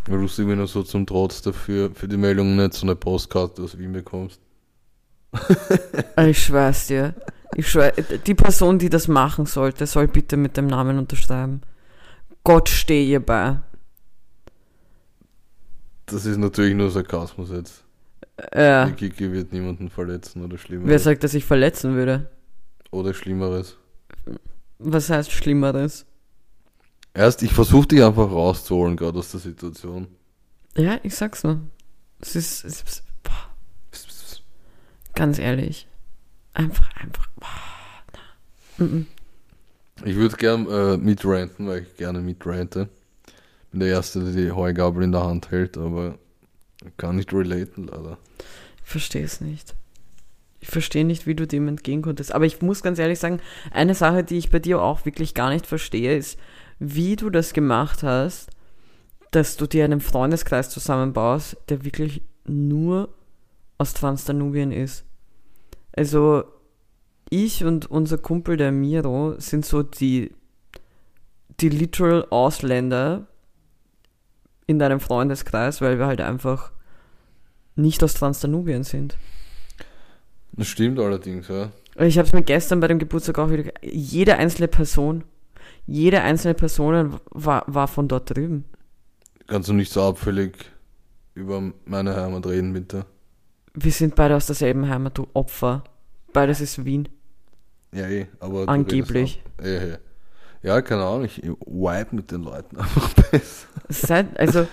Weil 0.05 0.19
du 0.19 0.25
irgendwie 0.25 0.55
nur 0.55 0.67
so 0.67 0.83
zum 0.83 1.05
Trotz 1.05 1.41
dafür, 1.41 1.91
für 1.95 2.07
die 2.07 2.17
Meldung 2.17 2.55
nicht 2.55 2.73
so 2.73 2.85
eine 2.85 2.95
Postkarte 2.95 3.63
aus 3.63 3.77
Wien 3.77 3.93
bekommst. 3.93 4.39
ich 6.17 6.43
schwör's 6.43 6.87
dir. 6.87 7.15
Ich 7.55 7.69
schwör, 7.69 7.91
die 7.91 8.35
Person, 8.35 8.77
die 8.77 8.89
das 8.89 9.07
machen 9.07 9.45
sollte, 9.45 9.87
soll 9.87 10.07
bitte 10.07 10.37
mit 10.37 10.57
dem 10.57 10.67
Namen 10.67 10.99
unterschreiben. 10.99 11.61
Gott 12.43 12.69
stehe 12.69 13.05
ihr 13.05 13.25
bei. 13.25 13.59
Das 16.05 16.25
ist 16.25 16.37
natürlich 16.37 16.75
nur 16.75 16.91
Sarkasmus 16.91 17.49
jetzt. 17.49 17.82
Äh, 18.37 18.87
Die 18.87 18.93
Kiki 18.93 19.31
wird 19.31 19.53
niemanden 19.53 19.89
verletzen 19.89 20.41
oder 20.43 20.53
wer 20.53 20.57
Schlimmeres. 20.57 21.03
sagt, 21.03 21.23
dass 21.23 21.33
ich 21.33 21.45
verletzen 21.45 21.95
würde? 21.95 22.29
Oder 22.91 23.13
Schlimmeres. 23.13 23.77
Was 24.79 25.09
heißt 25.09 25.31
Schlimmeres? 25.31 26.05
Erst, 27.13 27.43
ich 27.43 27.53
versuche 27.53 27.87
dich 27.87 28.03
einfach 28.03 28.29
rauszuholen, 28.31 28.97
gerade 28.97 29.19
aus 29.19 29.31
der 29.31 29.39
Situation. 29.39 30.07
Ja, 30.75 30.99
ich 31.03 31.15
sag's 31.15 31.43
nur. 31.43 31.59
Es 32.19 32.35
ist, 32.35 32.65
es 32.65 32.81
ist 32.81 33.03
ganz 35.13 35.37
ehrlich. 35.37 35.87
Einfach, 36.53 36.89
einfach. 36.95 37.29
Mhm. 38.77 39.05
Ich 40.05 40.15
würde 40.15 40.35
gern 40.37 40.67
äh, 40.69 40.97
mitranten, 40.97 41.67
weil 41.67 41.83
ich 41.83 41.97
gerne 41.97 42.19
mitrante. 42.19 42.89
Bin 43.71 43.79
der 43.79 43.89
Erste, 43.89 44.23
der 44.23 44.33
die 44.33 44.51
Heugabel 44.51 45.03
in 45.03 45.11
der 45.11 45.23
Hand 45.23 45.51
hält, 45.51 45.77
aber 45.77 46.17
kann 46.97 47.15
nicht 47.15 47.33
relaten, 47.33 47.87
leider. 47.87 48.17
Ich 48.83 48.89
verstehe 48.89 49.23
es 49.23 49.41
nicht. 49.41 49.75
Ich 50.59 50.69
verstehe 50.69 51.05
nicht, 51.05 51.27
wie 51.27 51.35
du 51.35 51.45
dem 51.45 51.67
entgehen 51.67 52.01
konntest. 52.01 52.33
Aber 52.33 52.45
ich 52.45 52.61
muss 52.61 52.83
ganz 52.83 52.99
ehrlich 52.99 53.19
sagen, 53.19 53.41
eine 53.71 53.95
Sache, 53.95 54.23
die 54.23 54.37
ich 54.37 54.49
bei 54.49 54.59
dir 54.59 54.81
auch 54.81 55.05
wirklich 55.05 55.33
gar 55.33 55.49
nicht 55.49 55.67
verstehe, 55.67 56.15
ist, 56.15 56.39
wie 56.79 57.15
du 57.15 57.29
das 57.29 57.53
gemacht 57.53 58.03
hast, 58.03 58.49
dass 59.31 59.57
du 59.57 59.67
dir 59.67 59.83
einen 59.83 59.99
Freundeskreis 59.99 60.69
zusammenbaust, 60.69 61.57
der 61.69 61.83
wirklich 61.83 62.21
nur 62.45 63.13
aus 63.77 63.93
Transdanubien 63.93 64.71
ist. 64.71 65.05
Also, 65.95 66.43
ich 67.29 67.63
und 67.65 67.89
unser 67.89 68.17
Kumpel, 68.17 68.57
der 68.57 68.71
Miro, 68.71 69.35
sind 69.39 69.65
so 69.65 69.81
die, 69.81 70.31
die 71.59 71.69
literal 71.69 72.27
Ausländer 72.29 73.27
in 74.67 74.79
deinem 74.79 74.99
Freundeskreis, 74.99 75.81
weil 75.81 75.99
wir 75.99 76.05
halt 76.05 76.21
einfach 76.21 76.72
nicht 77.75 78.03
aus 78.03 78.13
Transdanubien 78.13 78.83
sind. 78.83 79.17
Das 80.53 80.67
stimmt 80.67 80.99
allerdings, 80.99 81.47
ja. 81.47 81.71
Ich 81.99 82.17
habe 82.17 82.27
es 82.27 82.33
mir 82.33 82.43
gestern 82.43 82.79
bei 82.79 82.87
dem 82.87 82.99
Geburtstag 82.99 83.39
auch 83.39 83.49
wieder. 83.49 83.71
Jede 83.81 84.37
einzelne 84.37 84.67
Person, 84.67 85.23
jede 85.85 86.21
einzelne 86.21 86.53
Person 86.53 87.19
war, 87.29 87.63
war 87.67 87.87
von 87.87 88.07
dort 88.07 88.35
drüben. 88.35 88.65
Kannst 89.47 89.69
du 89.69 89.73
nicht 89.73 89.91
so 89.91 90.01
abfällig 90.01 90.53
über 91.35 91.73
meine 91.85 92.15
Heimat 92.15 92.45
reden, 92.45 92.73
bitte? 92.73 93.05
Wir 93.73 93.91
sind 93.91 94.15
beide 94.15 94.35
aus 94.35 94.45
derselben 94.45 94.87
Heimat, 94.87 95.17
du 95.17 95.27
Opfer. 95.33 95.83
Beides 96.31 96.61
ist 96.61 96.85
Wien. 96.85 97.09
Ja, 97.91 98.07
eh, 98.07 98.27
aber. 98.39 98.67
Angeblich. 98.67 99.43
Eh, 99.61 99.93
eh. 99.93 99.97
Ja, 100.63 100.81
keine 100.81 101.03
Ahnung, 101.03 101.25
ich 101.25 101.43
vibe 101.43 102.15
mit 102.15 102.31
den 102.31 102.43
Leuten 102.43 102.77
einfach 102.77 103.13
besser. 103.13 103.67
Seit, 103.89 104.39
also, 104.39 104.67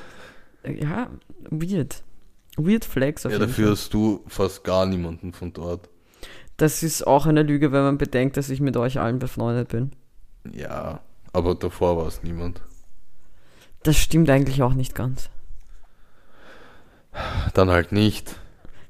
ja, 0.64 1.10
weird. 1.50 2.02
Weird 2.56 2.84
Flex 2.84 3.24
auf 3.26 3.32
Ja, 3.32 3.38
jeden 3.38 3.48
dafür 3.50 3.64
Fall. 3.66 3.72
hast 3.72 3.94
du 3.94 4.24
fast 4.26 4.64
gar 4.64 4.86
niemanden 4.86 5.32
von 5.32 5.52
dort. 5.52 5.88
Das 6.56 6.82
ist 6.82 7.06
auch 7.06 7.26
eine 7.26 7.42
Lüge, 7.42 7.72
wenn 7.72 7.82
man 7.82 7.98
bedenkt, 7.98 8.36
dass 8.36 8.50
ich 8.50 8.60
mit 8.60 8.76
euch 8.76 8.98
allen 9.00 9.18
befreundet 9.18 9.68
bin. 9.68 9.92
Ja, 10.52 11.00
aber 11.32 11.54
davor 11.54 11.96
war 11.96 12.06
es 12.06 12.22
niemand. 12.22 12.60
Das 13.82 13.96
stimmt 13.96 14.28
eigentlich 14.28 14.62
auch 14.62 14.74
nicht 14.74 14.94
ganz. 14.94 15.30
Dann 17.54 17.70
halt 17.70 17.92
nicht. 17.92 18.36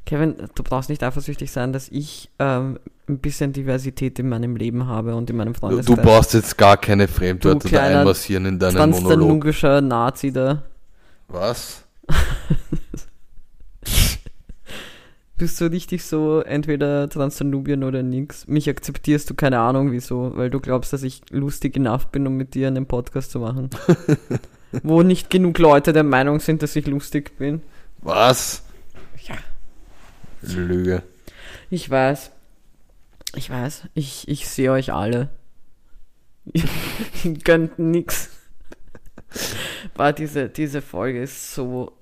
Kevin, 0.04 0.34
du 0.56 0.62
brauchst 0.64 0.88
nicht 0.90 1.02
eifersüchtig 1.04 1.52
sein, 1.52 1.72
dass 1.72 1.88
ich 1.88 2.30
ähm, 2.40 2.78
ein 3.08 3.18
bisschen 3.20 3.52
Diversität 3.52 4.18
in 4.18 4.28
meinem 4.28 4.56
Leben 4.56 4.86
habe 4.88 5.14
und 5.14 5.30
in 5.30 5.36
meinem 5.36 5.52
Du, 5.52 5.60
Freundeskreis. 5.60 5.96
du 5.96 6.02
brauchst 6.02 6.34
jetzt 6.34 6.58
gar 6.58 6.76
keine 6.76 7.06
Fremdwörter 7.06 7.68
da 7.68 7.82
einmassieren 7.82 8.46
in 8.46 8.58
deinen 8.58 8.74
Monolog. 8.76 9.00
Transdanubischer 9.00 9.80
Nazi 9.80 10.32
da. 10.32 10.64
Was? 11.28 11.84
Bist 15.40 15.58
du 15.58 15.70
richtig 15.70 16.04
so, 16.04 16.42
entweder 16.42 17.08
Transdanubien 17.08 17.82
oder 17.82 18.02
nix? 18.02 18.46
Mich 18.46 18.68
akzeptierst 18.68 19.30
du, 19.30 19.34
keine 19.34 19.58
Ahnung 19.58 19.90
wieso, 19.90 20.36
weil 20.36 20.50
du 20.50 20.60
glaubst, 20.60 20.92
dass 20.92 21.02
ich 21.02 21.22
lustig 21.30 21.78
enough 21.78 22.08
bin, 22.08 22.26
um 22.26 22.36
mit 22.36 22.52
dir 22.52 22.68
einen 22.68 22.84
Podcast 22.84 23.30
zu 23.30 23.38
machen. 23.38 23.70
Wo 24.82 25.02
nicht 25.02 25.30
genug 25.30 25.56
Leute 25.56 25.94
der 25.94 26.02
Meinung 26.02 26.40
sind, 26.40 26.62
dass 26.62 26.76
ich 26.76 26.86
lustig 26.86 27.38
bin. 27.38 27.62
Was? 28.02 28.64
Ja. 29.26 29.36
Lüge. 30.42 31.04
Ich 31.70 31.88
weiß. 31.88 32.32
Ich 33.34 33.48
weiß. 33.48 33.84
Ich, 33.94 34.28
ich 34.28 34.46
sehe 34.46 34.72
euch 34.72 34.92
alle. 34.92 35.30
Ihr 37.24 37.38
könnt 37.42 37.78
nix. 37.78 38.28
War 39.94 40.12
diese, 40.12 40.50
diese 40.50 40.82
Folge 40.82 41.22
ist 41.22 41.54
so, 41.54 41.96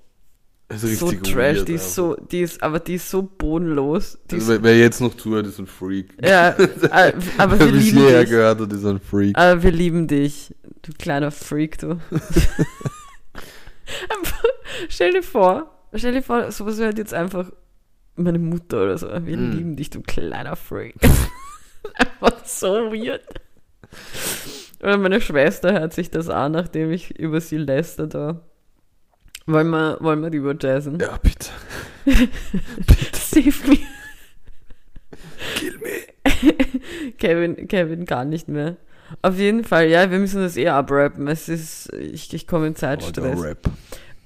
so 0.71 1.11
trash. 1.11 1.35
weird, 1.57 1.67
die 1.67 1.73
ist 1.73 1.95
so, 1.95 2.15
die 2.15 2.41
ist, 2.41 2.61
aber 2.61 2.79
die 2.79 2.95
ist 2.95 3.09
so 3.09 3.23
bodenlos. 3.23 4.19
Die 4.29 4.35
ist, 4.35 4.43
Also, 4.49 4.53
wer, 4.53 4.63
wer 4.63 4.77
jetzt 4.77 5.01
noch 5.01 5.15
zuhört, 5.15 5.47
ist 5.47 5.57
ein 5.59 5.65
Freak. 5.67 6.13
ja, 6.23 6.55
aber 7.37 7.59
wir 7.59 7.65
lieben 7.71 7.97
dich. 8.07 8.29
gehört 8.29 8.59
hat, 8.61 8.71
ist 8.73 8.85
ein 8.85 8.99
Freak. 8.99 9.37
Aber 9.37 9.63
wir 9.63 9.71
lieben 9.71 10.07
dich, 10.07 10.53
du 10.83 10.91
kleiner 10.97 11.31
Freak, 11.31 11.77
du. 11.79 11.99
Stell 14.87 15.13
dir 15.13 15.23
vor, 15.23 15.71
stell 15.95 16.13
dir 16.13 16.21
vor, 16.21 16.51
sowas 16.51 16.77
hört 16.79 16.97
jetzt 16.97 17.13
einfach 17.13 17.51
meine 18.15 18.39
Mutter 18.39 18.83
oder 18.83 18.97
so. 18.97 19.07
Wir 19.07 19.37
Mm. 19.37 19.51
lieben 19.51 19.75
dich, 19.75 19.89
du 19.89 20.01
kleiner 20.01 20.55
Freak. 20.55 20.95
einfach 21.95 22.45
so 22.45 22.67
weird. 22.91 23.21
Oder 24.81 24.97
meine 24.97 25.19
Schwester 25.21 25.73
hört 25.73 25.93
sich 25.93 26.11
das 26.11 26.29
an, 26.29 26.51
nachdem 26.51 26.91
ich 26.91 27.17
über 27.19 27.41
sie 27.41 27.57
lästert. 27.57 28.13
habe. 28.13 28.41
Wollen 29.49 29.71
wir, 29.71 29.97
wollen 29.99 30.21
wir 30.21 30.29
lieber 30.29 30.53
jazzen? 30.59 30.99
Ja, 30.99 31.17
bitte. 31.23 31.49
Save 33.13 33.67
me. 33.67 33.79
Kill 35.55 35.79
me. 35.79 37.13
Kevin, 37.17 37.67
Kevin 37.67 38.05
gar 38.05 38.25
nicht 38.25 38.47
mehr. 38.47 38.77
Auf 39.23 39.39
jeden 39.39 39.63
Fall, 39.63 39.87
ja, 39.87 40.11
wir 40.11 40.19
müssen 40.19 40.43
das 40.43 40.55
eh 40.55 40.67
abrappen. 40.67 41.27
Es 41.27 41.49
ist, 41.49 41.91
ich, 41.93 42.31
ich 42.31 42.45
komme 42.45 42.67
in 42.67 42.75
Zeitstress. 42.75 43.55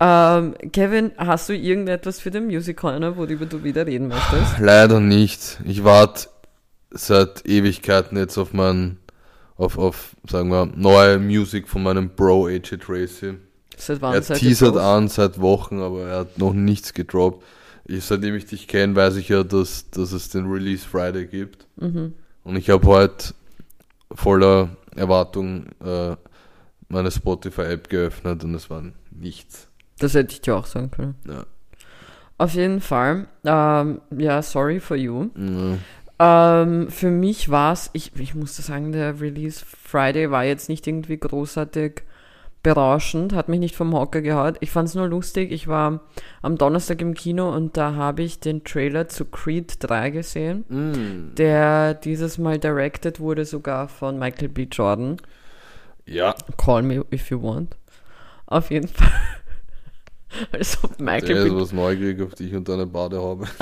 Ähm, 0.01 0.55
Kevin, 0.73 1.13
hast 1.15 1.47
du 1.47 1.55
irgendetwas 1.55 2.19
für 2.19 2.29
den 2.29 2.47
Music 2.47 2.75
Corner, 2.75 3.15
worüber 3.15 3.45
du 3.45 3.63
wieder 3.63 3.87
reden 3.87 4.09
möchtest? 4.09 4.55
Leider 4.59 4.99
nicht. 4.99 5.61
Ich 5.63 5.85
warte 5.85 6.27
seit 6.89 7.45
Ewigkeiten 7.45 8.17
jetzt 8.17 8.37
auf 8.37 8.51
mein, 8.51 8.97
auf, 9.55 9.77
auf, 9.77 10.17
sagen 10.29 10.49
wir, 10.49 10.65
neue 10.65 11.17
Musik 11.17 11.69
von 11.69 11.83
meinem 11.83 12.09
Bro 12.09 12.47
AJ 12.47 12.77
Tracy. 12.79 13.35
Seit 13.77 14.01
wann 14.01 14.13
Er 14.13 14.21
teasert 14.21 14.77
an 14.77 15.07
seit 15.07 15.39
Wochen, 15.39 15.79
aber 15.79 16.07
er 16.07 16.19
hat 16.19 16.37
noch 16.37 16.53
nichts 16.53 16.93
gedroppt. 16.93 17.43
Ich, 17.85 18.05
seitdem 18.05 18.35
ich 18.35 18.45
dich 18.45 18.67
kenne, 18.67 18.95
weiß 18.95 19.17
ich 19.17 19.29
ja, 19.29 19.43
dass, 19.43 19.89
dass 19.89 20.11
es 20.11 20.29
den 20.29 20.45
Release 20.49 20.87
Friday 20.87 21.25
gibt. 21.25 21.67
Mhm. 21.75 22.13
Und 22.43 22.55
ich 22.55 22.69
habe 22.69 22.85
heute 22.87 23.33
voller 24.13 24.69
Erwartung 24.95 25.65
äh, 25.83 26.15
meine 26.87 27.11
Spotify-App 27.11 27.89
geöffnet 27.89 28.43
und 28.43 28.53
es 28.55 28.69
war 28.69 28.83
nichts. 29.11 29.67
Das 29.99 30.13
hätte 30.13 30.33
ich 30.33 30.41
dir 30.41 30.55
auch 30.55 30.65
sagen 30.65 30.91
können. 30.91 31.15
Ja. 31.27 31.45
Auf 32.37 32.53
jeden 32.53 32.81
Fall, 32.81 33.27
ähm, 33.43 34.01
ja, 34.17 34.41
sorry 34.41 34.79
for 34.79 34.97
you. 34.97 35.29
Ja. 35.35 35.77
Ähm, 36.19 36.89
für 36.89 37.09
mich 37.09 37.49
war 37.49 37.73
es, 37.73 37.89
ich, 37.93 38.11
ich 38.17 38.35
musste 38.35 38.61
sagen, 38.61 38.91
der 38.91 39.19
Release 39.19 39.63
Friday 39.65 40.31
war 40.31 40.43
jetzt 40.43 40.69
nicht 40.69 40.87
irgendwie 40.87 41.17
großartig 41.17 42.03
berauschend, 42.63 43.33
hat 43.33 43.49
mich 43.49 43.59
nicht 43.59 43.75
vom 43.75 43.93
Hocker 43.93 44.21
gehaut. 44.21 44.55
Ich 44.61 44.71
fand 44.71 44.87
es 44.89 44.95
nur 44.95 45.07
lustig. 45.07 45.51
Ich 45.51 45.67
war 45.67 45.99
am 46.41 46.57
Donnerstag 46.57 47.01
im 47.01 47.13
Kino 47.13 47.53
und 47.53 47.75
da 47.77 47.93
habe 47.95 48.23
ich 48.23 48.39
den 48.39 48.63
Trailer 48.63 49.07
zu 49.09 49.25
Creed 49.25 49.75
3 49.79 50.09
gesehen, 50.11 50.63
Mm. 50.69 51.35
der 51.35 51.93
dieses 51.93 52.37
Mal 52.37 52.57
directed 52.59 53.19
wurde 53.19 53.45
sogar 53.45 53.87
von 53.89 54.17
Michael 54.17 54.49
B. 54.49 54.63
Jordan. 54.71 55.17
ja, 56.05 56.33
Call 56.57 56.83
me 56.83 57.05
if 57.13 57.29
you 57.29 57.41
want. 57.41 57.75
Auf 58.47 58.71
jeden 58.71 58.87
Fall. 58.87 59.11
Als 60.51 60.83
ob 60.83 60.97
der 60.97 61.05
Michael 61.05 61.35
ist 61.37 61.43
B. 61.53 61.55
was 61.61 61.71
neugierig 61.73 62.21
auf 62.21 62.33
dich 62.33 62.55
und 62.55 62.67
deine 62.69 62.85
Badehaube. 62.87 63.45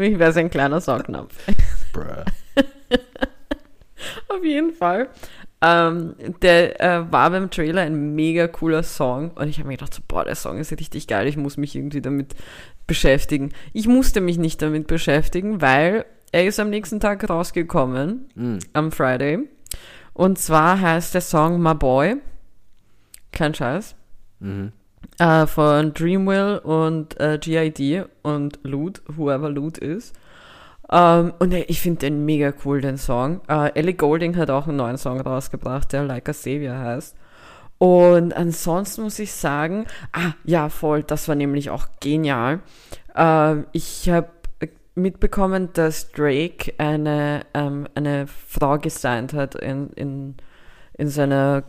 Ich 0.00 0.18
wäre 0.18 0.34
ein 0.38 0.50
kleiner 0.50 0.80
Saugnapf. 0.80 1.34
Bruh. 1.92 2.02
Auf 4.28 4.42
jeden 4.44 4.72
Fall. 4.72 5.08
Ähm, 5.60 6.14
der 6.42 6.80
äh, 6.80 7.10
war 7.12 7.30
beim 7.30 7.50
Trailer 7.50 7.82
ein 7.82 8.14
mega 8.14 8.46
cooler 8.46 8.84
Song 8.84 9.32
und 9.32 9.48
ich 9.48 9.58
habe 9.58 9.68
mir 9.68 9.76
gedacht, 9.76 9.92
so, 9.92 10.02
boah, 10.06 10.24
der 10.24 10.36
Song 10.36 10.58
ist 10.58 10.70
richtig 10.70 11.08
geil, 11.08 11.26
ich 11.26 11.36
muss 11.36 11.56
mich 11.56 11.74
irgendwie 11.74 12.00
damit 12.00 12.36
beschäftigen. 12.86 13.50
Ich 13.72 13.88
musste 13.88 14.20
mich 14.20 14.38
nicht 14.38 14.62
damit 14.62 14.86
beschäftigen, 14.86 15.60
weil 15.60 16.04
er 16.30 16.46
ist 16.46 16.60
am 16.60 16.70
nächsten 16.70 17.00
Tag 17.00 17.28
rausgekommen, 17.28 18.28
Mm. 18.34 18.58
am 18.72 18.92
Friday. 18.92 19.48
Und 20.14 20.38
zwar 20.38 20.80
heißt 20.80 21.14
der 21.14 21.20
Song 21.22 21.60
My 21.60 21.74
Boy. 21.74 22.16
Kein 23.32 23.54
Scheiß. 23.54 23.94
Mhm. 24.40 24.72
Äh, 25.18 25.46
von 25.46 25.92
Dreamwill 25.92 26.58
und 26.62 27.18
äh, 27.20 27.38
GID 27.38 28.04
und 28.22 28.58
Loot, 28.62 29.02
whoever 29.08 29.48
Loot 29.50 29.78
ist. 29.78 30.14
Ähm, 30.90 31.32
und 31.38 31.52
ich 31.52 31.80
finde 31.80 32.00
den 32.00 32.24
mega 32.24 32.52
cool, 32.64 32.80
den 32.80 32.96
Song. 32.96 33.40
Äh, 33.48 33.72
Ellie 33.74 33.94
Golding 33.94 34.36
hat 34.36 34.50
auch 34.50 34.66
einen 34.66 34.76
neuen 34.76 34.98
Song 34.98 35.20
rausgebracht, 35.20 35.92
der 35.92 36.04
Like 36.04 36.28
a 36.28 36.32
Savior 36.32 36.78
heißt. 36.78 37.16
Und 37.78 38.32
ansonsten 38.36 39.02
muss 39.02 39.18
ich 39.18 39.32
sagen, 39.32 39.86
ah, 40.12 40.32
ja, 40.44 40.68
voll, 40.68 41.04
das 41.04 41.28
war 41.28 41.34
nämlich 41.34 41.70
auch 41.70 41.86
genial. 42.00 42.60
Ähm, 43.14 43.66
ich 43.72 44.08
habe 44.08 44.28
mitbekommen, 44.94 45.70
dass 45.74 46.10
Drake 46.10 46.72
eine, 46.78 47.42
ähm, 47.54 47.86
eine 47.94 48.26
Frau 48.26 48.78
gesigned 48.78 49.32
hat 49.32 49.54
in, 49.54 49.90
in, 49.90 50.34
in 50.94 51.08
seiner, 51.08 51.62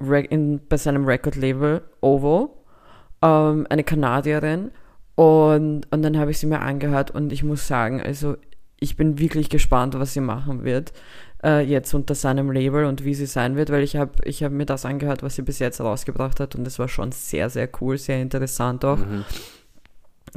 in, 0.00 0.60
bei 0.68 0.76
seinem 0.76 1.04
Record-Label 1.04 1.82
OVO 2.00 2.56
ähm, 3.22 3.66
eine 3.70 3.84
Kanadierin. 3.84 4.72
Und, 5.14 5.86
und 5.92 6.02
dann 6.02 6.18
habe 6.18 6.32
ich 6.32 6.38
sie 6.38 6.46
mir 6.46 6.60
angehört 6.60 7.10
und 7.12 7.32
ich 7.32 7.44
muss 7.44 7.68
sagen, 7.68 8.00
also 8.00 8.36
ich 8.82 8.96
bin 8.96 9.18
wirklich 9.18 9.48
gespannt, 9.48 9.94
was 9.98 10.12
sie 10.12 10.20
machen 10.20 10.64
wird 10.64 10.92
äh, 11.44 11.64
jetzt 11.64 11.92
unter 11.94 12.14
seinem 12.14 12.50
Label 12.50 12.84
und 12.84 13.04
wie 13.04 13.14
sie 13.14 13.26
sein 13.26 13.56
wird, 13.56 13.70
weil 13.70 13.82
ich 13.82 13.96
habe 13.96 14.12
ich 14.24 14.42
hab 14.42 14.52
mir 14.52 14.66
das 14.66 14.84
angehört, 14.84 15.22
was 15.22 15.36
sie 15.36 15.42
bis 15.42 15.58
jetzt 15.58 15.80
rausgebracht 15.80 16.40
hat 16.40 16.54
und 16.54 16.66
es 16.66 16.78
war 16.78 16.88
schon 16.88 17.12
sehr, 17.12 17.50
sehr 17.50 17.68
cool, 17.80 17.98
sehr 17.98 18.20
interessant 18.20 18.84
auch. 18.84 18.98
Mhm. 18.98 19.24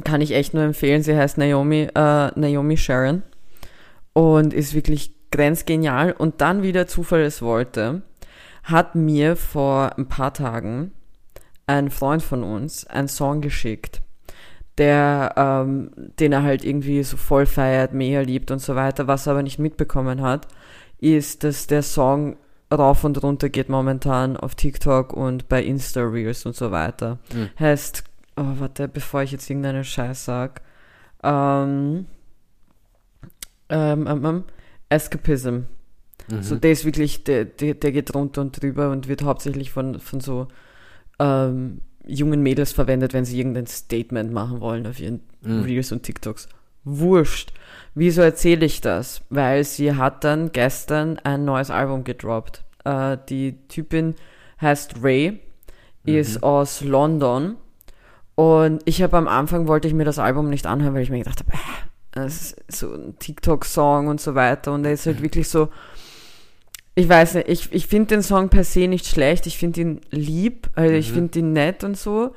Kann 0.04 0.20
ich 0.20 0.32
echt 0.32 0.52
nur 0.52 0.62
empfehlen. 0.62 1.02
Sie 1.02 1.16
heißt 1.16 1.38
Naomi, 1.38 1.88
äh, 1.94 2.38
Naomi 2.38 2.76
Sharon 2.76 3.22
und 4.12 4.52
ist 4.52 4.74
wirklich 4.74 5.14
grenzgenial. 5.30 6.12
Und 6.12 6.40
dann, 6.40 6.62
wie 6.62 6.72
der 6.72 6.86
Zufall 6.86 7.22
es 7.22 7.40
wollte, 7.40 8.02
hat 8.64 8.94
mir 8.94 9.36
vor 9.36 9.96
ein 9.96 10.06
paar 10.06 10.34
Tagen 10.34 10.92
ein 11.66 11.90
Freund 11.90 12.22
von 12.22 12.42
uns 12.42 12.86
einen 12.86 13.08
Song 13.08 13.40
geschickt, 13.40 14.02
der, 14.78 15.34
ähm, 15.36 15.90
den 16.18 16.32
er 16.32 16.42
halt 16.42 16.64
irgendwie 16.64 17.02
so 17.02 17.16
voll 17.16 17.46
feiert, 17.46 17.92
mega 17.92 18.20
liebt 18.20 18.50
und 18.50 18.58
so 18.58 18.74
weiter. 18.74 19.06
Was 19.06 19.26
er 19.26 19.32
aber 19.32 19.42
nicht 19.42 19.58
mitbekommen 19.58 20.20
hat, 20.20 20.48
ist, 20.98 21.44
dass 21.44 21.66
der 21.66 21.82
Song 21.82 22.36
rauf 22.72 23.04
und 23.04 23.22
runter 23.22 23.48
geht 23.48 23.68
momentan 23.68 24.36
auf 24.36 24.54
TikTok 24.54 25.12
und 25.12 25.48
bei 25.48 25.62
Insta-Reels 25.62 26.46
und 26.46 26.56
so 26.56 26.70
weiter. 26.70 27.18
Mhm. 27.32 27.50
Heißt, 27.58 28.04
oh, 28.36 28.54
warte, 28.58 28.88
bevor 28.88 29.22
ich 29.22 29.32
jetzt 29.32 29.48
irgendeinen 29.48 29.84
Scheiß 29.84 30.24
sag, 30.24 30.62
ähm, 31.22 32.06
ähm, 33.68 34.06
ähm, 34.06 34.24
ähm, 34.24 34.44
Escapism. 34.88 35.64
Mhm. 36.28 36.42
So, 36.42 36.56
der 36.56 36.72
ist 36.72 36.84
wirklich, 36.84 37.24
der, 37.24 37.44
der, 37.44 37.74
der 37.74 37.92
geht 37.92 38.14
runter 38.14 38.40
und 38.40 38.60
drüber 38.60 38.90
und 38.90 39.08
wird 39.08 39.22
hauptsächlich 39.22 39.70
von, 39.70 40.00
von 40.00 40.20
so 40.20 40.48
ähm, 41.18 41.80
jungen 42.06 42.42
Mädels 42.42 42.72
verwendet, 42.72 43.12
wenn 43.12 43.24
sie 43.24 43.38
irgendein 43.38 43.66
Statement 43.66 44.32
machen 44.32 44.60
wollen 44.60 44.86
auf 44.86 45.00
ihren 45.00 45.20
Mhm. 45.42 45.62
Reels 45.62 45.92
und 45.92 46.02
TikToks. 46.02 46.48
Wurscht. 46.84 47.52
Wieso 47.94 48.22
erzähle 48.22 48.64
ich 48.66 48.80
das? 48.80 49.22
Weil 49.30 49.64
sie 49.64 49.94
hat 49.94 50.24
dann 50.24 50.52
gestern 50.52 51.18
ein 51.20 51.44
neues 51.44 51.70
Album 51.70 52.04
gedroppt. 52.04 52.64
Äh, 52.84 53.18
die 53.28 53.58
Typin 53.68 54.14
heißt 54.60 55.02
Ray, 55.02 55.40
ist 56.04 56.42
aus 56.44 56.82
London 56.82 57.56
und 58.36 58.82
ich 58.84 59.02
habe 59.02 59.16
am 59.16 59.26
Anfang 59.26 59.66
wollte 59.66 59.88
ich 59.88 59.94
mir 59.94 60.04
das 60.04 60.20
Album 60.20 60.48
nicht 60.50 60.66
anhören, 60.66 60.94
weil 60.94 61.02
ich 61.02 61.10
mir 61.10 61.18
gedacht 61.18 61.40
habe, 61.40 61.52
äh, 61.52 61.56
das 62.12 62.52
ist 62.52 62.78
so 62.78 62.94
ein 62.94 63.18
TikTok-Song 63.18 64.06
und 64.06 64.20
so 64.20 64.34
weiter 64.36 64.72
und 64.72 64.84
er 64.84 64.92
ist 64.92 65.06
halt 65.06 65.20
wirklich 65.22 65.48
so, 65.48 65.68
ich 66.96 67.08
weiß 67.08 67.34
nicht, 67.34 67.48
ich, 67.48 67.72
ich 67.72 67.86
finde 67.86 68.16
den 68.16 68.22
Song 68.22 68.48
per 68.48 68.64
se 68.64 68.88
nicht 68.88 69.06
schlecht, 69.06 69.46
ich 69.46 69.58
finde 69.58 69.80
ihn 69.82 70.00
lieb, 70.10 70.68
also 70.74 70.92
ich 70.94 71.10
Mhm. 71.10 71.14
finde 71.14 71.38
ihn 71.38 71.52
nett 71.52 71.84
und 71.84 71.96
so, 71.96 72.34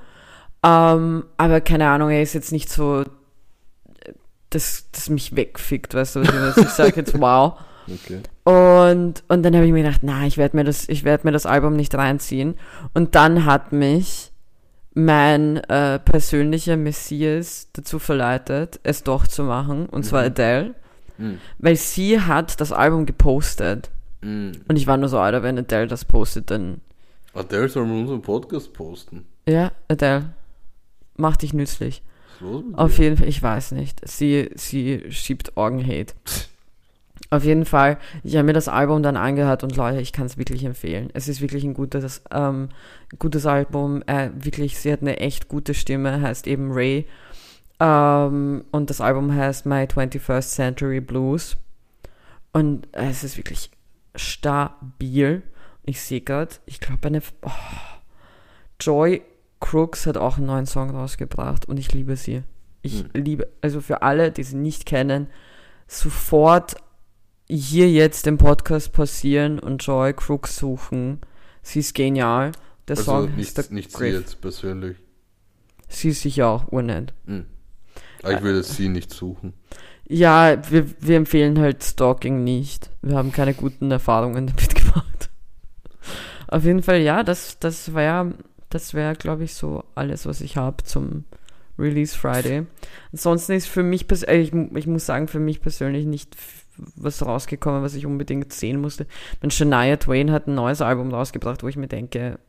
ähm, 0.63 1.23
aber 1.37 1.61
keine 1.61 1.87
Ahnung, 1.89 2.09
er 2.11 2.21
ist 2.21 2.33
jetzt 2.33 2.51
nicht 2.51 2.69
so, 2.69 3.03
das, 4.49 4.87
das 4.91 5.09
mich 5.09 5.35
wegfickt, 5.35 5.93
weißt 5.93 6.15
du, 6.17 6.19
was 6.21 6.57
ich, 6.57 6.63
ich 6.63 6.69
sage 6.69 6.93
jetzt 6.97 7.19
wow. 7.19 7.53
Okay. 8.05 8.19
Und, 8.43 9.23
und 9.29 9.41
dann 9.41 9.55
habe 9.55 9.65
ich 9.65 9.71
mir 9.71 9.81
gedacht, 9.81 10.01
na, 10.03 10.27
ich 10.27 10.37
werde 10.37 10.55
mir 10.55 10.63
das, 10.63 10.87
ich 10.89 11.03
werde 11.03 11.25
mir 11.25 11.31
das 11.31 11.47
Album 11.47 11.75
nicht 11.75 11.95
reinziehen. 11.95 12.53
Und 12.93 13.15
dann 13.15 13.45
hat 13.45 13.71
mich 13.71 14.31
mein 14.93 15.57
äh, 15.57 15.97
persönlicher 15.97 16.77
Messias 16.77 17.69
dazu 17.73 17.97
verleitet, 17.97 18.79
es 18.83 19.01
doch 19.01 19.25
zu 19.25 19.41
machen, 19.41 19.87
und 19.87 20.03
zwar 20.03 20.21
Mhm. 20.21 20.27
Adele, 20.27 20.75
Mhm. 21.17 21.39
weil 21.57 21.75
sie 21.77 22.21
hat 22.21 22.61
das 22.61 22.71
Album 22.71 23.07
gepostet. 23.07 23.89
Mhm. 24.21 24.51
Und 24.67 24.75
ich 24.75 24.87
war 24.87 24.97
nur 24.97 25.09
so, 25.09 25.19
Alter, 25.19 25.43
wenn 25.43 25.57
Adele 25.57 25.87
das 25.87 26.05
postet, 26.05 26.51
dann, 26.51 26.81
Adele 27.33 27.69
soll 27.69 27.85
mal 27.85 27.99
unseren 27.99 28.21
Podcast 28.21 28.73
posten. 28.73 29.25
ja, 29.47 29.71
Adele, 29.87 30.33
mach 31.15 31.37
dich 31.37 31.53
nützlich. 31.53 32.01
Was 32.01 32.35
ist 32.35 32.41
los 32.41 32.63
mit 32.65 32.77
Auf 32.77 32.95
dir? 32.95 33.03
jeden 33.03 33.17
Fall, 33.17 33.27
ich 33.27 33.41
weiß 33.43 33.71
nicht. 33.73 34.07
Sie, 34.07 34.49
sie 34.55 35.03
schiebt 35.11 35.55
Orgen-Hate. 35.57 36.13
Auf 37.31 37.43
jeden 37.43 37.65
Fall, 37.65 37.97
ich 38.23 38.35
habe 38.37 38.45
mir 38.45 38.53
das 38.53 38.67
Album 38.67 39.03
dann 39.03 39.15
angehört 39.17 39.63
und 39.63 39.75
Leute, 39.75 40.01
ich 40.01 40.13
kann 40.13 40.25
es 40.25 40.37
wirklich 40.37 40.63
empfehlen. 40.63 41.09
Es 41.13 41.27
ist 41.27 41.41
wirklich 41.41 41.63
ein 41.63 41.73
gutes, 41.75 42.23
ähm, 42.31 42.69
gutes 43.19 43.45
Album. 43.45 44.01
Äh, 44.07 44.29
wirklich, 44.33 44.79
sie 44.79 44.91
hat 44.91 45.01
eine 45.01 45.17
echt 45.17 45.47
gute 45.47 45.73
Stimme, 45.75 46.21
heißt 46.21 46.47
eben 46.47 46.71
Ray. 46.71 47.05
Ähm, 47.79 48.63
und 48.71 48.89
das 48.89 48.99
Album 48.99 49.33
heißt 49.33 49.65
My 49.65 49.83
21st 49.83 50.55
Century 50.55 51.01
Blues. 51.01 51.55
Und 52.51 52.87
es 52.93 53.23
ist 53.23 53.37
wirklich 53.37 53.69
stabil. 54.19 55.43
Ich 55.83 56.01
sehe 56.01 56.21
gerade, 56.21 56.55
ich 56.65 56.79
glaube, 56.79 57.07
eine. 57.07 57.21
Oh, 57.41 57.49
Joy 58.79 59.21
Crooks 59.59 60.05
hat 60.05 60.17
auch 60.17 60.37
einen 60.37 60.47
neuen 60.47 60.65
Song 60.65 60.89
rausgebracht 60.91 61.67
und 61.67 61.77
ich 61.77 61.93
liebe 61.93 62.15
sie. 62.15 62.43
Ich 62.81 63.01
Hm. 63.01 63.09
liebe, 63.13 63.47
also 63.61 63.81
für 63.81 64.01
alle, 64.03 64.31
die 64.31 64.43
sie 64.43 64.55
nicht 64.55 64.85
kennen, 64.85 65.27
sofort 65.87 66.75
hier 67.49 67.89
jetzt 67.89 68.25
den 68.25 68.37
Podcast 68.37 68.93
passieren 68.93 69.59
und 69.59 69.83
Joy 69.85 70.13
Crooks 70.13 70.55
suchen. 70.57 71.19
Sie 71.61 71.79
ist 71.79 71.93
genial. 71.95 72.51
Der 72.87 72.97
Also 72.97 73.11
Song 73.11 73.35
nicht, 73.35 73.55
The 73.55 73.73
nicht 73.73 73.95
sie 73.95 74.05
jetzt 74.05 74.39
persönlich. 74.39 74.97
Sie 75.89 76.09
ist 76.09 76.21
sicher 76.21 76.47
auch 76.47 76.71
urnett. 76.71 77.13
Hm. 77.25 77.45
Aber 78.23 78.33
ich 78.33 78.41
würde 78.41 78.63
sie 78.63 78.89
nicht 78.89 79.11
suchen. 79.11 79.53
Ja, 80.09 80.57
wir, 80.71 80.87
wir 80.99 81.17
empfehlen 81.17 81.59
halt 81.59 81.83
Stalking 81.83 82.43
nicht. 82.43 82.89
Wir 83.03 83.15
haben 83.15 83.31
keine 83.31 83.53
guten 83.53 83.91
Erfahrungen 83.91 84.47
damit 84.47 84.75
gemacht. 84.75 85.29
Auf 86.47 86.63
jeden 86.65 86.81
Fall, 86.81 87.01
ja, 87.01 87.23
das, 87.23 87.59
das 87.59 87.93
wäre, 87.93 88.33
das 88.69 88.95
wäre, 88.95 89.15
glaube 89.15 89.43
ich, 89.43 89.53
so 89.53 89.83
alles, 89.93 90.25
was 90.25 90.41
ich 90.41 90.57
habe 90.57 90.83
zum 90.83 91.25
Release 91.77 92.17
Friday. 92.17 92.65
Ansonsten 93.11 93.53
ist 93.53 93.67
für 93.67 93.83
mich, 93.83 94.07
äh, 94.27 94.37
ich, 94.37 94.51
ich 94.51 94.87
muss 94.87 95.05
sagen, 95.05 95.27
für 95.27 95.39
mich 95.39 95.61
persönlich 95.61 96.05
nicht 96.05 96.35
was 96.95 97.23
rausgekommen, 97.23 97.83
was 97.83 97.93
ich 97.93 98.07
unbedingt 98.07 98.51
sehen 98.51 98.81
musste. 98.81 99.05
Wenn 99.41 99.51
Shania 99.51 99.97
Twain 99.97 100.31
hat 100.31 100.47
ein 100.47 100.55
neues 100.55 100.81
Album 100.81 101.13
rausgebracht, 101.13 101.61
wo 101.61 101.67
ich 101.67 101.77
mir 101.77 101.87
denke, 101.87 102.39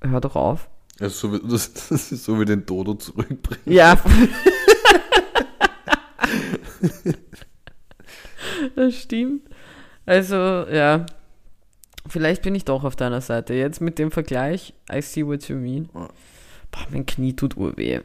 hör 0.00 0.20
doch 0.20 0.34
auf. 0.34 0.68
Also 1.00 1.28
so 1.28 1.34
wie, 1.34 1.48
das, 1.48 1.72
das 1.88 2.10
ist 2.10 2.24
so 2.24 2.40
wie 2.40 2.44
den 2.44 2.66
Dodo 2.66 2.94
zurückbringen. 2.94 3.62
Ja. 3.66 3.98
das 8.76 8.94
stimmt. 8.94 9.48
Also, 10.06 10.36
ja. 10.36 11.06
Vielleicht 12.08 12.42
bin 12.42 12.54
ich 12.54 12.64
doch 12.64 12.82
auf 12.84 12.96
deiner 12.96 13.20
Seite. 13.20 13.54
Jetzt 13.54 13.80
mit 13.80 13.98
dem 13.98 14.10
Vergleich, 14.10 14.74
I 14.92 15.00
see 15.00 15.24
what 15.24 15.48
you 15.48 15.56
mean. 15.56 15.88
Boah, 15.92 16.86
mein 16.90 17.06
Knie 17.06 17.34
tut 17.34 17.56
urweh. 17.56 18.00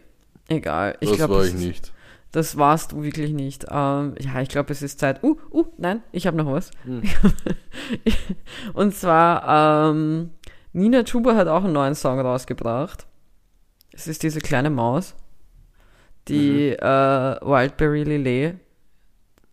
Egal. 0.48 0.98
Ich 1.00 1.10
das 1.10 1.18
glaub, 1.18 1.32
war 1.32 1.46
ich 1.46 1.56
nicht. 1.56 1.92
Das 2.32 2.58
warst 2.58 2.92
du 2.92 3.04
wirklich 3.04 3.32
nicht. 3.32 3.66
Ähm, 3.70 4.14
ja, 4.20 4.42
ich 4.42 4.50
glaube, 4.50 4.72
es 4.72 4.82
ist 4.82 5.00
Zeit. 5.00 5.24
Uh, 5.24 5.38
uh, 5.52 5.66
nein, 5.78 6.04
ich 6.12 6.28
habe 6.28 6.38
noch 6.38 6.52
was. 6.52 6.72
Hm. 6.84 7.02
Und 8.74 8.94
zwar, 8.94 9.90
ähm, 9.92 10.32
Nina 10.74 11.04
Chuba 11.04 11.36
hat 11.36 11.48
auch 11.48 11.64
einen 11.64 11.74
neuen 11.74 11.96
Song 11.96 12.20
rausgebracht. 12.20 13.08
Es 13.92 14.08
ist 14.08 14.22
diese 14.22 14.42
kleine 14.42 14.70
Maus, 14.70 15.16
die 16.28 16.70
äh, 16.70 16.82
Wildberry 17.42 18.04
Lillet 18.04 18.60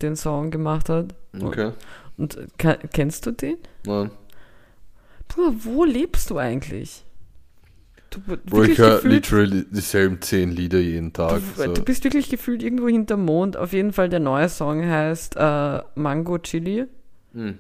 den 0.03 0.17
Song 0.17 0.51
gemacht 0.51 0.89
hat. 0.89 1.15
Okay. 1.41 1.73
Und 2.17 2.39
ke- 2.59 2.79
kennst 2.93 3.27
du 3.27 3.33
den? 3.33 3.57
Nein. 3.87 4.11
Bruder, 5.29 5.55
wo 5.61 5.85
lebst 5.85 6.31
du 6.31 6.39
eigentlich? 6.39 7.05
Du, 8.11 8.21
Bro, 8.21 8.63
ich 8.65 8.79
höre 8.79 9.03
literally 9.03 9.65
dieselben 9.71 10.21
zehn 10.23 10.53
Lieder 10.53 10.79
jeden 10.79 11.13
Tag. 11.13 11.41
Du, 11.57 11.63
so. 11.63 11.73
du 11.73 11.83
bist 11.83 12.05
wirklich 12.05 12.29
gefühlt 12.29 12.63
irgendwo 12.63 12.87
hinterm 12.89 13.25
Mond. 13.25 13.57
Auf 13.57 13.73
jeden 13.73 13.93
Fall, 13.93 14.09
der 14.09 14.21
neue 14.21 14.49
Song 14.49 14.85
heißt 14.87 15.37
äh, 15.37 15.81
Mango 15.97 16.39
Chili 16.39 16.85
Hm. 17.33 17.59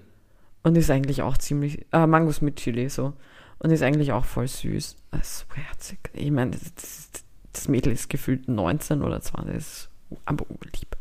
und 0.62 0.76
ist 0.76 0.90
eigentlich 0.90 1.22
auch 1.22 1.36
ziemlich. 1.38 1.84
Äh, 1.92 2.06
Mangos 2.06 2.40
mit 2.40 2.56
Chili, 2.56 2.88
so. 2.88 3.14
Und 3.58 3.70
ist 3.70 3.82
eigentlich 3.82 4.12
auch 4.12 4.24
voll 4.24 4.46
süß. 4.46 4.94
Das 5.10 5.20
ist 5.22 5.38
so 5.40 5.54
herzig. 5.56 5.98
Ich 6.12 6.30
meine, 6.30 6.52
das, 6.52 7.08
das, 7.52 7.66
Mädel 7.68 7.92
ist 7.92 8.08
gefühlt 8.08 8.46
19 8.48 9.02
oder 9.02 9.20
20. 9.20 9.52
Das 9.54 9.66
ist 9.66 9.88
aber 10.26 10.44
urlieb. 10.48 10.96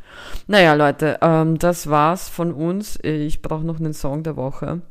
Naja, 0.48 0.74
Leute, 0.74 1.18
ähm, 1.22 1.58
das 1.60 1.90
war's 1.90 2.30
von 2.30 2.54
uns. 2.54 3.00
Ich 3.04 3.42
brauche 3.42 3.66
noch 3.66 3.80
einen 3.80 3.94
Song 3.94 4.24
der 4.24 4.36
Woche. 4.36 4.82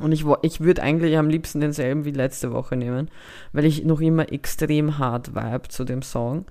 Und 0.00 0.12
ich, 0.12 0.24
ich 0.42 0.60
würde 0.60 0.82
eigentlich 0.82 1.16
am 1.18 1.28
liebsten 1.28 1.60
denselben 1.60 2.04
wie 2.04 2.12
letzte 2.12 2.52
Woche 2.52 2.76
nehmen, 2.76 3.10
weil 3.52 3.64
ich 3.64 3.84
noch 3.84 4.00
immer 4.00 4.32
extrem 4.32 4.98
hart 4.98 5.34
vibe 5.34 5.68
zu 5.68 5.84
dem 5.84 6.02
Song. 6.02 6.46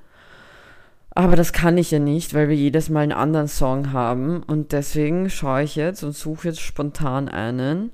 Aber 1.12 1.36
das 1.36 1.54
kann 1.54 1.78
ich 1.78 1.92
ja 1.92 2.00
nicht, 2.00 2.34
weil 2.34 2.50
wir 2.50 2.56
jedes 2.56 2.90
Mal 2.90 3.02
einen 3.02 3.12
anderen 3.14 3.48
Song 3.48 3.92
haben. 3.92 4.44
Und 4.44 4.72
deswegen 4.72 5.30
schaue 5.30 5.64
ich 5.64 5.76
jetzt 5.76 6.04
und 6.04 6.16
suche 6.16 6.50
jetzt 6.50 6.60
spontan 6.60 7.30
einen. 7.30 7.92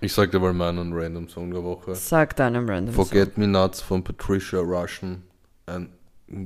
Ich 0.00 0.12
sag 0.12 0.30
dir 0.30 0.40
mal 0.40 0.52
meinen 0.52 0.92
Random 0.92 1.28
Song 1.28 1.50
der 1.50 1.62
Woche. 1.62 1.94
Sag 1.94 2.36
deinem 2.36 2.68
Random 2.68 2.94
Song. 2.94 3.04
Forget 3.04 3.38
Me 3.38 3.46
Nuts 3.46 3.80
von 3.80 4.02
Patricia 4.02 4.60
Russian. 4.60 5.22
Ein 5.66 5.90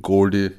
Goldie. 0.03 0.51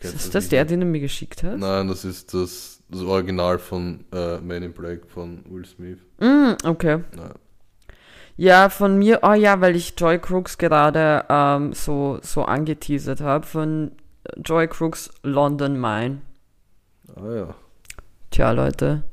Kennst 0.00 0.16
Ist 0.16 0.34
das 0.34 0.44
Lied? 0.44 0.52
der, 0.52 0.64
den 0.64 0.80
du 0.80 0.86
mir 0.86 1.00
geschickt 1.00 1.42
hast? 1.42 1.58
Nein, 1.58 1.88
das 1.88 2.04
ist 2.04 2.34
das, 2.34 2.82
das 2.88 3.02
Original 3.02 3.58
von 3.58 4.04
äh, 4.12 4.38
Man 4.38 4.62
in 4.62 4.72
Black 4.72 5.06
von 5.08 5.44
Will 5.48 5.64
Smith. 5.64 5.98
Mm, 6.20 6.54
okay. 6.64 7.00
Nein. 7.16 7.32
Ja, 8.36 8.68
von 8.68 8.98
mir, 8.98 9.20
oh 9.22 9.32
ja, 9.32 9.60
weil 9.60 9.76
ich 9.76 9.94
Joy 9.96 10.18
Crooks 10.18 10.58
gerade 10.58 11.24
ähm, 11.28 11.72
so, 11.72 12.18
so 12.22 12.44
angeteasert 12.44 13.20
habe, 13.20 13.46
von 13.46 13.92
Joy 14.36 14.66
Crooks 14.66 15.10
London 15.22 15.80
Mine. 15.80 16.22
Ah 17.14 17.32
ja. 17.32 17.54
Tja, 18.30 18.50
Leute, 18.50 19.04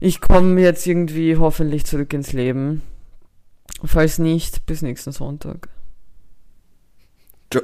ich 0.00 0.20
komme 0.20 0.60
jetzt 0.60 0.86
irgendwie 0.86 1.36
hoffentlich 1.36 1.86
zurück 1.86 2.12
ins 2.12 2.32
Leben. 2.32 2.82
Falls 3.84 4.18
nicht, 4.18 4.66
bis 4.66 4.82
nächsten 4.82 5.12
Sonntag. 5.12 5.68
Ciao. 7.50 7.62